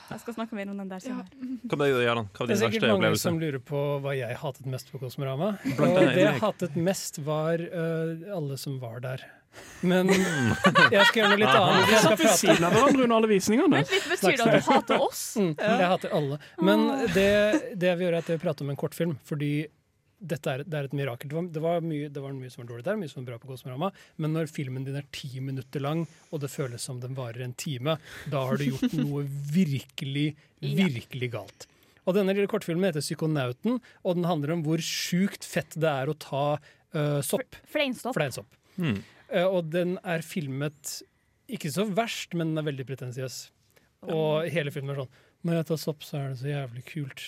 [0.07, 1.25] Jeg skal snakke mer om den der senere.
[1.67, 2.29] Hva med deg, Jarand?
[2.31, 3.23] Hva var Det er din sikkert verste mange opplevelse?
[3.25, 5.49] som lurer på hva jeg hatet mest på Kosmorama.
[5.73, 9.25] Og det jeg hatet mest, var uh, alle som var der.
[9.81, 11.89] Men jeg skal gjøre noe litt annet.
[11.91, 13.81] Jeg skal Satt ved prate siden av hverandre under alle visningene.
[13.83, 15.23] Litt, Betyr det at du hater oss?
[15.37, 16.37] Mm, Jeg hater alle.
[16.65, 17.27] Men det,
[17.77, 19.13] det jeg vil gjøre, er at jeg vil prate om en kortfilm.
[19.27, 19.51] Fordi
[20.17, 21.29] dette er, det er et mirakel.
[21.29, 23.27] Det var, det, var mye, det var mye som var dårlig der, mye som var
[23.35, 23.91] bra på Kosmorama.
[24.17, 27.53] Men når filmen din er ti minutter lang, og det føles som den varer en
[27.53, 27.97] time,
[28.33, 30.31] da har du gjort noe virkelig,
[30.65, 31.67] virkelig galt.
[32.07, 33.77] Og denne lille kortfilmen heter 'Psykonauten',
[34.07, 36.45] og den handler om hvor sjukt fett det er å ta
[36.95, 37.57] uh, sopp.
[37.69, 38.15] Fleinsopp.
[38.17, 38.49] Fleinsopp.
[38.79, 39.01] Hmm.
[39.31, 40.97] Eh, og den er filmet
[41.47, 43.37] ikke så verst, men den er veldig pretensiøs.
[44.13, 47.23] Og hele filmen er sånn Når jeg tar sopp, så er det så jævlig kult.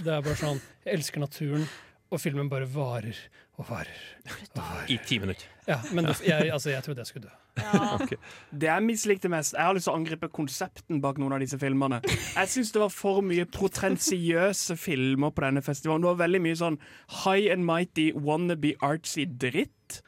[0.00, 1.68] Det er bare sånn Jeg elsker naturen.
[2.08, 3.18] Og filmen bare varer
[3.58, 3.98] og varer.
[4.24, 4.86] Og varer.
[4.88, 5.44] I ti minutter.
[5.68, 7.34] Ja, men det, jeg, altså, jeg trodde jeg skulle dø.
[8.60, 11.58] Det jeg mislikte mest Jeg har lyst til å angripe konsepten bak noen av disse
[11.60, 11.98] filmene.
[12.06, 16.06] Jeg syns det var for mye potensiøse filmer på denne festivalen.
[16.06, 16.78] Det var veldig mye sånn
[17.24, 20.00] high and mighty wannabe artsy dritt.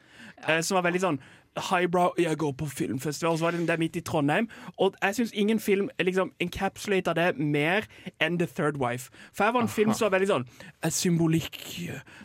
[0.47, 1.21] Eh, som var veldig sånn
[1.59, 4.47] Highbrow, jeg går på filmfestival, så var det, det midt i Trondheim.
[4.79, 7.87] Og jeg syns ingen film liksom encapsulater det mer
[8.23, 9.11] enn The Third Wife.
[9.35, 10.47] For her var en film som var veldig sånn
[10.87, 11.59] Symbolikk.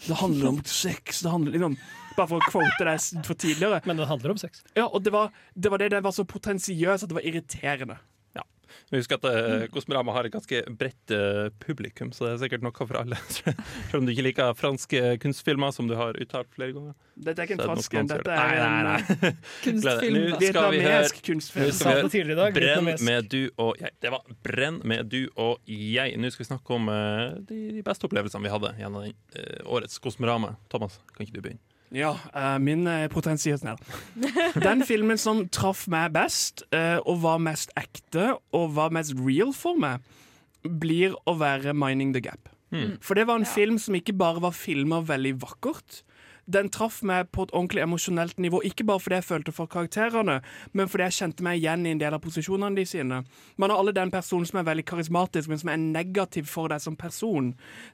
[0.07, 1.25] Det handler om sex.
[1.27, 1.79] Det handler liksom
[2.17, 3.83] Bare for å quote deg for tidligere.
[3.85, 4.63] Men det handler om sex.
[4.73, 7.99] Ja, og det var det, var det, det var så potensiøst at det var irriterende.
[8.95, 12.75] Husk at uh, Kosmorama har et ganske bredt uh, publikum, så det er sikkert noe
[12.77, 13.19] for alle.
[13.37, 16.97] Selv om du ikke liker franske kunstfilmer, som du har uttalt flere ganger.
[17.17, 18.65] Dette er ikke en fransk en, dette er det.
[18.65, 19.33] en Nei, nei, nei.
[19.65, 20.17] Kunstfilm.
[20.17, 21.71] Nå skal vi høre Nå kunstfilm.
[21.77, 22.25] skal vi.
[22.57, 23.95] Brenn med du og jeg.
[24.03, 26.17] Det var Brenn med du og jeg.
[26.21, 29.99] Nå skal vi snakke om uh, de, de beste opplevelsene vi hadde gjennom eh, årets
[30.03, 30.57] Kosmorama.
[30.73, 31.76] Thomas, kan ikke du begynne?
[31.95, 33.83] Ja, uh, min uh, potensiøs ned.
[34.69, 39.55] Den filmen som traff meg best, uh, og var mest ekte, og var mest real
[39.55, 40.03] for meg,
[40.67, 42.51] blir å være 'Mining the Gap'.
[42.75, 42.99] Mm.
[43.01, 46.03] For det var en film som ikke bare var filma veldig vakkert.
[46.47, 50.39] Den traff meg på et ordentlig emosjonelt nivå, ikke bare fordi jeg følte for karakterene,
[50.73, 53.23] men fordi jeg kjente meg igjen i en del av posisjonene de sine.
[53.59, 56.85] Man har alle den personen som er veldig karismatisk, men som er negativ for deg
[56.85, 57.51] som person.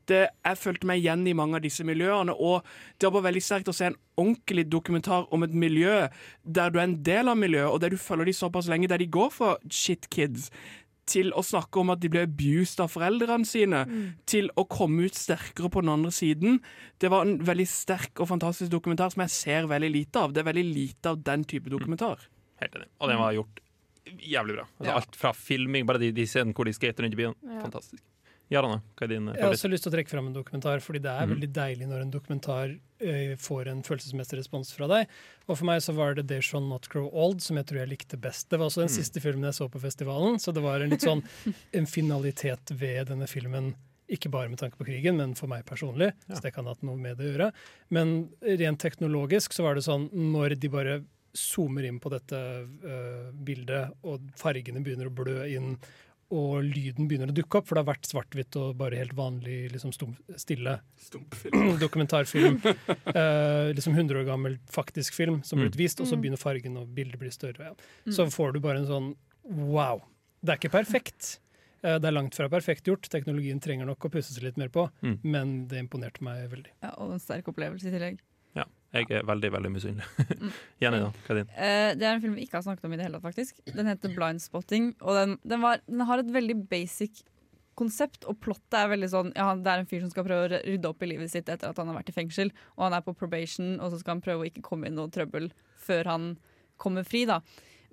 [0.09, 2.67] Det, jeg følte meg igjen i mange av disse miljøene, og
[2.99, 6.07] det var bare veldig sterkt å se en ordentlig dokumentar om et miljø
[6.45, 9.01] der du er en del av miljøet, og der du følger de såpass lenge, der
[9.01, 10.51] de går for shit kids
[11.07, 13.81] til å snakke om at de ble abused av foreldrene sine,
[14.27, 16.61] til å komme ut sterkere på den andre siden.
[17.03, 20.33] Det var en veldig sterk og fantastisk dokumentar som jeg ser veldig lite av.
[20.33, 22.23] Det er veldig lite av den type dokumentar.
[22.63, 22.89] Helt enig.
[23.01, 23.61] Og den var gjort
[24.23, 24.65] jævlig bra.
[24.79, 24.95] Altså, Ja.
[25.01, 27.35] Alt fra filming, bare de, de scenene hvor de skater rundt i byen.
[27.43, 27.61] Ja.
[27.67, 28.03] Fantastisk.
[28.53, 29.39] Jarane, hva er din favoritt?
[29.41, 31.33] Jeg har også lyst til å trekke fram en dokumentar, fordi det er mm.
[31.35, 35.15] veldig deilig når en dokumentar eh, får en følelsesmessig respons fra deg.
[35.49, 37.93] Og for meg så var det 'They Shall Not Grow Old' som jeg tror jeg
[37.95, 38.51] likte best.
[38.51, 38.99] Det var også den Mm.
[38.99, 41.23] siste filmen jeg så på festivalen, så det var en litt sånn
[41.79, 43.75] en finalitet ved denne filmen.
[44.13, 46.13] Ikke bare med tanke på krigen, men for meg personlig.
[46.29, 46.37] Ja.
[46.37, 47.53] Så det kan ha hatt noe med det å gjøre.
[47.89, 51.01] Men rent teknologisk så var det sånn når de bare
[51.33, 55.79] zoomer inn på dette eh, bildet, og fargene begynner å blø inn,
[56.33, 59.67] og lyden begynner å dukke opp, for det har vært svart-hvitt og bare helt vanlig
[59.75, 60.79] liksom stum, stille
[61.83, 62.61] dokumentarfilm.
[63.13, 65.67] Eh, liksom 100 år gammel faktisk film som Mm.
[65.69, 66.23] blir vist, og så Mm.
[66.23, 67.59] begynner fargen og bildet blir større.
[67.61, 67.75] Ja.
[68.07, 68.13] Mm.
[68.17, 70.01] Så får du bare en sånn wow.
[70.43, 71.39] Det er ikke perfekt.
[71.85, 73.09] Eh, det er langt fra perfekt gjort.
[73.11, 75.19] Teknologien trenger nok å pusses litt mer på, Mm.
[75.23, 76.71] men det imponerte meg veldig.
[76.83, 78.19] Ja, og en sterk opplevelse i tillegg.
[78.93, 80.05] Jeg er veldig, veldig misunnelig.
[80.83, 81.11] Jenny, da?
[81.25, 81.53] Hva er din?
[81.57, 83.63] Eh, det er en film vi ikke har snakket om i det hele tatt, faktisk.
[83.73, 87.23] Den heter Blindspotting, og den, den, var, den har et veldig basic
[87.79, 90.61] konsept, og plottet er veldig sånn ja, Det er en fyr som skal prøve å
[90.67, 93.05] rydde opp i livet sitt etter at han har vært i fengsel, og han er
[93.07, 95.49] på probation, og så skal han prøve å ikke komme i noe trøbbel
[95.81, 96.27] før han
[96.83, 97.41] kommer fri, da.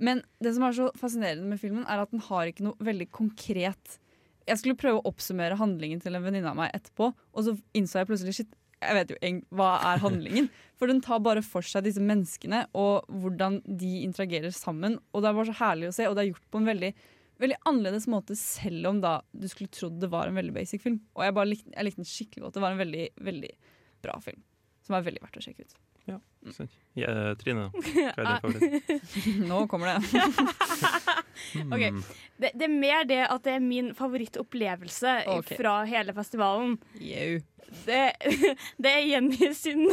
[0.03, 3.09] Men det som er så fascinerende med filmen, er at den har ikke noe veldig
[3.11, 3.99] konkret
[4.47, 7.99] Jeg skulle prøve å oppsummere handlingen til en venninne av meg etterpå, og så innså
[7.99, 10.49] jeg plutselig shit, jeg vet jo egentlig hva er handlingen.
[10.79, 14.97] For den tar bare for seg disse menneskene og hvordan de interagerer sammen.
[15.11, 16.93] Og det er bare så herlig å se, og det er gjort på en veldig,
[17.43, 21.01] veldig annerledes måte, selv om da du skulle trodd det var en veldig basic film.
[21.17, 22.55] Og jeg, bare likte, jeg likte den skikkelig godt.
[22.55, 23.53] Det var en veldig, veldig
[24.07, 24.41] bra film.
[24.87, 25.79] Som er veldig verdt å sjekke ut.
[26.55, 26.71] Sant.
[26.97, 29.43] Ja, Trine, hva er din favoritt?
[29.45, 29.99] Nå kommer det.
[31.65, 31.83] Ok.
[31.83, 32.01] Mm.
[32.39, 35.57] Det, det er mer det at det er min favorittopplevelse okay.
[35.59, 36.77] fra hele festivalen.
[37.85, 38.03] Det,
[38.83, 39.87] det er Jenny sin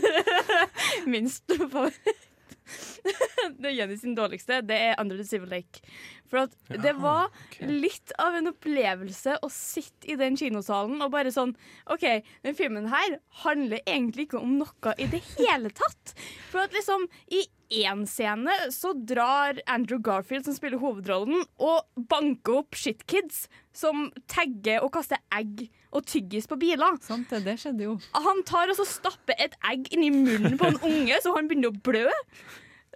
[1.13, 2.26] minst favoritt.
[3.61, 5.83] det er Jenny sin dårligste, det er Under the Civil Lake.
[6.27, 7.31] For at det var
[7.63, 11.55] litt av en opplevelse å sitte i den kinosalen og bare sånn
[11.93, 12.07] OK,
[12.43, 16.17] den filmen her handler egentlig ikke om noe i det hele tatt.
[16.51, 17.45] For at liksom i
[17.87, 23.47] én scene så drar Andrew Garfield, som spiller hovedrollen, og banker opp shitkids
[23.77, 25.67] som tagger og kaster egg
[25.97, 26.99] og tyggis på biler.
[27.05, 27.97] Sant det, det skjedde jo.
[28.13, 31.49] Han tar og så stapper et egg inn i munnen på en unge, så han
[31.49, 32.07] begynner å blø.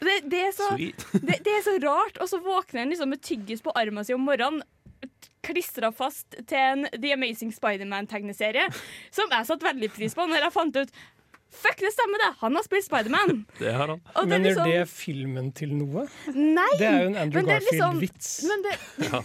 [0.01, 2.21] Det, det, er så, det, det er så rart.
[2.21, 4.65] Og så våkner han liksom med tyggis på armen sin om morgenen.
[5.45, 8.67] Klistra fast til en The Amazing Spiderman-tegneserie,
[9.11, 10.93] som jeg satte veldig pris på når jeg fant ut
[11.51, 12.29] Fuck, det stemmer, det!
[12.41, 13.41] Han har spilt Spiderman.
[13.59, 14.01] Det har han.
[14.15, 16.05] Og er Men gjør liksom- det filmen til noe?
[16.31, 16.69] Nei!
[16.79, 18.31] Det er jo en Andrew men det er liksom- Garfield-vits.
[18.47, 18.75] Men det,
[19.11, 19.21] Ja.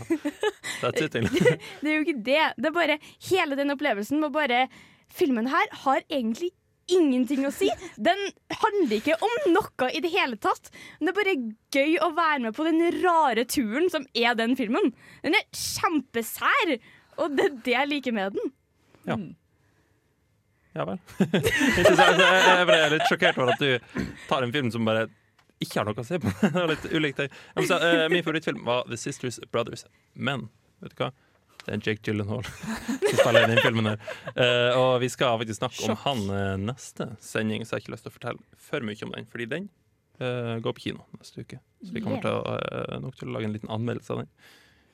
[0.81, 1.55] That's it, egentlig.
[1.81, 2.43] det er jo ikke det.
[2.57, 2.97] Det er bare
[3.29, 4.65] hele den opplevelsen med bare
[5.15, 6.49] Filmen her har egentlig
[6.91, 7.69] ingenting å si.
[7.97, 8.19] Den
[8.59, 10.67] handler ikke om noe i det hele tatt.
[10.99, 11.37] Men det er bare
[11.77, 14.91] gøy å være med på den rare turen som er den filmen.
[15.23, 16.75] Den er kjempesær,
[17.21, 18.51] og det er det jeg liker med den.
[19.07, 19.17] Ja.
[20.75, 20.97] Ja vel.
[21.79, 25.07] Jeg ble litt sjokkert over at du tar en film som bare
[25.63, 26.31] ikke har noe å se på.
[26.41, 27.37] Det var litt ulikt deg.
[27.63, 29.85] Eh, Min favorittfilm var The Sisters Brothers.
[30.13, 30.49] Men
[30.83, 31.13] vet du hva?
[31.65, 32.43] Det er Jake Gyllenhaal
[33.07, 33.87] som spiller i den filmen.
[33.89, 34.03] her
[34.35, 37.95] uh, Og vi skal faktisk snakke om han eh, neste sending, så jeg har ikke
[37.95, 39.31] lyst til å fortelle for mye om den.
[39.31, 39.71] Fordi den
[40.19, 41.63] uh, går på kino neste uke.
[41.81, 44.31] Så vi kommer til å, uh, nok til å lage en liten anmeldelse av den.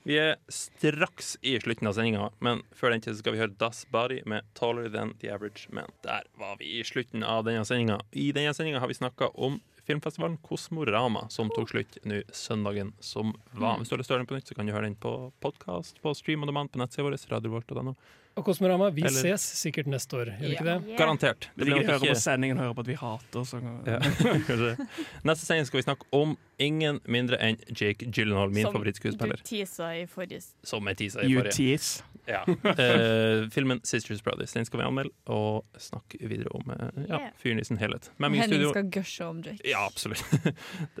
[0.02, 3.84] Vi er straks i slutten av sendinga, men før den tid skal vi høre Das
[3.86, 5.94] Body med 'Taller Than The Average Man'.
[6.02, 8.00] Der var vi i slutten av denne sendinga.
[8.10, 13.30] I denne sendinga har vi snakka om filmfestivalen Kosmorama, som tok slutt nå søndagen som
[13.52, 13.78] var.
[13.78, 14.98] Hvis du har lyst til å høre den på nytt, så kan du høre den
[14.98, 17.94] på podkast på Stream og Demand på nettsida vår, radiovolt.no.
[18.36, 20.96] Og Kosmorama, vi Eller- ses sikkert neste år, gjør vi ikke det?
[20.96, 21.48] Garantert.
[21.56, 23.98] Det blir ikke hører på sendingen hører på at vi hater, så Ja.
[25.28, 29.36] Neste sending skal vi snakke om ingen mindre enn Jake Gyllenhaal, min Som favorittskuespiller.
[29.36, 31.52] Du tisa i forrige Som er teasa i You forrige.
[31.52, 32.02] tease.
[32.28, 32.44] Ja.
[32.46, 37.58] uh, filmen 'Sisters Brothers' Den skal vi anmelde og snakke videre om uh, ja, fyren
[37.60, 38.10] i sin helhet.
[38.20, 39.58] Henning studio skal gushe om Jake.
[39.68, 40.22] Ja, absolutt.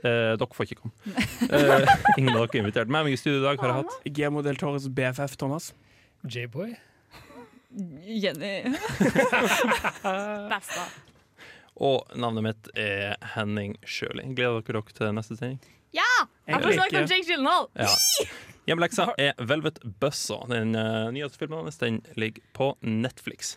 [0.04, 0.92] uh, dere får ikke komme.
[1.52, 1.86] Eh,
[2.18, 2.88] ingen av dere er invitert.
[2.88, 5.72] Meg i studio i dag har jeg hatt G-modell Torres BFF, Thomas.
[6.28, 6.74] J-boy.
[8.04, 8.62] Jenny.
[10.52, 10.86] Besta.
[11.82, 14.26] Og navnet mitt er Henning Sjøli.
[14.36, 15.58] Gleder dere dere til neste sending?
[15.96, 16.08] Ja!
[16.46, 17.08] Jeg får snakke om.
[17.10, 17.68] Jake Gyllenhaal.
[17.78, 17.88] Ja.
[18.68, 20.44] Hjemmeleksa er Velvet Buzzer.
[20.52, 23.56] Den uh, nyeste filmen hans den ligger på Netflix.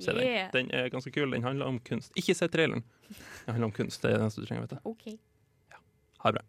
[0.00, 0.50] Se den.
[0.52, 1.30] Den er ganske kul.
[1.32, 2.12] Den handler om kunst.
[2.16, 2.84] Ikke se traileren.
[3.08, 4.02] Den handler om kunst.
[4.02, 4.80] Det er det eneste du trenger å vite.
[4.86, 5.18] OK.
[6.20, 6.46] Ha det bra.